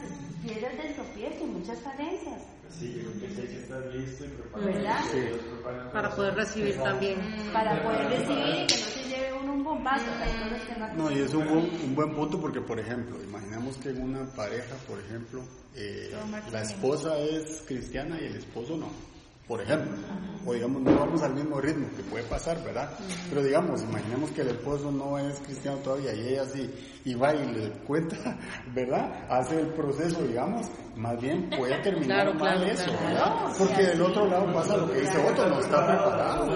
piedras 0.43 0.77
del 0.77 0.95
tropiezo, 0.95 1.47
muchas 1.47 1.79
falencias. 1.81 2.43
Sí, 2.71 3.03
yo 3.03 3.21
pensé 3.21 3.43
que 3.47 3.59
estás 3.59 3.95
listo 3.95 4.25
y 4.25 4.29
preparado. 4.29 4.73
¿Verdad? 4.73 5.01
Sí. 5.11 5.19
Para 5.93 6.11
poder 6.15 6.35
recibir 6.35 6.77
también. 6.79 7.17
Para 7.53 7.83
poder 7.83 8.09
recibir 8.09 8.55
y 8.55 8.67
que 8.67 8.77
no 8.77 8.87
se 8.87 9.09
lleve 9.09 9.33
uno 9.41 9.53
un 9.53 9.65
bombazo. 9.65 10.05
Que 10.05 10.81
no, 10.81 10.95
no, 10.95 11.11
y 11.11 11.21
es 11.21 11.35
un 11.35 11.47
buen, 11.47 11.71
un 11.85 11.95
buen 11.95 12.15
punto 12.15 12.41
porque, 12.41 12.61
por 12.61 12.79
ejemplo, 12.79 13.23
imaginemos 13.23 13.77
que 13.77 13.91
en 13.91 14.03
una 14.03 14.27
pareja, 14.35 14.75
por 14.89 14.99
ejemplo, 15.01 15.43
eh, 15.75 16.15
la 16.51 16.63
esposa 16.63 17.17
es 17.19 17.63
cristiana 17.67 18.19
y 18.21 18.27
el 18.27 18.37
esposo 18.37 18.77
no 18.77 19.16
por 19.47 19.61
ejemplo. 19.61 19.93
O 20.45 20.53
digamos, 20.55 20.81
no 20.81 20.95
vamos 20.97 21.21
al 21.23 21.35
mismo 21.35 21.61
ritmo, 21.61 21.89
que 21.97 22.05
puede 22.05 22.23
pasar, 22.25 22.63
¿verdad? 22.63 22.89
Pero 23.29 23.43
digamos, 23.43 23.83
imaginemos 23.83 24.31
que 24.31 24.43
el 24.43 24.49
esposo 24.49 24.93
no 24.93 25.19
es 25.19 25.41
cristiano 25.41 25.79
todavía 25.79 26.15
y 26.15 26.29
ella 26.29 26.45
sí, 26.47 26.73
y 27.05 27.15
va 27.15 27.35
y 27.35 27.47
le 27.53 27.71
cuenta, 27.85 28.17
¿verdad? 28.75 29.27
Hace 29.29 29.61
el 29.61 29.69
proceso, 29.75 30.23
digamos, 30.23 30.67
más 30.95 31.21
bien 31.21 31.51
puede 31.51 31.77
terminar 31.83 32.07
Claro, 32.07 32.35
mal 32.35 32.59
claro, 32.59 32.73
eso. 32.73 32.93
¿verdad? 32.93 33.35
Porque 33.59 33.83
del 33.83 34.03
otro 34.03 34.27
lado 34.27 34.53
pasa 34.53 34.77
lo 34.77 34.93
que 34.93 35.01
dice 35.01 35.19
otro, 35.19 35.49
no 35.49 35.59
está 35.59 35.87
preparado. 35.87 36.47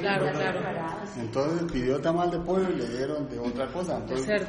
Claro, 0.00 0.30
claro. 0.32 0.87
Entonces 1.16 1.72
pidió 1.72 2.00
tamal 2.00 2.30
de 2.30 2.38
pollo 2.40 2.68
y 2.70 2.76
le 2.76 2.88
dieron 2.88 3.28
de 3.28 3.38
otra 3.38 3.66
cosa. 3.68 3.96
Entonces 3.98 4.42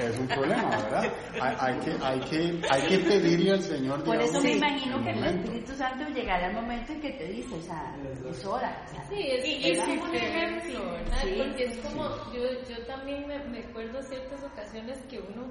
es 0.00 0.18
un 0.18 0.26
problema, 0.28 0.68
¿verdad? 0.70 1.12
Hay, 1.40 1.56
hay 1.60 1.80
que, 1.80 1.96
hay, 2.04 2.20
que, 2.20 2.60
hay 2.70 2.82
que 2.88 2.98
pedirle 2.98 3.52
al 3.52 3.62
Señor. 3.62 4.02
Por 4.04 4.16
eso 4.16 4.40
me 4.40 4.52
imagino 4.52 5.02
que 5.02 5.10
el 5.10 5.16
momento. 5.16 5.44
Espíritu 5.48 5.74
Santo 5.74 6.08
llegará 6.14 6.48
el 6.48 6.54
momento 6.54 6.92
en 6.92 7.00
que 7.00 7.10
te 7.10 7.24
dice, 7.26 7.54
o 7.54 7.60
sea, 7.62 7.94
es 8.30 8.44
hora. 8.44 8.84
o 8.86 8.90
sea, 8.92 9.04
Sí, 9.08 9.16
es, 9.28 9.46
Y- 9.46 9.70
es 9.70 9.80
como 9.80 10.02
un 10.04 10.10
sí, 10.10 10.16
ejemplo, 10.16 10.92
¿verdad? 10.92 11.18
sí, 11.22 11.34
Porque 11.38 11.64
es 11.64 11.76
como, 11.78 12.04
yo, 12.32 12.42
yo 12.68 12.86
también 12.86 13.26
me, 13.28 13.38
me 13.48 13.58
acuerdo 13.60 14.02
ciertas 14.02 14.42
ocasiones 14.44 14.98
que 15.08 15.18
uno 15.20 15.46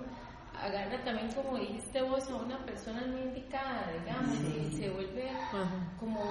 agarra 0.62 1.04
también, 1.04 1.32
como 1.34 1.58
dijiste 1.58 2.02
vos, 2.02 2.30
a 2.30 2.36
una 2.36 2.64
persona 2.66 3.06
muy 3.08 3.22
indicada, 3.22 3.92
digamos, 4.00 4.36
y 4.40 4.78
se 4.78 4.90
vuelve 4.90 5.30
como 6.00 6.22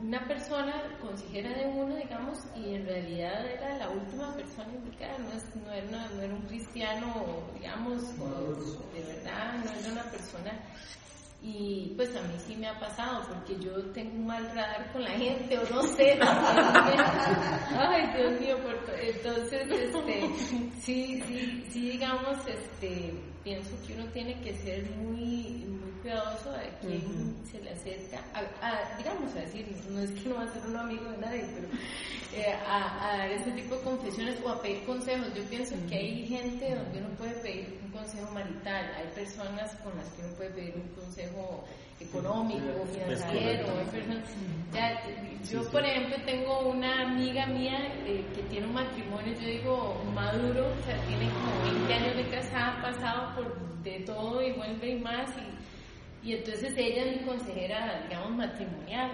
una 0.00 0.26
persona 0.26 0.74
consejera 1.00 1.50
de 1.50 1.66
uno, 1.66 1.94
digamos, 1.96 2.38
y 2.56 2.74
en 2.74 2.86
realidad 2.86 3.46
era 3.46 3.76
la 3.78 3.90
última 3.90 4.34
persona 4.34 4.72
indicada, 4.74 5.18
no, 5.18 5.32
es, 5.32 5.56
no, 5.56 5.72
era, 5.72 5.88
una- 5.88 6.08
no 6.10 6.22
era 6.22 6.34
un 6.34 6.42
cristiano, 6.42 7.14
digamos, 7.54 8.02
o 8.20 8.94
de 8.94 9.02
verdad, 9.02 9.54
no 9.64 9.70
era 9.72 9.92
una 9.92 10.04
persona. 10.10 10.52
Y 11.42 11.94
pues 11.96 12.14
a 12.14 12.20
mí 12.20 12.34
sí 12.46 12.54
me 12.54 12.68
ha 12.68 12.78
pasado 12.78 13.22
porque 13.26 13.56
yo 13.58 13.72
tengo 13.92 14.14
un 14.14 14.26
mal 14.26 14.44
radar 14.54 14.92
con 14.92 15.02
la 15.02 15.12
gente 15.12 15.56
o 15.58 15.62
no 15.74 15.82
sé. 15.84 16.18
Ay, 16.20 18.06
Dios 18.16 18.40
mío, 18.40 18.58
por 18.58 18.74
to- 18.84 18.92
entonces 18.94 19.66
este 19.70 20.30
sí, 20.82 21.22
sí, 21.26 21.64
sí 21.70 21.90
digamos 21.92 22.36
este 22.46 23.14
pienso 23.42 23.70
que 23.86 23.94
uno 23.94 24.06
tiene 24.12 24.40
que 24.40 24.54
ser 24.54 24.84
muy 24.96 25.64
muy 25.66 25.90
cuidadoso 26.02 26.52
de 26.52 26.68
quién 26.80 27.36
se 27.50 27.60
le 27.60 27.70
acerca, 27.70 28.24
a, 28.34 28.40
a, 28.66 28.96
digamos, 28.98 29.34
a 29.34 29.40
decir, 29.40 29.66
no 29.90 30.00
es 30.00 30.10
que 30.10 30.28
no 30.28 30.36
va 30.36 30.44
a 30.44 30.52
ser 30.52 30.66
un 30.66 30.76
amigo 30.76 31.10
de 31.10 31.18
nadie, 31.18 31.46
pero 31.54 31.68
eh, 32.34 32.54
a, 32.66 33.12
a, 33.12 33.18
dar 33.18 33.30
este 33.30 33.50
tipo 33.52 33.76
de 33.76 33.82
confesiones 33.82 34.38
o 34.44 34.48
a 34.48 34.62
pedir 34.62 34.84
consejos. 34.84 35.26
Yo 35.34 35.42
pienso 35.44 35.74
que 35.88 35.96
hay 35.96 36.26
gente 36.26 36.74
donde 36.74 36.98
uno 37.00 37.08
puede 37.16 37.34
pedir 37.34 37.78
un 37.84 37.90
consejo 37.90 38.30
marital, 38.32 38.92
hay 38.96 39.06
personas 39.14 39.74
con 39.76 39.96
las 39.96 40.08
que 40.10 40.22
uno 40.22 40.34
puede 40.36 40.50
pedir 40.50 40.74
un 40.76 40.88
consejo 41.02 41.64
económico, 42.00 42.86
financiero, 42.92 43.66
ya, 44.72 45.00
yo 45.50 45.62
por 45.70 45.84
ejemplo 45.84 46.16
tengo 46.24 46.70
una 46.70 47.02
amiga 47.02 47.46
mía 47.46 47.78
eh, 48.06 48.24
que 48.34 48.42
tiene 48.44 48.66
un 48.66 48.74
matrimonio, 48.74 49.34
yo 49.40 49.46
digo 49.46 50.02
maduro, 50.14 50.66
o 50.66 50.84
sea, 50.84 50.96
tiene 51.06 51.28
como 51.30 51.62
20 51.72 51.94
años 51.94 52.16
de 52.16 52.28
casada, 52.28 52.78
ha 52.78 52.82
pasado 52.82 53.34
por 53.36 53.70
de 53.82 54.00
todo 54.00 54.42
y 54.42 54.52
vuelve 54.52 54.90
y 54.90 55.00
más 55.00 55.30
y 55.36 55.59
y 56.22 56.34
entonces 56.34 56.74
ella 56.76 57.04
es 57.04 57.20
mi 57.20 57.26
consejera, 57.26 58.02
digamos, 58.08 58.36
matrimonial. 58.36 59.10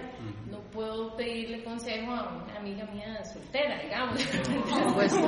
No 0.49 0.59
puedo 0.71 1.15
pedirle 1.15 1.63
consejo 1.63 2.11
a 2.11 2.43
una 2.43 2.57
amiga 2.57 2.85
mía 2.87 3.23
soltera, 3.23 3.79
digamos. 3.83 4.19
Pues, 4.93 5.13
hay 5.13 5.23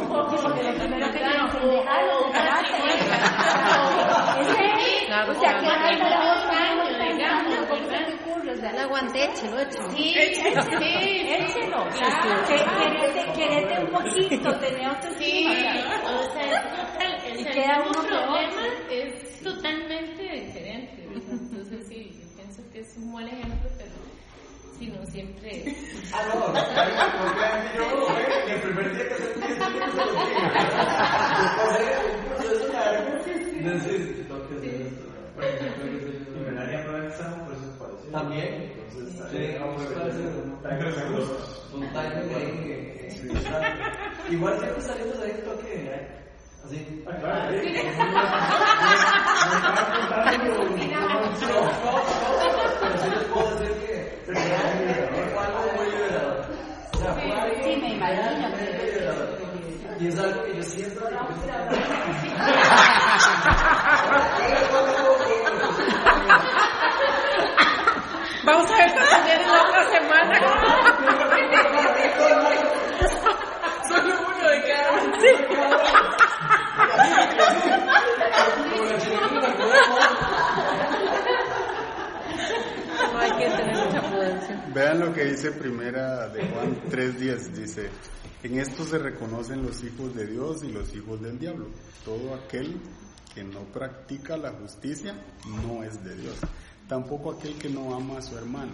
digamos, 5.05 5.37
la 8.73 8.83
aguanté, 8.83 9.25
échelo, 9.25 9.59
échelo. 9.59 9.89
Sí, 9.91 10.13
sí, 10.13 11.29
échelo. 11.29 11.87
Claro. 11.89 12.45
Querete 13.35 13.83
un 13.83 13.91
poquito, 13.91 14.59
tenía 14.59 14.91
otro 14.91 15.09
Sí, 15.17 15.47
o 15.47 16.33
sea, 16.33 16.43
es 16.45 17.45
total, 17.45 17.83
uno 17.83 18.03
problema 18.07 18.67
es 18.89 19.41
totalmente 19.41 20.23
diferente. 20.23 21.07
Entonces 21.13 21.87
sí, 21.87 22.11
yo 22.21 22.35
pienso 22.35 22.61
que 22.71 22.79
es 22.79 22.97
un 23.09 23.13
buen 23.13 23.27
ejemplo, 23.27 23.69
pero 23.75 23.89
si 24.77 24.87
no 24.87 25.03
siempre... 25.07 25.75
Ah, 26.13 26.21
no, 26.27 26.45
porque 26.45 26.61
yo 27.75 27.83
el 28.53 28.61
primer 28.61 28.95
día 28.95 29.09
que 29.09 29.15
se 29.15 29.23
que 36.33 36.39
me 36.39 36.51
daría 36.55 36.85
examen, 37.07 37.39
pues 37.45 37.57
es 37.57 37.65
parecido. 37.79 38.11
También, 38.11 38.47
entonces, 38.77 39.05
sí, 39.31 39.57
vamos 39.59 39.81
a 39.81 39.85
hacer 40.05 40.27
un 41.73 41.81
timing 41.93 42.29
ahí 42.35 42.49
que-. 42.63 43.09
Igual 44.29 44.59
siempre 44.59 44.81
salimos 44.81 45.19
de 45.19 45.27
¿eh? 45.29 45.43
Ah, 45.45 45.55
que 45.61 46.18
fue 54.19 55.43
algo 55.45 55.73
muy 55.75 55.89
liberador. 55.89 56.45
O 56.93 56.97
sea, 56.97 57.13
fue 57.13 57.31
algo 57.31 57.55
Sí, 57.63 57.75
me 57.81 57.89
imagino 57.95 58.49
muy 58.49 58.57
que- 58.57 58.91
liberador. 58.91 59.39
Y 59.99 60.07
es 60.07 60.17
algo 60.19 60.43
que 60.45 60.55
yo 60.55 60.63
siempre 60.63 61.05
Vamos 68.45 68.71
a 68.71 68.77
ver 68.77 68.91
cuánto 68.93 69.23
viene 69.25 69.45
la 69.47 69.61
otra 69.63 69.83
semana. 69.91 70.39
Solo 73.87 74.13
uno 74.27 74.49
de 74.49 74.61
cada 74.63 74.91
No 83.11 83.19
hay 83.19 83.31
que 83.31 83.49
tener 83.49 83.75
mucha 83.77 84.01
prudencia. 84.01 84.55
Vean 84.79 85.01
lo 85.01 85.13
que 85.13 85.25
dice 85.25 85.51
primera 85.51 86.29
de 86.29 86.41
Juan 86.51 86.81
3.10, 86.89 87.51
dice, 87.51 87.89
en 88.43 88.59
esto 88.59 88.85
se 88.85 88.97
reconocen 88.97 89.61
los 89.61 89.83
hijos 89.83 90.15
de 90.15 90.25
Dios 90.25 90.63
y 90.63 90.71
los 90.71 90.95
hijos 90.95 91.21
del 91.21 91.37
diablo. 91.37 91.67
Todo 92.05 92.33
aquel 92.33 92.79
que 93.35 93.43
no 93.43 93.59
practica 93.73 94.37
la 94.37 94.53
justicia 94.53 95.21
no 95.65 95.83
es 95.83 96.01
de 96.01 96.15
Dios. 96.15 96.37
Tampoco 96.87 97.31
aquel 97.31 97.55
que 97.55 97.67
no 97.67 97.93
ama 97.93 98.19
a 98.19 98.21
su 98.21 98.37
hermano. 98.37 98.71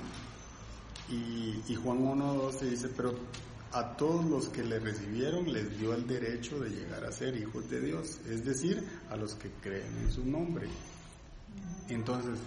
Y, 1.09 1.63
y 1.67 1.73
Juan 1.73 1.97
1.12 1.97 2.59
dice, 2.69 2.89
pero 2.95 3.15
a 3.71 3.97
todos 3.97 4.25
los 4.25 4.49
que 4.49 4.63
le 4.63 4.77
recibieron 4.77 5.51
les 5.51 5.75
dio 5.79 5.95
el 5.95 6.05
derecho 6.05 6.59
de 6.59 6.69
llegar 6.69 7.03
a 7.03 7.11
ser 7.11 7.35
hijos 7.35 7.67
de 7.67 7.81
Dios, 7.81 8.19
es 8.29 8.45
decir, 8.45 8.87
a 9.09 9.15
los 9.15 9.33
que 9.33 9.49
creen 9.59 9.97
en 10.03 10.11
su 10.11 10.23
nombre. 10.23 10.67
Entonces, 11.89 12.37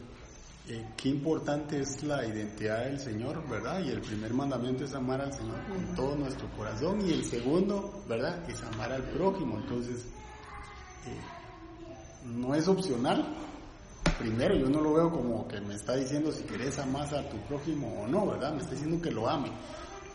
eh, 0.70 0.86
qué 0.96 1.08
importante 1.08 1.80
es 1.80 2.02
la 2.02 2.26
identidad 2.26 2.84
del 2.84 3.00
Señor, 3.00 3.42
¿verdad? 3.48 3.80
Y 3.84 3.90
el 3.90 4.00
primer 4.00 4.34
mandamiento 4.34 4.84
es 4.84 4.94
amar 4.94 5.20
al 5.22 5.32
Señor 5.32 5.56
con 5.66 5.94
todo 5.94 6.14
nuestro 6.16 6.46
corazón 6.56 7.00
y 7.06 7.12
el 7.12 7.24
segundo, 7.24 8.02
¿verdad? 8.06 8.48
Es 8.50 8.62
amar 8.62 8.92
al 8.92 9.02
prójimo. 9.04 9.58
Entonces, 9.58 10.06
eh, 11.06 11.20
no 12.24 12.54
es 12.54 12.68
opcional. 12.68 13.34
Primero, 14.18 14.56
yo 14.56 14.68
no 14.68 14.80
lo 14.80 14.94
veo 14.94 15.10
como 15.10 15.48
que 15.48 15.60
me 15.60 15.74
está 15.74 15.96
diciendo 15.96 16.30
si 16.32 16.42
querés 16.42 16.78
amar 16.78 17.14
a 17.14 17.28
tu 17.28 17.38
prójimo 17.46 18.02
o 18.02 18.06
no, 18.06 18.26
¿verdad? 18.26 18.52
Me 18.52 18.58
está 18.60 18.72
diciendo 18.72 19.00
que 19.00 19.10
lo 19.10 19.28
ame. 19.28 19.50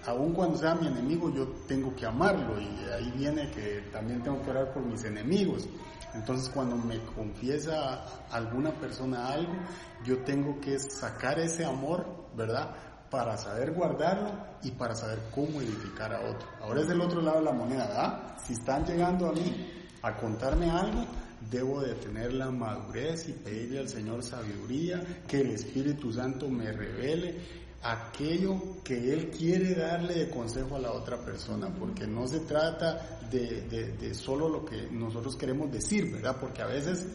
Aun 0.06 0.34
cuando 0.34 0.58
sea 0.58 0.76
mi 0.76 0.88
enemigo, 0.88 1.34
yo 1.34 1.48
tengo 1.68 1.96
que 1.96 2.06
amarlo 2.06 2.60
y 2.60 2.68
ahí 2.92 3.12
viene 3.16 3.50
que 3.52 3.90
también 3.92 4.22
tengo 4.22 4.42
que 4.44 4.52
orar 4.52 4.74
por 4.74 4.84
mis 4.84 5.04
enemigos. 5.06 5.68
Entonces 6.16 6.50
cuando 6.50 6.76
me 6.76 7.00
confiesa 7.16 8.04
alguna 8.32 8.72
persona 8.72 9.28
algo, 9.28 9.54
yo 10.06 10.20
tengo 10.24 10.60
que 10.60 10.80
sacar 10.80 11.40
ese 11.40 11.66
amor, 11.66 12.06
¿verdad? 12.36 12.76
Para 13.10 13.38
saber 13.38 13.72
guardarlo 13.72 14.32
y 14.64 14.72
para 14.72 14.96
saber 14.96 15.20
cómo 15.34 15.62
edificar 15.62 16.14
a 16.14 16.22
otro. 16.22 16.48
Ahora 16.62 16.82
es 16.82 16.88
del 16.88 17.02
otro 17.02 17.22
lado 17.22 17.40
de 17.40 17.46
la 17.46 17.54
moneda, 17.54 17.88
¿verdad? 17.88 18.38
Si 18.44 18.54
están 18.54 18.86
llegando 18.86 19.28
a 19.28 19.32
mí 19.34 19.72
a 20.02 20.16
contarme 20.16 20.70
algo, 20.70 21.06
debo 21.50 21.82
de 21.82 21.94
tener 21.96 22.34
la 22.34 22.50
madurez 22.50 23.28
y 23.30 23.34
pedirle 23.34 23.80
al 23.80 23.90
Señor 23.90 24.24
sabiduría, 24.24 25.24
que 25.28 25.42
el 25.42 25.52
Espíritu 25.52 26.12
Santo 26.12 26.50
me 26.50 26.72
revele 26.72 27.63
aquello 27.84 28.82
que 28.84 29.14
Él 29.14 29.30
quiere 29.30 29.76
darle 29.76 30.14
de 30.16 30.30
consejo 30.30 30.78
a 30.78 30.80
la 30.80 30.94
otra 30.94 31.18
persona, 31.18 31.68
porque 31.68 32.08
no 32.08 32.26
se 32.28 32.40
trata 32.42 33.20
de, 33.30 33.62
de, 34.00 34.14
solo 34.14 34.48
lo 34.48 34.64
que 34.64 34.88
nosotros 34.90 35.36
queremos 35.36 35.72
decir, 35.72 36.12
¿verdad? 36.12 36.38
Porque 36.40 36.62
a 36.62 36.68
veces 36.68 37.06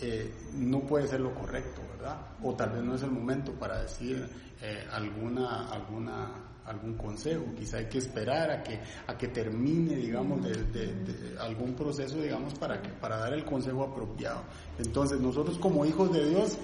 eh, 0.00 0.34
no 0.54 0.80
puede 0.80 1.06
ser 1.06 1.20
lo 1.20 1.32
correcto, 1.32 1.80
¿verdad? 1.96 2.20
O 2.42 2.54
tal 2.54 2.70
vez 2.70 2.82
no 2.82 2.96
es 2.96 3.02
el 3.02 3.12
momento 3.12 3.52
para 3.52 3.82
decir 3.82 4.28
eh, 4.60 4.84
alguna, 4.90 5.68
alguna, 5.68 6.32
algún 6.66 6.94
consejo, 6.94 7.44
quizá 7.56 7.76
hay 7.78 7.86
que 7.86 7.98
esperar 7.98 8.50
a 8.50 8.62
que, 8.64 8.80
a 9.06 9.16
que 9.16 9.28
termine, 9.28 9.94
digamos, 9.94 10.42
de, 10.42 10.64
de 10.64 11.38
algún 11.38 11.74
proceso, 11.74 12.16
digamos, 12.20 12.54
para, 12.54 12.82
que, 12.82 12.88
para 12.88 13.16
dar 13.18 13.32
el 13.32 13.44
consejo 13.44 13.84
apropiado. 13.84 14.42
Entonces, 14.76 15.20
nosotros 15.20 15.56
como 15.58 15.84
hijos 15.84 16.12
de 16.12 16.30
Dios, 16.30 16.58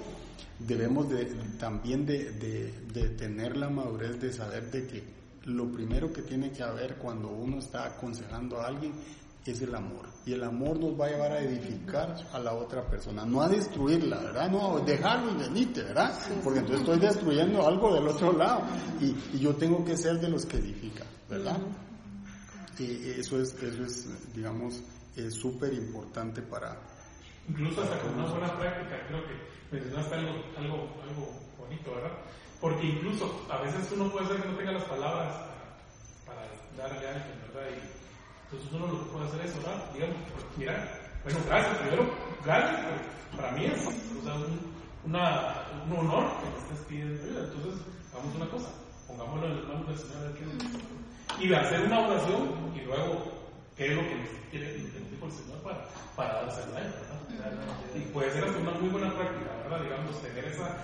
debemos 0.59 1.09
de, 1.09 1.25
también 1.59 2.05
de, 2.05 2.31
de, 2.31 2.73
de, 2.93 3.09
tener 3.09 3.57
la 3.57 3.69
madurez 3.69 4.19
de 4.19 4.31
saber 4.31 4.71
de 4.71 4.87
que 4.87 5.03
lo 5.45 5.71
primero 5.71 6.11
que 6.11 6.21
tiene 6.23 6.51
que 6.51 6.63
haber 6.63 6.95
cuando 6.97 7.29
uno 7.29 7.59
está 7.59 7.85
aconsejando 7.85 8.59
a 8.59 8.67
alguien 8.67 8.93
es 9.45 9.61
el 9.61 9.73
amor. 9.73 10.07
Y 10.25 10.33
el 10.33 10.43
amor 10.43 10.77
nos 10.77 10.99
va 10.99 11.05
a 11.05 11.09
llevar 11.09 11.31
a 11.31 11.39
edificar 11.39 12.15
a 12.33 12.39
la 12.39 12.53
otra 12.53 12.85
persona, 12.85 13.25
no 13.25 13.41
a 13.41 13.47
destruirla, 13.47 14.19
¿verdad? 14.19 14.51
No, 14.51 14.79
dejarlo 14.81 15.31
y 15.31 15.35
venite, 15.35 15.83
¿verdad? 15.83 16.13
Porque 16.43 16.59
entonces 16.59 16.81
estoy 16.81 16.99
destruyendo 16.99 17.65
algo 17.65 17.93
del 17.93 18.07
otro 18.07 18.33
lado. 18.33 18.63
Y, 18.99 19.15
y 19.35 19.39
yo 19.39 19.55
tengo 19.55 19.85
que 19.85 19.95
ser 19.95 20.19
de 20.19 20.27
los 20.27 20.45
que 20.45 20.57
edifican, 20.57 21.07
¿verdad? 21.29 21.57
Y 22.79 23.09
eso 23.19 23.41
es, 23.41 23.53
eso 23.63 23.83
es 23.83 24.33
digamos, 24.33 24.81
súper 25.29 25.73
importante 25.73 26.41
para... 26.41 26.77
Incluso 27.47 27.81
hasta 27.81 27.99
con 27.99 28.13
una 28.19 28.25
buena 28.25 28.57
práctica, 28.57 29.07
creo 29.07 29.23
que 29.25 29.35
mencionaste 29.71 30.15
algo, 30.15 30.31
algo, 30.57 30.75
algo 31.03 31.31
bonito, 31.57 31.95
¿verdad? 31.95 32.11
Porque 32.59 32.85
incluso 32.85 33.45
a 33.49 33.57
veces 33.57 33.91
uno 33.93 34.11
puede 34.11 34.27
ser 34.27 34.41
que 34.41 34.49
no 34.49 34.57
tenga 34.57 34.71
las 34.73 34.83
palabras 34.83 35.33
para, 36.25 36.41
darle 36.77 37.07
a 37.07 37.15
alguien, 37.15 37.41
¿verdad? 37.47 37.69
Y 37.71 37.79
entonces 38.43 38.73
uno 38.73 38.87
lo 38.87 38.99
que 38.99 39.11
puede 39.11 39.25
hacer 39.27 39.45
es 39.45 39.55
orar, 39.63 39.93
digamos, 39.93 40.17
pues, 40.33 40.45
mira, 40.57 40.91
bueno, 41.23 41.39
gracias, 41.47 41.77
primero, 41.77 42.09
gracias, 42.43 42.85
para 43.35 43.51
mí 43.51 43.65
es 43.65 43.85
un, 43.85 45.15
honor 45.15 46.31
que 46.39 46.49
me 46.49 46.57
estés 46.57 46.85
pidiendo 46.87 47.23
ayuda. 47.23 47.43
Entonces, 47.45 47.81
hagamos 48.11 48.35
una 48.35 48.49
cosa, 48.49 48.69
pongámoslo 49.07 49.47
en 49.47 49.55
las 49.55 49.67
manos 49.67 49.87
del 49.87 49.97
Señor 49.97 50.33
es. 50.35 51.43
Y 51.43 51.53
hacer 51.53 51.85
una 51.85 52.07
oración 52.07 52.73
y 52.75 52.81
luego, 52.81 53.31
¿qué 53.75 53.87
es 53.87 53.95
lo 53.95 54.01
que 54.01 54.15
nos 54.15 54.29
quiere 54.49 54.73
que 54.73 54.81
el 54.81 55.31
Señor 55.31 55.59
para, 55.63 55.85
para 56.15 56.33
darse 56.41 56.61
a 56.61 56.79
él, 56.79 56.91
¿verdad? 56.91 57.16
Y 57.95 57.99
puede 58.11 58.31
ser 58.31 58.45
una 58.45 58.71
muy 58.71 58.89
buena 58.89 59.13
práctica, 59.15 59.51
¿verdad? 59.63 59.83
Digamos, 59.83 60.21
tener 60.21 60.45
esa 60.45 60.77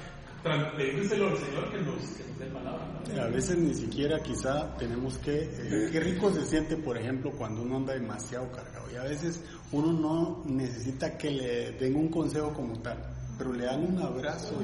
pedírselo 0.43 1.29
al 1.29 1.37
Señor 1.37 1.71
que 1.71 1.77
nos, 1.79 1.95
que 1.95 2.23
nos 2.27 2.39
dé 2.39 2.45
palabra. 2.47 3.01
A 3.21 3.27
veces 3.29 3.57
ni 3.57 3.73
siquiera 3.73 4.21
quizá 4.21 4.75
tenemos 4.77 5.17
que, 5.19 5.43
eh, 5.43 5.89
qué 5.91 5.99
rico 5.99 6.31
se 6.33 6.45
siente, 6.45 6.75
por 6.77 6.97
ejemplo, 6.97 7.31
cuando 7.31 7.61
uno 7.61 7.77
anda 7.77 7.93
demasiado 7.93 8.51
cargado. 8.51 8.91
Y 8.91 8.95
a 8.97 9.03
veces 9.03 9.41
uno 9.71 9.93
no 9.93 10.43
necesita 10.45 11.17
que 11.17 11.31
le 11.31 11.71
den 11.73 11.95
un 11.95 12.09
consejo 12.09 12.53
como 12.53 12.79
tal. 12.79 12.97
pero 13.37 13.51
le 13.51 13.65
dan 13.65 13.83
un 13.83 13.99
abrazo 13.99 14.59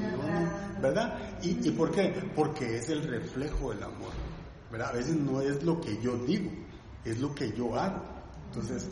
¿verdad? 0.79 1.39
¿Y, 1.41 1.67
¿Y 1.67 1.71
por 1.71 1.91
qué? 1.91 2.13
Porque 2.35 2.77
es 2.77 2.89
el 2.89 3.03
reflejo 3.03 3.71
del 3.71 3.83
amor, 3.83 4.11
¿verdad? 4.71 4.89
A 4.89 4.93
veces 4.93 5.15
no 5.15 5.41
es 5.41 5.63
lo 5.63 5.81
que 5.81 5.99
yo 6.01 6.17
digo, 6.17 6.51
es 7.03 7.19
lo 7.19 7.33
que 7.33 7.51
yo 7.53 7.75
hago. 7.75 8.03
Entonces, 8.47 8.87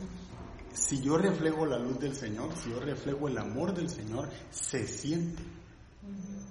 si 0.77 1.01
yo 1.01 1.17
reflejo 1.17 1.65
la 1.65 1.79
luz 1.79 1.99
del 1.99 2.15
Señor, 2.15 2.55
si 2.55 2.69
yo 2.69 2.79
reflejo 2.79 3.27
el 3.27 3.37
amor 3.37 3.73
del 3.73 3.89
Señor, 3.89 4.29
se 4.51 4.87
siente. 4.87 5.41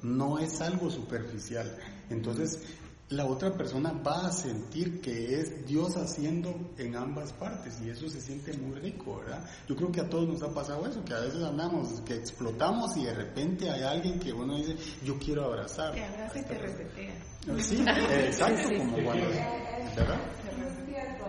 No 0.03 0.39
es 0.39 0.61
algo 0.61 0.91
superficial. 0.91 1.79
Entonces, 2.11 2.61
la 3.09 3.25
otra 3.25 3.53
persona 3.53 3.93
va 3.93 4.27
a 4.27 4.33
sentir 4.33 5.01
que 5.01 5.41
es 5.41 5.65
Dios 5.67 5.97
haciendo 5.97 6.73
en 6.77 6.97
ambas 6.97 7.33
partes 7.33 7.81
y 7.81 7.89
eso 7.89 8.09
se 8.09 8.21
siente 8.21 8.53
muy 8.55 8.79
rico, 8.81 9.21
¿verdad? 9.21 9.49
Yo 9.69 9.77
creo 9.77 9.93
que 9.93 10.01
a 10.01 10.09
todos 10.09 10.29
nos 10.29 10.43
ha 10.43 10.53
pasado 10.53 10.87
eso, 10.87 11.05
que 11.05 11.15
a 11.15 11.21
veces 11.21 11.43
andamos, 11.43 12.01
que 12.01 12.17
explotamos 12.17 12.97
y 12.97 13.05
de 13.05 13.15
repente 13.15 13.71
hay 13.71 13.83
alguien 13.83 14.19
que 14.19 14.33
uno 14.33 14.57
dice, 14.57 14.77
yo 15.05 15.19
quiero 15.19 15.45
abrazar. 15.45 15.95
Que 15.95 16.05
abraza 16.05 16.39
y 16.39 16.43
te 16.43 16.59
resetea. 16.59 17.15
Sí, 17.63 17.85
exacto, 17.87 18.69
como 18.77 19.05
cuando, 19.05 19.27
¿verdad? 19.29 20.21
Es 20.67 20.87
cierto, 20.89 21.27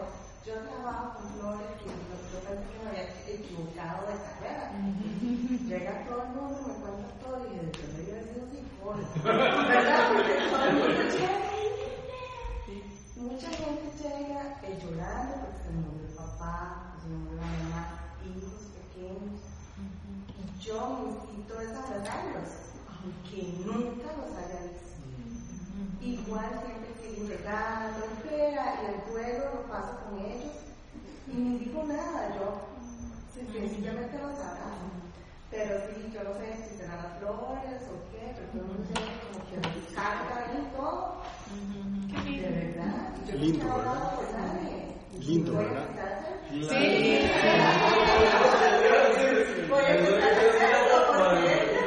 yo 0.48 0.54
trabajo 0.62 1.20
con 1.20 1.34
flores 1.34 1.68
que 1.78 1.86
yo 2.32 2.40
pensé 2.40 2.64
que 2.72 2.80
me 2.84 2.90
había 2.90 3.06
equivocado 3.28 4.08
de 4.08 4.16
carrera. 4.24 4.72
Llega 5.68 6.06
todo 6.08 6.24
el 6.24 6.30
mundo, 6.30 6.58
me 6.68 6.74
cuenta 6.74 7.08
todo 7.20 7.46
y 7.54 7.66
después 7.66 7.94
me 7.94 8.04
hubiera 8.04 8.24
sido 8.24 8.42
psicólogo. 8.50 9.08
¿Verdad? 9.24 10.14
Porque 10.14 10.34
todo 10.50 10.64
el 10.64 10.74
mundo 10.74 11.02
llega 11.12 11.48
y 13.18 13.20
mucha 13.20 13.50
gente 13.50 13.86
llega 14.02 14.42
eh, 14.64 14.80
llorando 14.82 15.34
porque 15.42 15.64
se 15.64 15.70
murió 15.72 16.08
el 16.08 16.16
papá, 16.16 16.96
se 17.02 17.10
murió 17.10 17.36
la 17.36 17.42
mamá, 17.42 17.84
hijos 18.24 18.62
pequeños. 18.78 19.42
Y 20.38 20.64
yo 20.64 20.80
necesito 21.04 21.62
es 21.62 21.72
abrazarlos, 21.72 22.50
aunque 22.88 23.40
nunca 23.66 24.08
los 24.16 24.32
haya 24.38 24.60
visto. 24.64 24.88
Igual 26.38 26.62
siempre 26.64 26.94
no 27.18 28.04
espera, 28.14 28.64
y 28.80 28.86
el 28.86 28.98
duelo 29.12 29.44
lo 29.56 29.62
paso 29.64 29.98
con 30.06 30.20
ellos. 30.20 30.54
Y 31.28 31.34
ni 31.36 31.58
digo 31.58 31.84
nada, 31.84 32.36
yo 32.36 32.62
sencillamente 33.34 34.18
los 34.20 34.34
abrazo. 34.34 34.86
Pero 35.50 35.80
sí, 35.88 36.12
yo 36.14 36.24
no 36.24 36.34
sé 36.36 36.54
si 36.70 36.78
serán 36.78 36.98
las 36.98 37.18
flores 37.18 37.82
o 37.90 37.98
qué, 38.12 38.34
pero 38.36 38.48
todo 38.50 38.62
el 38.62 38.68
mundo 38.68 38.94
como 39.32 39.40
que 39.50 39.56
carga 39.96 40.36
ahí 40.46 40.62
todo. 40.76 41.24
De 42.24 42.50
verdad. 42.50 43.16
Yo 43.26 43.34
Lindo, 43.36 43.66
nadie. 44.38 44.94
Lindo, 45.20 45.54
¿verdad? 45.54 45.86
Voy 49.70 49.84
a 49.84 49.98
porque 51.18 51.78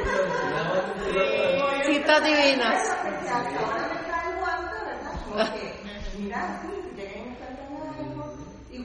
Citas 1.85 2.23
divinas. 2.23 2.81
porque 3.03 3.29
hasta 3.29 3.59
ahora 3.59 3.87
me 3.87 3.99
cae 4.09 4.29
el 4.31 4.35
guante, 4.39 4.75
¿verdad? 4.85 5.13
Como 5.25 5.35
que, 5.55 5.65
mira, 6.19 6.61
sí, 6.61 6.67
si 6.83 6.89
llegan 6.95 7.23
y 7.23 7.29
me 7.29 7.35
cuentan 7.35 7.67
algo, 7.99 8.23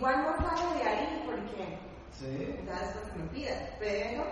igual 0.07 0.23
no 0.23 0.31
salgo 0.47 0.71
de 0.75 0.83
ahí 0.85 1.27
porque 1.27 1.81
ya 2.65 2.79
después 2.81 3.11
me 3.17 3.25
pero 3.81 4.23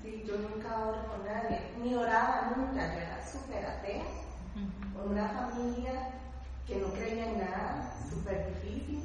sí, 0.00 0.22
yo 0.24 0.38
nunca 0.38 0.78
oro 0.78 1.08
con 1.08 1.26
nadie, 1.26 1.58
ni 1.82 1.96
oraba 1.96 2.52
nunca, 2.56 2.94
yo 2.94 3.00
era 3.00 3.18
súper 3.26 3.66
atea, 3.66 4.04
con 4.94 5.10
una 5.10 5.28
familia 5.28 6.12
que 6.68 6.76
no 6.76 6.92
creía 6.92 7.32
en 7.32 7.38
nada, 7.38 7.92
súper 8.08 8.46
difícil, 8.46 9.02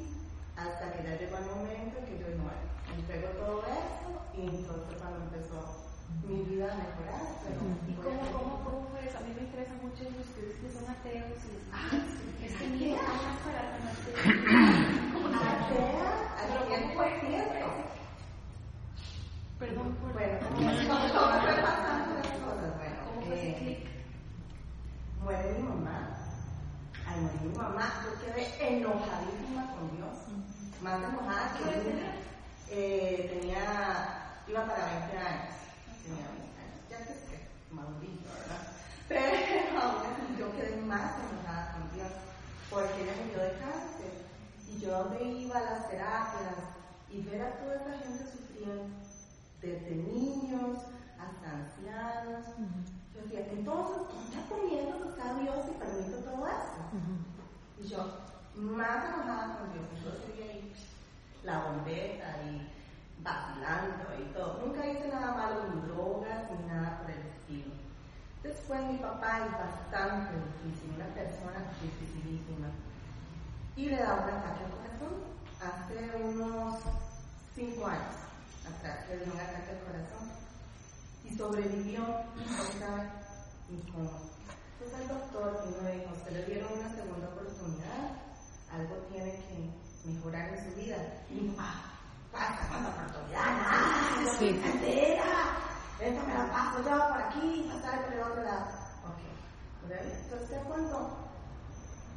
hasta 0.56 0.92
que 0.92 1.02
ya 1.02 1.18
llegó 1.18 1.36
el 1.36 1.46
momento 1.46 1.98
en 1.98 2.06
que 2.06 2.20
yo 2.20 2.26
bueno, 2.38 2.62
entrego 2.96 3.30
todo 3.30 3.64
esto, 3.66 4.22
y 4.38 4.42
entonces 4.54 4.96
cuando 5.00 5.18
empezó 5.18 5.82
mi 6.22 6.44
vida 6.44 6.72
a 6.72 6.76
mejorar, 6.76 7.26
pero 7.42 7.60
¿Y 7.88 7.94
cómo, 7.94 8.20
cómo, 8.30 8.62
cómo 8.62 8.86
fue 8.92 9.04
eso? 9.08 9.18
A 9.18 9.22
mí 9.22 9.34
me 9.34 9.42
interesa 9.50 9.74
mucho 9.82 10.04
los 10.14 10.28
que 10.30 10.70
son 10.70 10.86
ateos 10.88 11.42
y 12.40 12.44
es 12.46 12.54
que 12.54 12.66
mira, 12.68 12.98
hablas 13.02 13.42
al 15.80 16.68
tiempo 16.68 17.02
cierto. 17.20 17.66
Perdón 19.58 19.96
Bueno, 20.12 20.38
¿cómo 20.42 20.70
fue 20.70 20.86
pasando 20.86 22.14
las 22.14 22.26
cosas? 22.26 22.76
Bueno, 22.78 22.96
¿Cómo 23.04 23.26
muere 25.24 25.52
mi 25.54 25.62
mamá. 25.62 26.10
Al 27.08 27.20
morir 27.22 27.40
mi 27.42 27.56
mamá, 27.56 28.04
yo 28.04 28.10
quedé 28.20 28.76
enojadísima 28.76 29.72
con 29.74 29.96
Dios. 29.96 30.16
Más 30.82 31.02
enojada 31.02 31.54
que 32.68 33.30
tenía, 33.32 34.42
iba 34.46 34.66
para 34.66 34.84
20 34.86 35.18
años. 35.18 35.54
Tenía 36.02 36.26
20 36.28 36.60
años. 36.60 36.80
Ya 36.90 36.98
que 36.98 37.12
es 37.12 37.18
que 37.30 37.48
maldito, 37.74 38.28
¿verdad? 38.30 38.62
Pero 39.08 39.80
aún 39.80 40.02
así 40.06 40.36
yo 40.38 40.52
quedé 40.56 40.76
más 40.82 41.12
enojada 41.18 41.72
con 41.72 41.94
Dios. 41.94 42.12
Porque 42.70 43.02
ella 43.02 43.12
murió 43.24 43.42
de 43.42 43.58
cáncer. 43.58 44.33
Y 44.68 44.80
yo 44.80 45.04
donde 45.04 45.24
iba 45.24 45.58
a 45.58 45.62
las 45.62 45.88
terapias 45.88 46.56
y 47.10 47.22
ver 47.22 47.42
a 47.42 47.58
toda 47.58 47.76
esa 47.76 47.98
gente 47.98 48.24
sufriendo, 48.24 48.84
desde 49.60 49.94
niños 49.94 50.78
hasta 51.18 51.50
ancianos. 51.50 52.46
Yo 53.14 53.22
decía, 53.22 53.46
entonces, 53.52 53.96
¿dónde 54.08 54.48
comiendo 54.48 55.10
está 55.10 55.34
Dios 55.34 55.64
y 55.70 55.78
permite 55.78 56.22
todo 56.22 56.46
esto? 56.46 56.80
Y 57.80 57.86
yo, 57.86 57.98
más 58.56 59.04
enojada 59.04 59.58
con 59.58 59.72
Dios, 59.72 59.86
yo 60.02 60.10
seguía 60.26 60.52
ahí, 60.52 60.72
la 61.44 61.64
bombeta 61.64 62.42
y 62.42 62.70
vacilando 63.22 64.04
y 64.20 64.32
todo. 64.34 64.66
Nunca 64.66 64.86
hice 64.86 65.08
nada 65.08 65.34
malo, 65.34 65.62
ni 65.72 65.80
drogas, 65.88 66.50
ni 66.50 66.66
nada 66.66 66.98
por 67.00 67.10
el 67.10 67.20
estilo. 67.20 67.72
Después 68.42 68.80
mi 68.90 68.98
papá 68.98 69.46
es 69.46 69.52
bastante 69.52 70.34
difícil, 70.34 70.94
una 70.96 71.06
persona 71.14 71.64
dificilísima. 71.80 72.68
Y 73.76 73.86
le 73.88 73.96
da 73.96 74.14
un 74.14 74.30
ataque 74.30 74.64
al 74.64 74.70
corazón 74.70 75.14
hace 75.60 76.22
unos 76.22 76.78
cinco 77.54 77.86
años 77.86 78.14
atrás, 78.66 78.98
le 79.08 79.16
dio 79.18 79.32
un 79.32 79.40
ataque 79.40 79.70
al 79.72 79.80
corazón 79.80 80.30
y 81.24 81.36
sobrevivió, 81.36 82.00
no 82.00 82.62
sabe 82.78 83.10
ni 83.68 83.80
cómo. 83.90 84.10
Entonces 84.78 85.00
el 85.00 85.08
doctor 85.08 85.64
y 85.66 85.84
me 85.84 85.92
dijo, 85.92 86.12
usted 86.14 86.32
le 86.32 86.44
dieron 86.44 86.72
una 86.78 86.88
segunda 86.94 87.28
oportunidad, 87.28 88.10
algo 88.72 88.94
tiene 89.10 89.32
que 89.32 90.08
mejorar 90.08 90.48
en 90.54 90.64
su 90.64 90.76
vida. 90.80 90.96
Y 91.30 91.48
papá, 91.50 91.74
pasa 92.32 92.66
segunda 92.68 92.90
oportunidad, 92.90 93.44
nada, 93.44 94.38
Sí. 94.38 94.60
esta 96.00 96.22
me 96.24 96.34
la 96.34 96.52
paso 96.52 96.78
yo 96.78 97.08
por 97.08 97.22
aquí, 97.22 97.70
pasar 97.72 98.04
por 98.04 98.12
el 98.12 98.20
otro 98.20 98.42
lado. 98.42 98.66
Ok, 99.04 99.88
¿verdad? 99.88 100.04
entonces 100.06 100.48
te 100.50 100.56
cuento, 100.68 101.18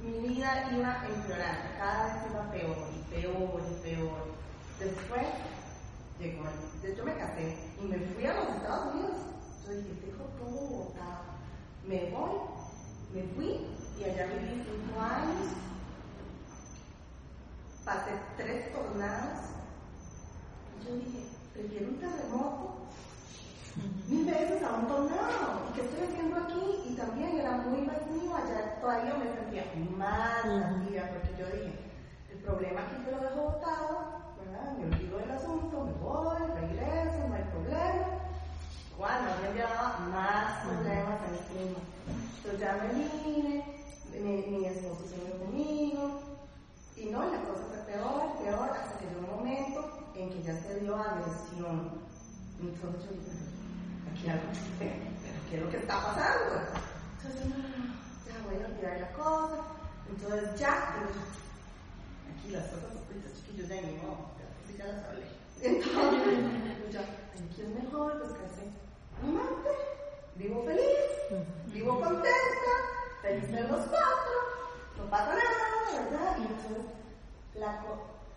mi 0.01 0.27
vida 0.27 0.69
iba 0.71 1.03
empeorando, 1.07 1.69
cada 1.77 2.05
vez 2.05 2.31
iba 2.31 2.51
peor 2.51 2.77
y 2.95 3.13
peor 3.13 3.61
y 3.69 3.83
peor. 3.83 4.37
Después 4.79 5.25
llegó 6.19 6.43
yo 6.95 7.03
me 7.03 7.17
casé 7.17 7.57
y 7.81 7.87
me 7.87 7.99
fui 7.99 8.25
a 8.25 8.33
los 8.33 8.55
Estados 8.55 8.93
Unidos. 8.93 9.17
Yo 9.65 9.73
dije, 9.73 9.93
dejo 10.05 10.23
todo 10.39 10.67
botado. 10.67 11.23
Me 11.85 12.09
voy, 12.11 12.39
me 13.13 13.23
fui 13.33 13.67
y 13.99 14.03
allá 14.03 14.27
viví 14.27 14.63
cinco 14.63 15.01
años. 15.01 15.51
Pasé 17.83 18.11
tres 18.37 18.71
tornados. 18.71 19.39
Y 20.79 20.87
yo 20.87 20.95
dije, 20.95 21.25
prefiero 21.53 21.87
un 21.87 21.99
terremoto 21.99 22.86
mil 24.07 24.25
veces 24.25 24.63
a 24.63 24.73
un 24.73 24.88
tornado. 24.88 25.67
¿Y 25.69 25.73
qué 25.75 25.82
estoy 25.82 26.07
haciendo 26.07 26.38
aquí? 26.38 26.89
Y 26.89 26.95
también 26.95 27.39
era 27.39 27.57
muy 27.57 27.86
vacío, 27.86 28.36
allá 28.36 28.80
todavía 28.80 29.15
me 29.15 29.34
sentía 29.34 29.65
más 29.97 30.43
vacía 30.45 31.09
porque 31.11 31.36
yo 31.39 31.45
dije, 31.47 31.80
el 32.32 32.39
problema 32.39 32.82
aquí 32.82 33.03
que 33.03 33.11
lo 33.11 33.19
dejo 33.19 33.41
botado, 33.51 34.34
¿verdad? 34.39 34.73
Me 34.78 34.86
olvido 34.86 35.17
del 35.17 35.32
asunto, 35.32 35.86
me 35.86 35.93
voy, 35.93 36.38
regreso, 36.55 37.28
no 37.28 37.36
hay 37.36 37.43
problema. 37.51 38.05
Cuando 38.97 39.30
me 39.41 39.53
llevaba 39.53 39.99
más 40.11 40.65
problemas 40.65 41.19
encima. 41.30 41.80
Entonces 42.38 42.59
ya 42.59 42.78
me 42.82 42.93
vine, 42.93 43.65
mi, 44.13 44.57
mi 44.57 44.65
esposo 44.65 45.05
se 45.07 45.15
vino 45.15 45.38
conmigo, 45.45 46.28
y 46.97 47.05
no, 47.11 47.19
la 47.19 47.41
cosa 47.41 47.63
fue 47.69 47.93
peor, 47.93 48.38
peor, 48.43 48.69
hasta 48.71 48.97
que 48.97 49.05
llegó 49.05 49.19
un 49.19 49.38
momento 49.38 49.86
en 50.15 50.30
que 50.32 50.41
ya 50.41 50.59
se 50.59 50.80
dio 50.80 50.95
agresión. 50.95 51.91
Entonces 52.59 53.03
yo 53.05 53.11
dije, 53.11 53.56
algo, 54.26 54.49
pero 54.80 54.95
¿qué 55.49 55.55
es 55.57 55.61
lo 55.61 55.70
que 55.70 55.78
está 55.78 55.95
pasando? 56.01 56.55
Entonces, 57.18 57.43
ya 58.26 58.34
voy 58.45 58.63
a 58.63 58.68
olvidar 58.68 58.99
la 59.01 59.11
cosa. 59.13 59.57
Entonces 60.09 60.59
ya, 60.59 60.95
aquí 62.32 62.51
las 62.51 62.63
cosas 62.68 62.95
ocultas, 62.95 63.34
chiquillos, 63.36 63.68
ya 63.68 63.82
ni 63.82 63.97
modo, 63.97 64.32
sí, 64.65 64.76
ya 64.78 64.88
las 64.88 65.03
hablé. 65.05 65.28
Entonces, 65.61 66.93
ya, 66.93 67.01
aquí 67.01 67.61
es 67.61 67.84
mejor, 67.84 68.20
pues 68.20 68.32
que 68.32 68.47
sé, 68.55 68.63
amante, 69.22 69.70
vivo 70.36 70.63
feliz, 70.63 71.43
vivo 71.74 71.99
contenta, 71.99 72.74
felices 73.22 73.70
los 73.70 73.86
cuatro, 73.88 74.38
no 74.97 75.09
pasa 75.09 75.36
nada, 75.36 76.03
¿verdad? 76.03 76.38
Y 76.38 76.41
entonces, 76.41 76.86
la 77.55 77.84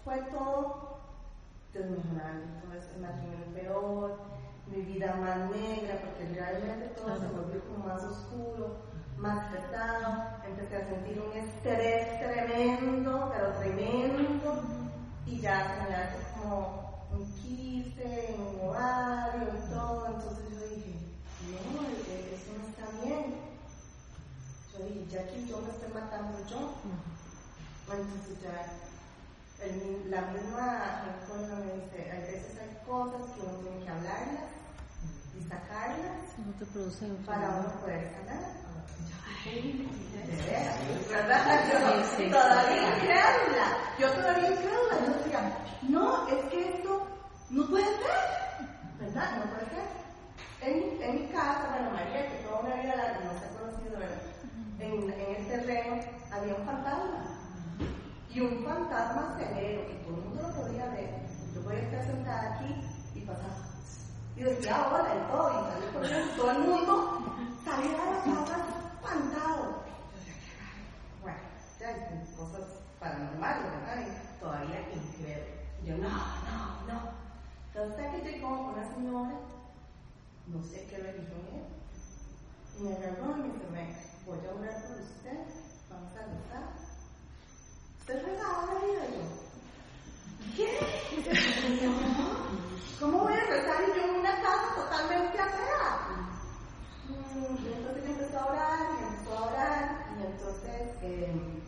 fue 0.04 0.16
todo 0.32 0.98
desmejorando, 1.72 2.46
entonces 2.54 2.90
el 2.94 3.00
matrimonio 3.00 3.46
peor, 3.54 4.18
mi 4.70 4.82
vida 4.82 5.16
más 5.20 5.50
negra, 5.50 6.00
porque 6.00 6.32
realmente 6.34 6.86
todo 6.96 7.18
se 7.18 7.26
volvió 7.26 7.60
como 7.64 7.86
más 7.86 8.02
oscuro, 8.04 8.76
más 9.18 9.48
pesado, 9.48 10.22
empecé 10.46 10.76
a 10.76 10.88
sentir 10.88 11.20
un 11.20 11.36
estrés 11.36 12.20
tremendo, 12.20 13.32
pero 13.34 13.52
tremendo, 13.58 14.62
y 15.26 15.40
ya 15.40 15.60
hace 15.60 16.40
como 16.40 17.06
un 17.10 17.32
quiste, 17.34 18.36
un 18.38 18.68
ovario 18.68 19.42
y 19.42 19.70
todo, 19.72 20.06
entonces 20.06 20.44
yo 20.50 20.68
dije, 20.76 20.94
no, 21.50 21.82
eh, 22.08 22.38
eso 22.40 22.52
no 22.58 22.68
está 22.68 23.02
bien. 23.02 23.40
Yo 24.72 24.84
dije, 24.86 25.06
ya 25.10 25.26
que 25.26 25.46
yo 25.46 25.58
me 25.60 25.70
estoy 25.70 25.92
matando 25.92 26.38
yo, 26.48 26.74
entonces 27.92 28.40
ya 28.40 28.72
el- 29.64 30.10
la 30.10 30.22
misma 30.22 31.02
escuela 31.20 31.56
me 31.56 31.72
dice, 31.84 32.10
a 32.12 32.20
veces 32.20 32.56
hay 32.60 32.86
cosas 32.86 33.20
que 33.34 33.40
uno 33.42 33.58
tiene 33.58 33.84
que 33.84 33.90
hablarlas 33.90 34.59
sacarlas 35.48 36.38
No 36.38 36.52
te 36.58 36.66
producen 36.66 37.16
para 37.24 37.48
uno 37.60 37.80
poder 37.80 38.10
sanar. 38.12 38.60
¿verdad? 41.08 41.70
Yo 41.70 41.78
Sí, 41.78 42.24
sí, 42.24 42.30
todavía 42.30 42.82
sí. 42.82 43.04
incrédula. 43.04 43.66
Yo 43.98 44.10
todavía 44.12 44.50
incrédula. 44.50 45.06
Yo 45.06 45.12
decía, 45.14 45.40
no, 45.82 46.28
es 46.28 46.44
que 46.50 46.76
esto 46.76 47.06
no 47.50 47.66
puede 47.68 47.84
ser. 47.84 48.66
¿Verdad? 48.98 49.36
No 49.38 49.50
puede 49.50 49.66
ser. 49.70 49.88
En, 50.60 50.76
mi- 50.76 51.02
en 51.02 51.14
mi 51.14 51.28
casa, 51.32 51.68
bueno, 51.70 51.90
María, 51.92 52.28
que 52.30 52.44
toda 52.44 52.60
una 52.60 52.74
vida 52.76 52.96
la 52.96 53.20
no 53.24 53.38
se 53.38 53.46
ha 53.46 53.58
conocido, 53.58 53.98
¿verdad? 53.98 54.22
En, 54.78 55.10
en 55.10 55.36
el 55.36 55.46
terreno 55.48 56.02
había 56.30 56.54
un 56.54 56.66
fantasma. 56.66 57.24
Y 58.28 58.40
un 58.40 58.64
fantasma 58.64 59.36
severo, 59.38 59.86
que 59.88 59.94
todo 60.04 60.16
el 60.18 60.24
mundo 60.24 60.42
lo 60.42 60.62
podía 60.62 60.86
ver. 60.90 61.10
Yo 61.54 61.62
podía 61.62 61.80
estar 61.80 62.04
sentada 62.06 62.54
aquí 62.56 62.74
y 63.14 63.20
pasaba. 63.22 63.69
Y 64.40 64.42
decía 64.42 64.88
hola 64.88 65.14
y 65.14 65.30
todo, 65.30 65.48
y 65.52 66.36
todo 66.38 66.50
el 66.50 66.58
mundo 66.60 66.94
salía 67.62 67.90
de 67.90 67.96
la 67.96 68.44
casa 68.46 68.56
espantado. 68.94 69.82
Bueno, 71.20 71.38
ya 71.78 71.88
hay 71.88 72.34
cosas 72.38 72.64
paranormales, 72.98 73.64
¿verdad? 73.64 73.98
Y 74.00 74.40
todavía 74.40 74.80
incrédulo. 74.94 75.44
Y 75.82 75.86
yo, 75.88 75.98
no, 75.98 76.08
no, 76.08 76.86
no. 76.88 76.98
Entonces 77.66 78.06
que 78.12 78.32
llegó 78.32 78.48
una 78.72 78.94
señora, 78.94 79.36
no 80.46 80.64
sé 80.64 80.86
qué 80.88 80.96
religión 80.96 81.44
es, 81.52 82.80
me 82.80 82.96
agarró 82.96 83.36
y 83.36 83.40
me 83.42 83.78
"Ven, 83.78 83.94
voy 84.24 84.38
a 84.38 84.54
orar 84.54 84.82
por 84.86 84.96
usted, 85.02 85.38
vamos 85.90 86.12
a 86.12 86.22
rezar. 86.24 86.64
¿Usted 88.00 88.24
rezaba 88.24 88.72
la 88.72 88.80
vida? 88.86 89.04
Yo, 89.12 90.56
¿qué? 90.56 90.70
¿Cómo 92.98 93.18
voy 93.20 93.32
rezar 93.60 93.82
y 93.88 93.98
yo 93.98 94.04
en 94.04 94.20
una 94.20 94.34
casa 94.42 94.74
totalmente 94.74 95.38
atea? 95.38 95.90
Mm, 97.08 97.66
Y 97.66 97.72
entonces 97.72 98.04
empezó 98.06 98.38
a 98.40 98.46
orar 98.46 98.78
y 98.98 99.04
empezó 99.04 99.38
a 99.38 99.42
orar 99.46 100.06
y 100.18 100.22
entonces 100.26 100.82
eh, 101.02 101.62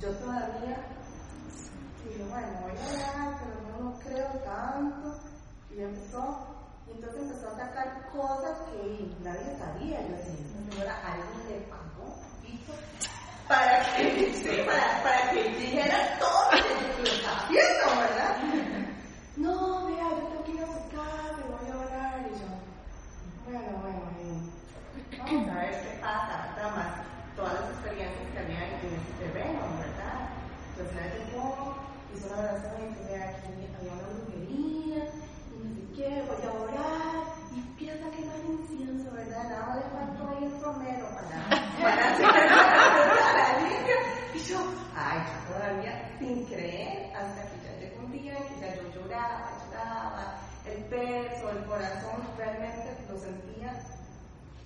yo 0.00 0.10
todavía 0.16 0.86
dije, 2.04 2.24
bueno, 2.28 2.48
voy 2.62 2.72
a 2.72 2.92
orar, 2.92 3.38
pero 3.40 3.78
no, 3.78 3.90
no 3.90 3.98
creo 4.00 4.28
tanto. 4.44 5.20
Y 5.70 5.80
empezó, 5.82 6.46
y 6.86 6.92
entonces 6.92 7.22
empezó 7.22 7.48
a 7.48 7.56
sacar 7.56 8.10
cosas 8.12 8.58
que 8.70 9.10
nadie 9.22 9.56
sabía. 9.58 10.00
Yo 10.02 10.16
decía, 10.16 10.34
esta 10.34 10.70
señora 10.70 10.94
algo 11.04 11.48
le 11.48 11.60
pagó, 11.62 12.20
hizo, 12.44 12.72
para 13.48 13.96
que, 13.96 14.32
sí, 14.34 14.62
para, 14.66 15.02
para 15.02 15.30
que 15.30 15.42
dijera 15.44 16.18
todo 16.18 16.52
lo 16.52 17.04
que 17.04 17.54
¿verdad? 17.54 18.36
No, 19.36 19.86
vea, 19.86 20.08
yo 20.10 20.28
tengo 20.28 20.44
que 20.44 20.52
ir 20.52 20.62
a 20.62 20.66
su 20.66 20.88
casa 20.94 21.34
y 21.38 21.50
voy 21.50 21.70
a 21.70 21.76
orar. 21.76 22.20
Y 22.20 22.32
yo, 22.38 22.46
bueno, 23.44 23.78
bueno, 23.82 24.00
bueno. 24.14 24.52
Vamos 25.18 25.48
a 25.50 25.54
ver 25.58 25.82
qué 25.82 25.98
pasa, 26.00 26.54
¿verdad? 26.54 26.76
Más 26.76 27.04
todas 27.36 27.54
las 27.60 27.70
experiencias 27.70 28.30
que 28.32 28.38
había 28.38 28.62
en 28.62 28.94
ese 28.94 29.12
terreno, 29.18 29.60
¿verdad? 29.76 30.30
Entonces 30.70 30.94
la 30.94 31.06
llegó, 31.12 31.74
hizo 32.14 32.23
una 32.23 32.23
oración 32.38 32.96
y 33.00 33.08
vea, 33.08 33.30
aquí 33.30 33.48
había 33.78 33.92
una 33.92 34.08
brujería, 34.12 35.00
y 35.50 35.58
no 35.62 35.68
sé 35.74 35.82
qué, 35.94 36.22
voy 36.28 36.42
a 36.42 36.52
orar, 36.62 37.16
y 37.54 37.58
empieza 37.60 38.06
a 38.06 38.10
quemar 38.10 38.38
incienso, 38.46 39.10
¿verdad? 39.12 39.44
Nada 39.48 39.66
más 39.66 39.76
le 39.76 39.90
faltó 39.90 40.28
ahí 40.28 40.44
el 40.44 40.62
romero 40.62 41.06
para, 41.14 41.48
para 41.80 42.12
hacer 42.12 42.26
la 42.26 43.58
limpia. 43.68 43.98
Y 44.34 44.38
yo, 44.38 44.58
ay, 44.96 45.18
yo 45.26 45.54
todavía 45.54 45.92
sin 46.18 46.44
creer, 46.46 47.14
hasta 47.14 47.42
que 47.42 47.56
ya 47.64 47.72
llegó 47.80 48.04
un 48.04 48.12
día 48.12 48.36
que 48.36 48.60
ya 48.60 48.74
yo 48.74 48.88
lloraba, 48.94 49.50
lloraba, 49.66 50.34
el 50.66 50.84
peso, 50.84 51.50
el 51.50 51.64
corazón, 51.66 52.22
realmente 52.36 52.96
lo 53.08 53.18
sentía 53.18 53.72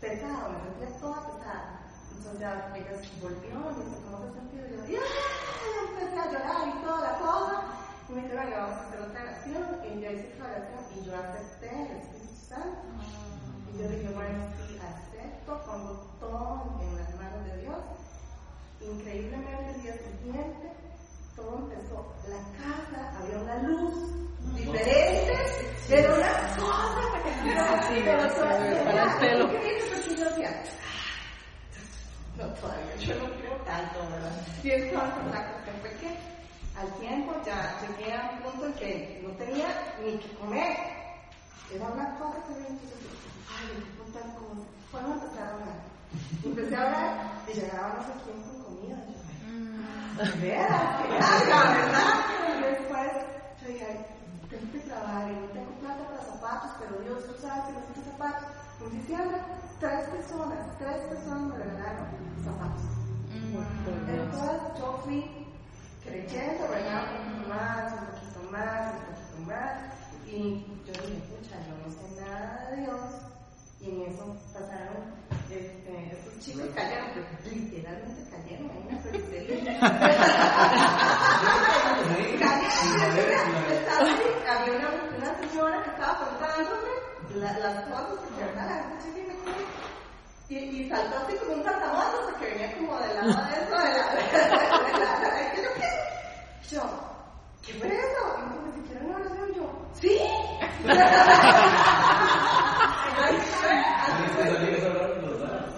pesado, 0.00 0.50
me 0.50 0.60
sentía 0.62 1.00
toda 1.00 1.26
pesada. 1.26 1.80
Entonces 2.16 2.40
ya 2.40 2.72
ellas 2.74 3.20
volvieron 3.20 3.62
y 3.62 3.78
me 3.78 3.84
dice, 3.84 3.98
¿cómo 4.04 4.24
has 4.24 4.34
sentido? 4.34 4.66
Y 4.66 4.92
yo. 4.92 5.00
Ya 5.00 5.80
empecé 5.88 6.18
a 6.18 6.32
llorar 6.32 6.68
y 6.68 6.82
toda 6.82 7.00
la 7.00 7.18
cosa. 7.18 7.47
Y 8.08 8.12
me 8.12 8.22
dice, 8.22 8.34
vamos 8.34 8.76
a 8.78 8.88
hacer 8.88 9.00
otra 9.00 9.22
oración. 9.22 9.80
Y 9.84 10.00
yo 10.00 10.10
hice 10.10 10.32
otra 10.34 10.46
oración 10.50 10.80
y 10.96 11.04
yo 11.04 11.12
acepté 11.16 11.68
el 11.70 11.96
Espíritu 11.98 12.34
Santo. 12.48 12.78
Y 13.74 13.78
yo 13.82 13.88
dije, 13.88 14.08
bueno, 14.14 14.44
sí, 14.66 14.78
acepto, 14.78 15.60
pongo 15.66 15.92
todo 16.20 16.78
en 16.80 16.96
las 16.96 17.14
manos 17.16 17.44
de 17.46 17.56
Dios. 17.62 17.78
Increíblemente 18.80 19.70
el 19.74 19.82
día 19.82 19.94
siguiente, 19.98 20.72
todo 21.36 21.58
empezó. 21.58 22.14
La 22.28 22.38
casa, 22.58 23.18
había 23.18 23.38
una 23.38 23.62
luz 23.62 24.54
diferente, 24.54 25.32
era 25.88 26.14
una 26.14 26.56
cosa 26.56 27.22
que 27.24 27.30
Sí, 27.88 28.02
pero 28.04 28.28
todo- 28.34 28.48
no, 32.36 32.44
todavía 32.54 32.96
yo 32.96 33.14
no 33.16 33.24
creo 33.38 33.56
tanto, 33.64 33.98
¿verdad? 34.10 34.32
Y 34.62 34.70
entonces 34.70 35.24
la 35.32 35.50
cuestión 35.52 35.76
fue 35.80 35.90
que 36.00 36.37
al 36.78 36.92
tiempo 37.00 37.32
ya 37.44 37.80
llegué 37.80 38.14
a 38.14 38.30
un 38.30 38.38
punto 38.38 38.66
en 38.66 38.72
que 38.74 39.20
no 39.26 39.30
tenía 39.34 39.66
ni 40.00 40.18
que 40.18 40.34
comer. 40.36 40.76
Era 41.72 41.86
una 41.86 42.16
cosa 42.18 42.38
que 42.46 42.54
me 42.54 42.68
entonces, 42.68 42.98
ay, 43.50 43.66
qué 43.74 44.02
puta 44.02 44.20
cosa. 44.38 44.62
Bueno, 44.92 45.14
empecé 45.14 45.40
a. 45.40 45.98
Y 46.42 46.48
empecé 46.48 46.76
a 46.76 46.86
orar 46.86 47.42
y 47.48 47.52
llegaba 47.52 47.94
no 47.94 48.02
sé 48.02 48.12
quién 48.24 48.42
con 48.42 48.62
comida. 48.64 48.96
Yo, 50.16 50.40
veras, 50.40 51.02
que 51.02 51.08
carga, 51.18 51.74
¿verdad? 51.74 52.14
Y 52.48 52.62
después 52.62 53.10
yo 53.60 53.68
dije, 53.68 54.06
tengo 54.48 54.72
que 54.72 54.78
trabajar 54.78 55.30
y 55.30 55.34
no 55.34 55.46
tengo 55.48 55.70
plata 55.80 56.08
para 56.08 56.24
zapatos, 56.24 56.70
pero 56.78 57.02
Dios, 57.02 57.26
tú 57.26 57.34
sabes 57.42 57.64
que 57.66 57.72
necesito 57.72 58.10
zapatos. 58.12 58.48
En 58.80 58.90
diciembre, 59.00 59.36
tres 59.80 60.08
personas, 60.08 60.78
tres 60.78 61.02
personas 61.08 61.42
me 61.42 61.56
regalaron 61.58 62.06
zapatos. 62.44 62.98
Entonces 63.28 64.78
yo 64.78 65.00
fui 65.04 65.37
creyendo, 66.08 66.68
¿verdad? 66.68 67.02
Un 67.12 67.18
poquito 67.24 67.48
más, 67.48 67.92
un 67.92 68.06
poquito 68.06 68.40
más, 68.50 68.94
un 68.94 69.00
poquito 69.00 69.38
más. 69.46 69.72
Y 70.26 70.66
yo 70.86 70.92
dije, 70.92 71.20
pucha, 71.28 71.56
yo 71.66 71.74
no 71.84 71.88
sé 71.92 72.04
nada 72.20 72.70
de 72.70 72.76
Dios. 72.82 73.00
Y 73.80 73.90
en 73.90 74.12
eso 74.12 74.24
pasaron, 74.52 75.14
este, 75.50 76.12
estos 76.12 76.34
chicos 76.44 76.66
cayeron, 76.74 77.06
pero 77.14 77.26
literalmente 77.54 78.22
cayeron 78.30 78.70
en 78.70 78.76
una 78.88 78.98
periferia. 79.02 79.78
cayeron, 82.38 83.70
estaba 83.70 84.00
ahí, 84.00 84.16
había 84.48 84.74
una, 84.78 84.90
una 85.16 85.30
señora 85.38 85.82
que 85.84 85.90
estaba 85.90 86.14
contándome 86.18 86.92
la- 87.34 87.58
las 87.58 87.76
cosas 87.86 88.18
que 88.36 88.44
verdad 88.44 88.66
la 88.66 88.76
y. 88.82 90.54
Y, 90.54 90.88
saltó 90.88 91.18
así 91.18 91.36
como 91.38 91.52
un 91.54 91.64
saltamontes 91.64 92.20
porque 92.24 92.46
venía 92.46 92.76
como 92.78 92.98
del 93.00 93.14
lado 93.14 93.28
de 93.28 93.32
eso, 93.32 93.70
de 93.70 93.76
la, 93.76 93.84
de 93.84 94.22
la, 94.32 94.48
de 94.48 94.92
la, 94.98 95.10
de 95.20 95.62
la- 95.62 95.67
yo, 96.70 96.80
¿qué? 97.64 97.72
Yo, 97.72 97.72
¿qué 97.72 97.72
fue 97.74 97.88
eso? 97.88 98.22
Y 98.38 99.04
una 99.04 99.16
oración, 99.16 99.48
yo, 99.56 99.88
¿sí? 100.00 100.18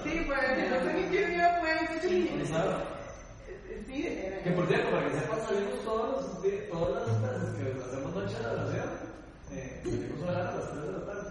Sí, 0.03 0.25
pues, 0.27 0.71
no 0.71 0.81
sé 0.85 0.93
ni 0.95 1.03
quién 1.11 1.33
iba 1.35 1.61
pues, 1.61 1.79
sí. 2.03 2.29
Sí, 3.87 4.07
era- 4.07 4.43
Que 4.43 4.51
por 4.53 4.67
cierto, 4.67 4.91
para 4.91 5.07
que 5.11 5.19
sepan, 5.19 5.41
salimos 5.47 5.85
todos 5.85 6.11
los 6.13 6.43
días, 6.43 6.65
todas 6.71 7.07
las 7.09 7.21
veces 7.23 7.51
que 7.57 7.83
hacemos 7.85 8.15
noche 8.15 8.39
de 8.39 8.47
oración, 8.47 8.91
eh, 9.53 9.81
salimos 9.85 10.23
a 10.23 10.31
orar 10.31 10.47
a 10.47 10.55
las 10.55 10.71
3 10.71 10.83
de 10.87 10.93
la 10.93 11.07
tarde, 11.07 11.31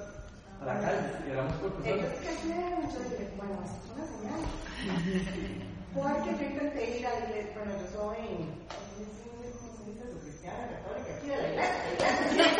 a 0.62 0.66
la 0.66 0.82
calle, 0.82 1.08
y 1.28 1.32
éramos 1.32 1.56
por 1.56 1.72
Ellos 1.86 2.06
personas. 2.06 2.26
cayeron, 2.26 2.82
yo 2.94 3.00
dije, 3.10 3.34
bueno, 3.38 3.56
es 3.64 3.72
una 3.96 4.06
señal. 4.08 4.42
Porque 5.94 6.30
yo 6.38 6.44
intenté 6.50 7.00
ir 7.00 7.08
a 7.08 7.20
la 7.20 7.26
iglesia, 7.30 7.54
bueno, 7.56 7.74
yo 7.80 7.88
soy, 7.92 8.24
cristiana, 10.40 10.68
católica, 10.72 11.12
aquí 11.18 11.28
de 11.28 11.36
la 11.36 11.48
iglesia, 11.50 11.84
la 12.00 12.08
iglesia. 12.32 12.60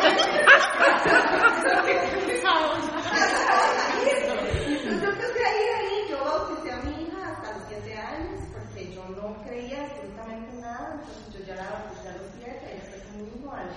Entonces 4.90 5.34
de 5.34 5.44
ahí, 5.44 6.08
yo 6.10 6.24
bauticé 6.24 6.72
a 6.72 6.76
mi 6.82 7.02
hija 7.02 7.32
hasta 7.32 7.52
los 7.52 7.62
7 7.68 7.96
años, 7.96 8.40
porque 8.52 8.92
yo 8.92 9.04
no 9.08 9.42
creía 9.44 9.84
absolutamente 9.84 10.60
nada, 10.60 11.00
entonces 11.00 11.34
yo 11.34 11.44
ya 11.44 11.54
la 11.56 11.70
bauticé 11.70 12.08
a 12.08 12.12
los 12.12 12.26
7, 12.36 12.50
ella 12.70 12.84
fue 12.90 13.00
conmigo 13.08 13.52
al, 13.52 13.70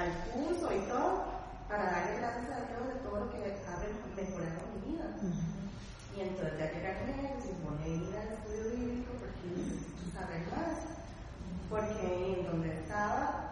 al 0.00 0.10
curso 0.32 0.72
y 0.72 0.80
todo, 0.88 1.24
para 1.68 1.84
darle 1.84 2.16
gracias 2.18 2.50
a 2.50 2.66
Dios 2.66 2.86
de 2.88 3.00
todo 3.04 3.20
lo 3.20 3.30
que 3.30 3.36
ha 3.36 3.40
mejorado 4.16 4.60
mi 4.74 4.92
vida. 4.92 5.06
Y 6.16 6.20
entonces 6.20 6.58
ya 6.58 6.66
llegué 6.72 6.98
con 6.98 7.08
ellos 7.08 7.44
y 7.44 7.52
pone 7.64 7.88
ir 7.88 8.16
al 8.16 8.28
estudio 8.32 8.64
bíblico 8.76 9.12
porque 9.20 9.46
necesito 9.54 10.02
saber 10.12 10.42
más. 10.50 10.76
Porque 11.70 12.34
en 12.40 12.46
donde 12.46 12.68
estaba 12.80 13.49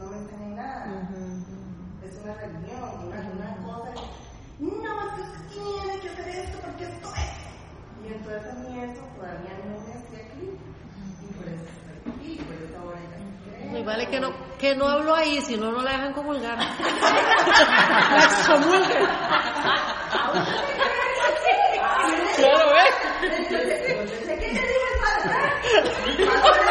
no 0.00 0.06
me 0.10 0.16
enseñé 0.18 0.54
nada. 0.56 1.08
Es 2.02 2.18
una 2.24 2.34
religión, 2.34 3.06
una, 3.06 3.20
una 3.20 3.56
cosa. 3.64 3.92
No, 4.58 4.70
es 4.72 5.10
que 5.14 5.20
usted 5.22 5.42
tiene 5.48 6.00
que 6.00 6.08
hacer 6.08 6.28
esto 6.28 6.58
porque 6.64 6.84
esto 6.84 7.08
es. 7.14 7.30
Y 8.02 8.12
entonces 8.12 8.50
a 8.50 8.54
mí 8.54 8.80
eso 8.80 9.02
todavía 9.16 9.52
no 9.58 9.70
me 9.70 9.76
hacía 9.76 10.22
clic. 10.32 10.56
Y 11.22 11.32
por 11.34 11.46
eso 11.46 11.64
estoy 11.64 12.12
aquí, 12.12 12.32
por 12.44 12.54
eso 12.56 12.78
ahora 12.78 13.00
ya. 13.00 13.78
Y 13.78 13.82
vale 13.84 14.06
que 14.08 14.20
no, 14.20 14.32
que 14.58 14.74
no 14.74 14.88
hablo 14.88 15.14
ahí, 15.14 15.40
si 15.42 15.56
no, 15.56 15.70
no 15.70 15.82
la 15.82 15.92
dejan 15.92 16.12
comulgar. 16.12 16.58
la 16.58 16.64
excomulgan. 18.24 19.06
Claro, 22.36 22.66
¿ves? 22.72 22.94
Entonces, 23.22 23.80
¿qué 24.26 24.36
te 24.36 24.48
dije, 24.48 24.66
padre? 25.02 26.64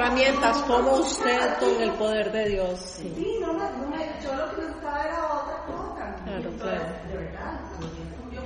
Herramientas, 0.00 0.56
cómo 0.66 0.96
usted 0.96 1.58
con 1.58 1.80
el 1.82 1.92
poder 1.92 2.32
de 2.32 2.48
Dios. 2.48 2.80
Sí. 2.80 3.12
Sí, 3.16 3.36
no 3.40 3.52
me, 3.52 3.64
no 3.64 3.90
yo 4.22 4.34
lo 4.34 4.54
que 4.54 4.62
necesitaba 4.62 5.04
era 5.04 5.26
otra 5.34 5.56
cosa. 5.66 6.14
Claro, 6.24 6.36
Entonces, 6.36 6.62
claro. 6.62 6.84
De 7.08 7.16
verdad, 7.16 7.60
que 7.70 7.84
no 7.84 7.90
fui 8.16 8.34
yo. 8.34 8.42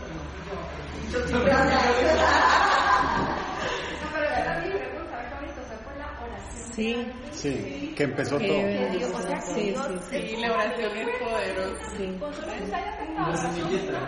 Yo 1.13 1.27
sí 1.27 1.35
fui 1.35 1.51
a 1.51 1.59
hablar. 1.61 1.81
Pero 4.13 4.25
era 4.35 4.59
mi 4.59 4.71
pregunta, 4.71 5.17
qué 5.29 5.35
bonito, 5.35 5.61
fue 5.69 5.77
por 5.79 5.97
la 5.97 6.07
oración. 6.27 6.73
Sí, 6.75 7.13
Sí, 7.33 7.95
que 7.97 8.03
empezó 8.05 8.37
todo. 8.39 8.49
Sí, 8.49 8.55
sí, 9.55 9.75
sí. 10.11 10.27
Sí, 10.27 10.37
la 10.39 10.53
oración 10.53 10.97
es 10.97 11.09
poderosa. 11.21 11.91
sí. 11.97 12.19
Una 13.17 13.37
semillita. 13.37 13.99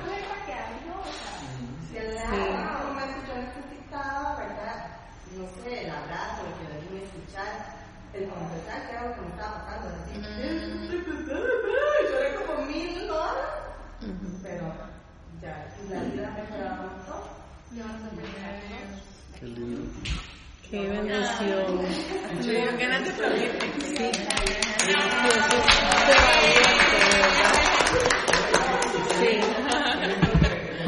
Si 1.90 1.96
en 1.96 2.56
algún 2.56 2.94
momento 2.94 3.18
yo 3.28 3.34
necesitaba, 3.36 4.36
¿verdad? 4.38 4.96
No 5.36 5.46
sé, 5.62 5.84
el 5.84 5.90
abrazo, 5.90 6.42
el 6.46 6.54
que 6.68 6.75
el 8.14 8.28
confesar 8.28 8.86
que 8.86 8.92
era 8.92 9.02
lo 9.08 9.14
que 9.14 9.20
me 9.20 9.28
estaba 9.28 9.66
pasando. 9.66 9.88
Así, 9.98 10.14
lloré 12.10 12.34
como 12.36 12.62
mil 12.66 13.10
horas, 13.10 13.50
pero 14.42 14.66
ya, 15.42 15.54
y 15.84 15.92
la 15.92 16.00
vida 16.02 16.30
me 16.30 16.42
mejoraba 16.42 16.80
un 16.80 16.86
montón. 16.96 17.22
Qué 19.38 19.46
lindo. 19.46 19.82
Qué 20.70 20.80
bendición. 20.88 21.66
Me 22.34 22.42
dio 22.42 22.78
ganas 22.78 23.04
de 23.04 23.10
aplaudirte. 23.10 23.66
Sí, 23.86 24.12
sí. 24.12 24.12
Sí. 29.18 29.30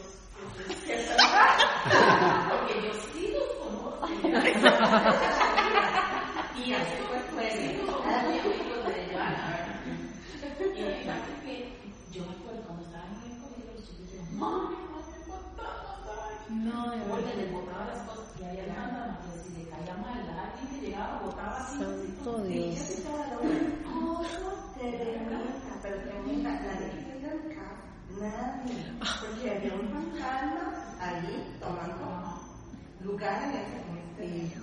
porque 1.85 2.80
yo 2.82 2.93
sí 3.12 3.28
los 3.32 3.45
conozco. 3.61 4.09
y 6.64 6.72
así 6.72 6.97
fue, 7.09 7.18
muy 7.35 7.45
amigos 8.14 8.57
de 8.87 8.93
Joana, 9.12 9.45
¿verdad? 9.51 9.78
Y 10.61 10.62
fíjate 10.74 11.32
que 11.45 11.55
yo 12.12 12.20
me 12.24 12.32
acuerdo 12.32 12.61
cuando 12.66 12.82
estaba 12.85 13.05
en 13.05 13.11
el 13.30 13.37
colegio, 13.39 13.70
los 13.74 13.82
chicos 13.85 14.01
decían, 14.01 14.26
mami, 14.39 14.76
no 14.91 14.99
te 15.05 15.16
contamos, 15.28 15.97
No, 16.51 16.78
de 16.91 16.97
verdad, 16.99 17.35
les 17.37 17.51
botaba 17.53 17.85
las 17.87 18.01
cosas 18.09 18.28
que 18.39 18.45
había 18.47 18.66
nada, 18.66 19.18
que 19.20 19.28
si 19.41 19.51
le 19.59 19.64
caía 19.68 19.95
mal, 19.97 20.18
alguien 20.18 20.66
que 20.70 20.78
llegaba, 20.87 21.14
botaba 21.20 21.57
así. 21.59 21.78
Santo 21.78 22.32
Dios. 22.45 23.03
Pero 25.85 25.99
nadie 25.99 26.89
quería 27.05 27.30
acá, 27.30 27.68
nadie, 28.18 28.76
porque 29.20 29.45
había 29.51 29.74
un 29.74 29.87
fantasma 29.91 30.64
ahí 31.27 31.59
tomando 31.61 32.41
lugar 33.05 33.43
en 33.45 33.51
ese, 33.51 34.31
en 34.31 34.49
este 34.49 34.55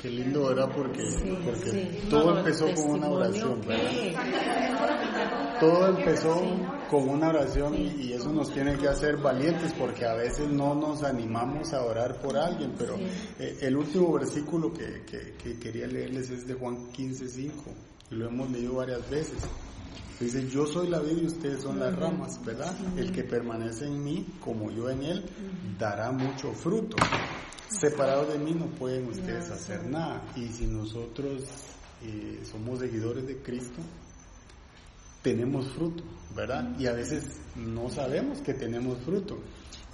Qué 0.00 0.10
lindo 0.10 0.50
era 0.52 0.68
porque, 0.68 1.02
Sí, 1.10 1.36
porque 1.44 1.70
sí. 1.70 2.06
todo 2.10 2.32
No, 2.32 2.38
empezó 2.38 2.66
con 2.74 2.90
una 2.90 3.08
oración, 3.08 3.60
Todo 5.58 5.88
empezó 5.88 6.42
con 6.90 7.08
una 7.08 7.28
oración 7.30 7.74
y, 7.74 8.12
eso 8.12 8.30
nos 8.32 8.52
tiene 8.52 8.76
que 8.76 8.88
hacer 8.88 9.16
valientes 9.16 9.72
porque 9.72 10.04
a 10.06 10.14
veces 10.14 10.48
no 10.50 10.74
nos 10.74 11.02
animamos 11.02 11.72
a 11.72 11.82
orar 11.82 12.20
por 12.20 12.36
alguien, 12.36 12.74
pero 12.78 12.96
eh, 13.38 13.58
el 13.62 13.76
último 13.76 14.12
versículo 14.12 14.72
que, 14.72 15.02
que- 15.04 15.32
que 15.42 15.58
quería 15.58 15.86
leerles 15.86 16.30
es 16.30 16.46
de 16.46 16.54
Juan 16.54 16.92
15:5 16.92 17.50
y 18.10 18.14
lo 18.14 18.26
hemos 18.28 18.50
leído 18.50 18.74
varias 18.74 19.08
veces. 19.10 19.38
Dice, 20.18 20.48
yo 20.48 20.66
soy 20.66 20.88
la 20.88 21.00
vid 21.00 21.18
y 21.22 21.26
ustedes 21.26 21.62
son 21.62 21.78
las 21.78 21.94
ramas, 21.94 22.42
¿verdad? 22.42 22.74
El 22.96 23.12
que 23.12 23.22
permanece 23.22 23.86
en 23.86 24.02
mí, 24.02 24.26
como 24.40 24.70
yo 24.70 24.88
en 24.88 25.02
él, 25.02 25.24
dará 25.78 26.10
mucho 26.10 26.52
fruto. 26.52 26.96
Separados 27.68 28.32
de 28.32 28.38
mí 28.38 28.52
no 28.52 28.66
pueden 28.66 29.08
ustedes 29.08 29.50
hacer 29.50 29.84
nada. 29.84 30.22
Y 30.34 30.48
si 30.48 30.66
nosotros 30.66 31.42
eh, 32.02 32.40
somos 32.50 32.78
seguidores 32.78 33.26
de 33.26 33.42
Cristo, 33.42 33.82
tenemos 35.20 35.68
fruto, 35.68 36.02
¿verdad? 36.34 36.74
Y 36.78 36.86
a 36.86 36.92
veces 36.92 37.38
no 37.54 37.90
sabemos 37.90 38.38
que 38.38 38.54
tenemos 38.54 38.98
fruto. 39.00 39.38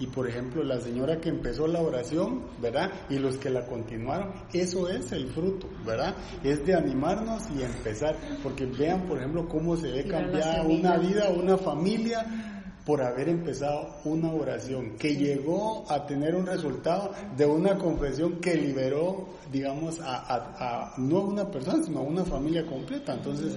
Y 0.03 0.09
por 0.09 0.29
ejemplo, 0.29 0.65
la 0.65 0.81
señora 0.81 1.21
que 1.21 1.29
empezó 1.29 1.69
la 1.69 1.81
oración, 1.81 2.43
¿verdad? 2.61 2.91
Y 3.09 3.21
los 3.21 3.37
que 3.37 3.51
la 3.51 3.65
continuaron, 3.67 4.33
eso 4.53 4.89
es 4.89 5.13
el 5.13 5.29
fruto, 5.29 5.69
¿verdad? 5.87 6.17
Es 6.43 6.67
de 6.67 6.75
animarnos 6.75 7.45
y 7.57 7.63
empezar. 7.63 8.17
Porque 8.43 8.67
vean, 8.67 9.07
por 9.07 9.19
ejemplo, 9.19 9.47
cómo 9.49 9.77
se 9.77 9.93
ve 9.93 10.05
cambiada 10.05 10.65
una 10.65 10.99
vida, 10.99 11.31
una 11.31 11.57
familia 11.57 12.52
por 12.85 13.01
haber 13.01 13.29
empezado 13.29 13.97
una 14.05 14.33
oración 14.33 14.97
que 14.99 15.15
llegó 15.15 15.85
a 15.89 16.05
tener 16.07 16.35
un 16.35 16.47
resultado 16.47 17.13
de 17.37 17.47
una 17.47 17.79
confesión 17.79 18.41
que 18.41 18.55
liberó, 18.57 19.29
digamos, 19.53 20.01
a, 20.01 20.17
a- 20.17 20.57
a- 20.59 20.95
no 20.99 21.19
a 21.19 21.25
una 21.25 21.49
persona, 21.51 21.83
sino 21.85 22.01
a 22.01 22.03
una 22.03 22.25
familia 22.25 22.67
completa. 22.67 23.15
Entonces, 23.15 23.57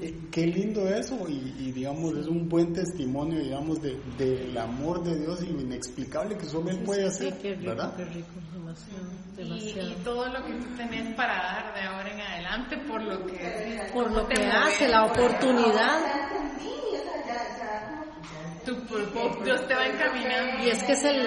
eh, 0.00 0.14
qué 0.30 0.46
lindo 0.46 0.88
eso 0.88 1.28
y, 1.28 1.54
y, 1.58 1.72
digamos, 1.72 2.16
es 2.16 2.26
un 2.26 2.48
buen 2.48 2.72
testimonio, 2.72 3.38
digamos, 3.40 3.82
de, 3.82 3.98
del 4.16 4.56
amor 4.56 5.02
de 5.04 5.18
Dios 5.18 5.42
y 5.42 5.46
lo 5.52 5.60
inexplicable 5.60 6.36
que 6.38 6.46
solo 6.46 6.70
Él 6.70 6.78
puede 6.84 7.02
Sí, 7.10 7.26
hacer, 7.28 7.38
qué 7.42 7.54
rico, 7.56 7.68
¿verdad? 7.70 7.94
qué 7.96 8.04
rico, 8.06 8.28
demasiado, 8.52 9.04
Y, 9.32 9.36
demasiado. 9.42 9.90
y 9.90 9.94
todo 10.04 10.26
lo 10.28 10.44
que 10.46 10.52
tú 10.54 10.76
tenés 10.76 11.14
para 11.14 11.34
dar 11.34 11.74
de 11.74 11.80
ahora 11.82 12.10
en 12.14 12.20
adelante 12.20 12.78
por 12.88 13.02
lo 13.02 13.26
que 13.26 13.90
Por 13.92 14.10
lo 14.10 14.26
que 14.26 14.42
hace, 14.46 14.88
la 14.88 15.04
oportunidad. 15.04 16.00
ya 16.00 16.28
entendí, 16.30 16.70
o 16.70 17.02
sea, 17.02 17.26
ya, 17.26 17.58
ya 17.58 17.88
como 17.90 18.04
que 18.04 18.20
ya 18.22 18.53
tu 18.64 18.74
purpose, 18.86 19.44
Dios 19.44 19.66
te 19.68 19.74
va 19.74 19.86
encaminando. 19.86 20.64
Y 20.64 20.68
es 20.70 20.82
que 20.84 20.92
es 20.92 21.04
el- 21.04 21.26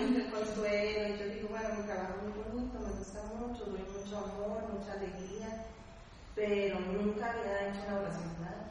y 0.00 0.16
el 0.16 0.30
consuelo, 0.30 1.08
y 1.14 1.18
yo 1.18 1.24
digo, 1.34 1.48
bueno, 1.48 1.68
mi 1.78 1.82
trabajo 1.86 2.14
es 2.18 2.22
muy 2.22 2.32
bonito, 2.44 2.78
me 2.80 2.92
gusta 2.98 3.20
mucho, 3.36 3.64
doy 3.64 3.84
mucho 3.96 4.18
amor, 4.18 4.62
mucha 4.72 4.92
alegría, 4.92 5.64
pero 6.34 6.80
nunca 6.80 7.30
había 7.32 7.68
hecho 7.68 7.80
una 7.88 8.00
oración 8.00 8.32
nadie. 8.40 8.66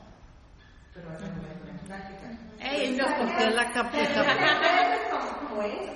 Pero 0.93 1.09
ahora 1.09 1.19
lo 1.27 1.33
voy 1.41 1.49
a 1.49 1.59
poner 1.59 1.75
en 1.75 1.87
práctica. 1.87 2.27
Ey, 2.59 2.95
no, 2.95 3.05
Porque 3.17 3.43
es 3.47 3.55
la 3.55 3.71
cap- 3.71 3.91
Pero 3.91 4.13
cap- 4.13 5.09
como- 5.09 5.49
como 5.49 5.61
es, 5.63 5.89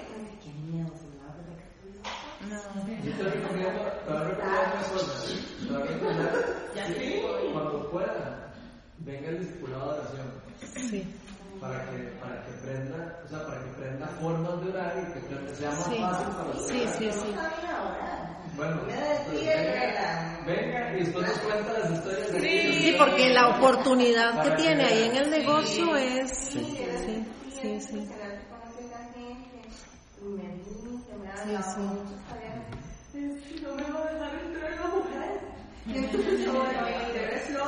qué 0.44 0.50
miedo, 0.72 0.90
tú 0.90 1.06
dices, 1.12 3.06
Yo 3.06 3.12
te 3.14 3.24
recomiendo, 3.24 3.82
te 3.82 4.12
voy 4.12 4.18
a 4.18 4.24
recomendar 4.24 4.74
una 4.74 4.84
cosa, 4.88 5.14
te 5.24 5.72
voy 5.72 5.82
a 5.82 5.86
recomendar, 5.86 6.34
sí, 6.88 7.22
cuando 7.54 7.92
pueda, 7.92 8.54
venga 9.00 9.30
el 9.30 9.40
discipulado 9.40 9.94
de 9.94 10.00
oración. 10.00 10.28
Sí. 10.90 11.06
Para 11.62 11.90
que, 11.90 11.98
para 12.22 12.46
que 12.46 12.52
prenda, 12.64 13.20
o 13.26 13.28
sea, 13.28 13.46
para 13.48 13.60
que 13.64 13.70
prenda 13.80 14.08
formas 14.22 14.62
de 14.62 14.70
orar 14.70 14.94
y 14.98 15.14
que 15.14 15.56
sea 15.56 15.72
más 15.72 15.86
Sí. 15.88 15.98
fácil 16.00 16.28
para 16.36 16.50
usted. 16.52 16.74
Sí, 16.74 16.88
sí, 16.98 17.12
sí. 17.12 17.36
Bueno, 18.56 18.82
pues 18.86 19.46
venga, 19.46 20.44
venga 20.46 20.94
y 20.94 21.00
después 21.04 21.28
nos 21.28 21.38
cuenta 21.40 21.74
las 21.74 21.92
historias 21.92 22.32
de 22.32 22.40
Sí, 22.42 22.96
porque 22.98 23.30
la 23.30 23.50
oportunidad 23.50 24.42
que 24.42 24.52
tiene 24.52 24.84
ahí 24.86 25.04
en 25.10 25.16
el 25.16 25.30
negocio 25.30 25.96
es... 25.96 26.32
Sí, 26.32 26.64
sí, 26.64 26.88
sí. 27.62 27.80
sí. 27.80 27.80
Sí, 27.80 27.80
sí. 27.82 28.10
No 33.64 33.76
me 33.76 33.84
va 33.92 34.00
a 34.00 34.14
dejar 34.14 34.34
entrar 34.46 34.72
la 34.80 34.88
mujer. 34.88 35.40
Y 35.88 35.98
entonces 35.98 36.40
que 36.40 36.46
no 36.48 37.68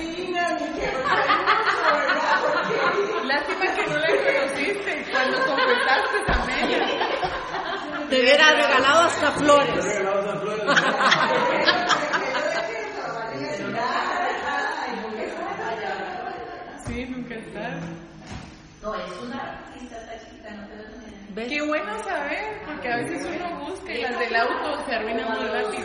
espinas, 0.00 0.60
ni 0.60 0.68
Lástima 3.26 3.66
que 3.74 3.86
no 3.86 3.98
la 3.98 4.08
conociste 4.08 5.06
cuando 5.12 5.36
confesaste 5.44 6.16
a 6.26 6.42
Amelia. 6.42 6.86
Te 8.08 8.20
hubiera 8.20 8.52
regalado 8.52 9.00
hasta 9.02 9.32
flores. 9.32 9.84
Sí, 16.86 17.04
nunca 17.06 17.34
está. 17.34 17.80
No, 18.82 18.94
es 18.94 19.10
una 19.22 19.38
artista 19.42 19.96
esta 19.98 20.18
chiquita, 20.24 20.50
no 20.52 20.66
te 20.68 20.74
idea. 20.74 20.97
¿Ves? 21.38 21.48
Qué 21.48 21.62
bueno 21.62 22.02
saber, 22.02 22.62
porque 22.66 22.92
a 22.92 22.96
veces 22.96 23.26
uno 23.26 23.60
busca 23.68 23.92
y 23.92 24.02
las 24.02 24.18
del 24.18 24.34
auto 24.36 24.84
se 24.86 24.94
arruinan 24.94 25.28
muy 25.38 25.46
rápido. 25.48 25.84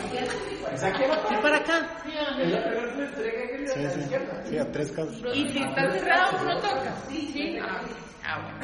Y 1.30 1.36
para 1.42 1.56
acá. 1.58 1.88
Sí, 2.04 2.12
sí. 3.72 4.16
Sí, 4.50 4.58
a 4.58 4.72
tres 4.72 4.90
casas. 4.92 5.14
Y 5.34 5.48
si 5.48 5.62
está 5.62 5.90
cerrado, 5.92 6.38
uno 6.42 6.56
toca. 6.58 6.94
Sí. 7.08 7.58
Ah, 7.62 7.80
ah, 8.26 8.40
bueno. 8.42 8.58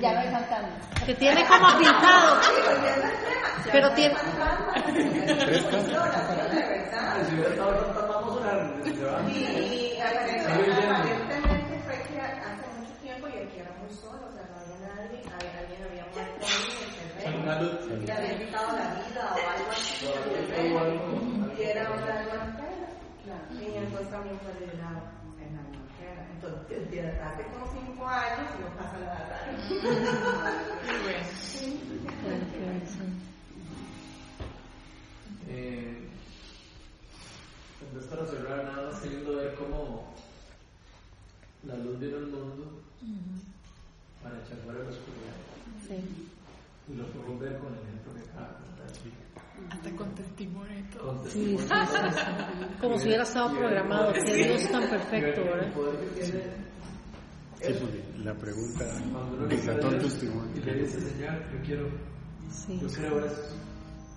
Ya 0.00 0.12
no 0.12 0.20
hay 0.20 0.28
fantasma. 0.30 0.68
Que 1.04 1.14
tiene 1.14 1.44
como 1.46 1.78
pintado. 1.78 2.40
Pero 3.72 3.90
tiene... 3.94 4.14
Tres 5.44 5.64
casas. 5.64 5.86
Si 7.28 7.34
hubiera 7.34 7.50
estado 7.50 7.72
tanta 7.84 8.00
vamos 8.06 8.32
a 8.36 8.40
orar. 8.40 8.58
se 8.84 9.04
va. 9.04 9.16
Y 9.30 9.98
aparentemente 10.00 11.74
fue 11.84 11.96
que 12.08 12.20
hace 12.20 12.66
mucho 12.78 12.92
tiempo 13.02 13.24
y 13.28 13.30
aquí 13.32 13.58
era 13.60 13.70
muy 13.80 13.90
solo, 13.94 14.22
o 14.28 14.32
sea, 14.32 14.44
no 14.50 14.56
había 14.60 14.78
nadie, 14.94 15.18
había- 15.34 15.58
alguien 15.60 15.80
había 15.88 16.04
muerto 16.14 16.46
ahí 16.46 16.52
en 16.76 16.88
el 17.02 17.10
terreno, 17.12 17.35
Salud. 17.46 17.78
le 18.04 18.12
había 18.12 18.38
quitado 18.44 18.76
la 18.76 18.94
vida 18.94 19.22
o 19.30 19.36
algo 19.36 19.70
así 19.70 20.04
y 21.56 21.62
era 21.62 21.90
una 21.92 22.18
almantera, 22.18 22.88
y 23.52 23.76
entonces 23.76 24.10
también 24.10 24.36
fue 24.40 24.52
liberado 24.66 25.02
en 25.38 25.54
la 25.54 25.60
almantera. 25.62 26.26
Entonces, 26.34 26.90
desde 26.90 27.20
hace 27.22 27.42
como 27.44 27.64
cinco 27.72 28.04
años 28.08 28.50
no 28.60 28.66
pasa 28.76 28.98
nada 28.98 29.20
raro. 29.30 29.52
Eh, 35.48 36.08
entonces 37.80 38.10
para 38.10 38.26
cerrar 38.26 38.64
nada 38.64 38.90
más 38.90 39.00
queriendo 39.00 39.36
ver 39.36 39.54
cómo 39.54 40.12
la 41.64 41.76
luz 41.76 42.00
vino 42.00 42.16
al 42.16 42.26
mundo 42.26 42.82
para 44.20 44.34
echar 44.42 44.58
fuera 44.64 44.80
la 44.80 44.90
oscuridad. 44.90 45.36
Sí. 45.86 46.32
Y 46.88 46.94
lo 46.94 47.06
podemos 47.12 47.40
ver 47.40 47.58
con 47.58 47.72
el 47.74 47.80
ejemplo 47.80 48.14
que 48.14 48.20
Chica. 48.92 49.16
Hasta 49.70 49.90
con 49.96 50.14
testimonio 50.14 50.78
y 50.78 50.82
todo. 50.96 51.16
Con 51.18 51.30
Sí, 51.30 51.56
sí, 51.58 51.66
sí, 51.68 51.96
sí. 52.14 52.76
Como 52.80 52.98
si 52.98 53.06
hubiera 53.06 53.22
estado 53.24 53.56
programado. 53.56 54.12
Qué 54.12 54.34
Dios 54.34 54.70
tan 54.70 54.88
perfecto, 54.88 55.40
El 55.42 55.48
¿verdad? 55.48 55.72
poder 55.74 55.98
que 56.00 56.06
tiene 56.20 56.66
Sí, 57.58 57.72
porque 57.80 58.04
la 58.22 58.34
pregunta 58.34 58.84
cuando 59.10 59.34
uno 59.38 59.46
le 59.46 59.56
dice 59.56 59.70
a 59.70 59.74
desató 59.74 59.90
Dios 59.98 60.02
testimonio. 60.12 60.52
y 60.56 60.60
le 60.60 60.74
dice, 60.74 61.00
Señor, 61.00 61.52
yo 61.52 61.60
quiero, 61.64 61.88
Sí. 62.50 62.78
yo 62.80 62.88
creo 62.88 63.24
esto, 63.24 63.54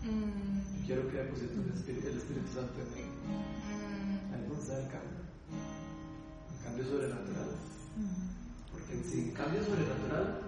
Mm, 0.04 0.80
yo 0.80 0.86
quiero 0.86 1.08
que 1.10 1.18
deposites 1.18 1.58
el 1.58 1.74
Espíritu, 1.74 2.08
el 2.08 2.18
Espíritu 2.18 2.48
Santo 2.54 2.80
en 2.80 2.94
mí. 2.96 3.02
mm, 3.26 4.34
Ahí 4.34 4.60
es 4.60 4.70
el 4.70 4.88
cambio. 4.88 5.20
El 6.52 6.64
cambio 6.66 6.86
sobrenatural. 6.86 7.50
Porque 8.72 9.04
sin 9.04 9.32
cambio 9.32 9.64
sobrenatural, 9.64 10.40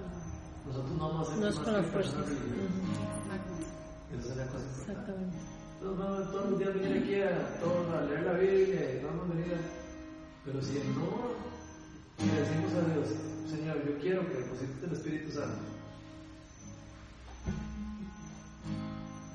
nosotros 0.72 0.98
no 0.98 1.10
vamos 1.10 1.28
a 1.28 1.32
hacer 1.32 1.44
No 1.44 1.50
es 1.50 1.56
con 1.56 1.66
que 1.66 1.72
la 1.72 1.84
fuerza. 1.84 2.16
personas 2.16 2.30
religiosas. 2.30 2.72
exacto. 3.22 3.54
Esa 4.12 4.32
es 4.32 4.38
la 4.38 4.46
cosa 4.48 4.64
importante. 4.64 4.92
Exactamente. 4.92 5.38
Entonces 5.72 6.00
vamos 6.00 6.32
todos 6.32 6.50
los 6.50 6.60
días 6.60 6.74
venir 6.74 7.04
aquí 7.04 7.16
a, 7.22 7.60
todos 7.60 7.94
a 7.94 8.02
leer 8.06 8.24
la 8.24 8.34
Biblia 8.34 8.82
y 8.96 9.04
vamos 9.04 9.30
a 9.30 9.34
venir 9.34 9.54
a... 9.54 9.58
Pero 10.46 10.62
si 10.62 10.74
no 10.74 11.36
le 12.24 12.40
decimos 12.40 12.74
a 12.74 12.82
Dios, 12.88 13.08
Señor, 13.50 13.86
yo 13.86 14.00
quiero 14.00 14.28
que 14.28 14.34
deposites 14.36 14.84
el 14.84 14.94
Espíritu 14.94 15.32
Santo, 15.32 15.60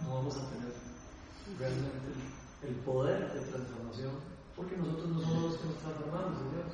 no 0.05 0.15
vamos 0.15 0.37
a 0.37 0.51
tener 0.51 0.73
realmente 1.59 2.09
el, 2.67 2.75
poder 2.77 3.33
de 3.33 3.41
transformación, 3.41 4.13
porque 4.57 4.77
nosotros 4.77 5.09
no 5.11 5.21
somos 5.21 5.43
los 5.43 5.57
que 5.59 5.67
nos 5.67 5.77
transformamos 5.79 6.41
en 6.41 6.51
Dios. 6.51 6.73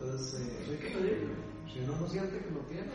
Entonces, 0.00 0.40
eh, 0.40 0.66
hay 0.70 0.76
que 0.78 0.96
pedirlo. 0.96 1.47
Si 1.72 1.80
uno 1.80 1.96
no 2.00 2.08
siente 2.08 2.38
que 2.38 2.50
lo 2.50 2.60
tiene. 2.60 2.90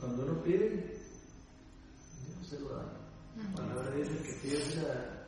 Cuando 0.00 0.22
uno 0.24 0.42
pide, 0.42 0.98
Dios 2.26 2.46
se 2.48 2.58
lo 2.60 2.68
da. 2.70 2.84
La 3.36 3.56
palabra 3.56 3.90
dice 3.96 4.16
que 4.22 4.80
da. 4.80 5.21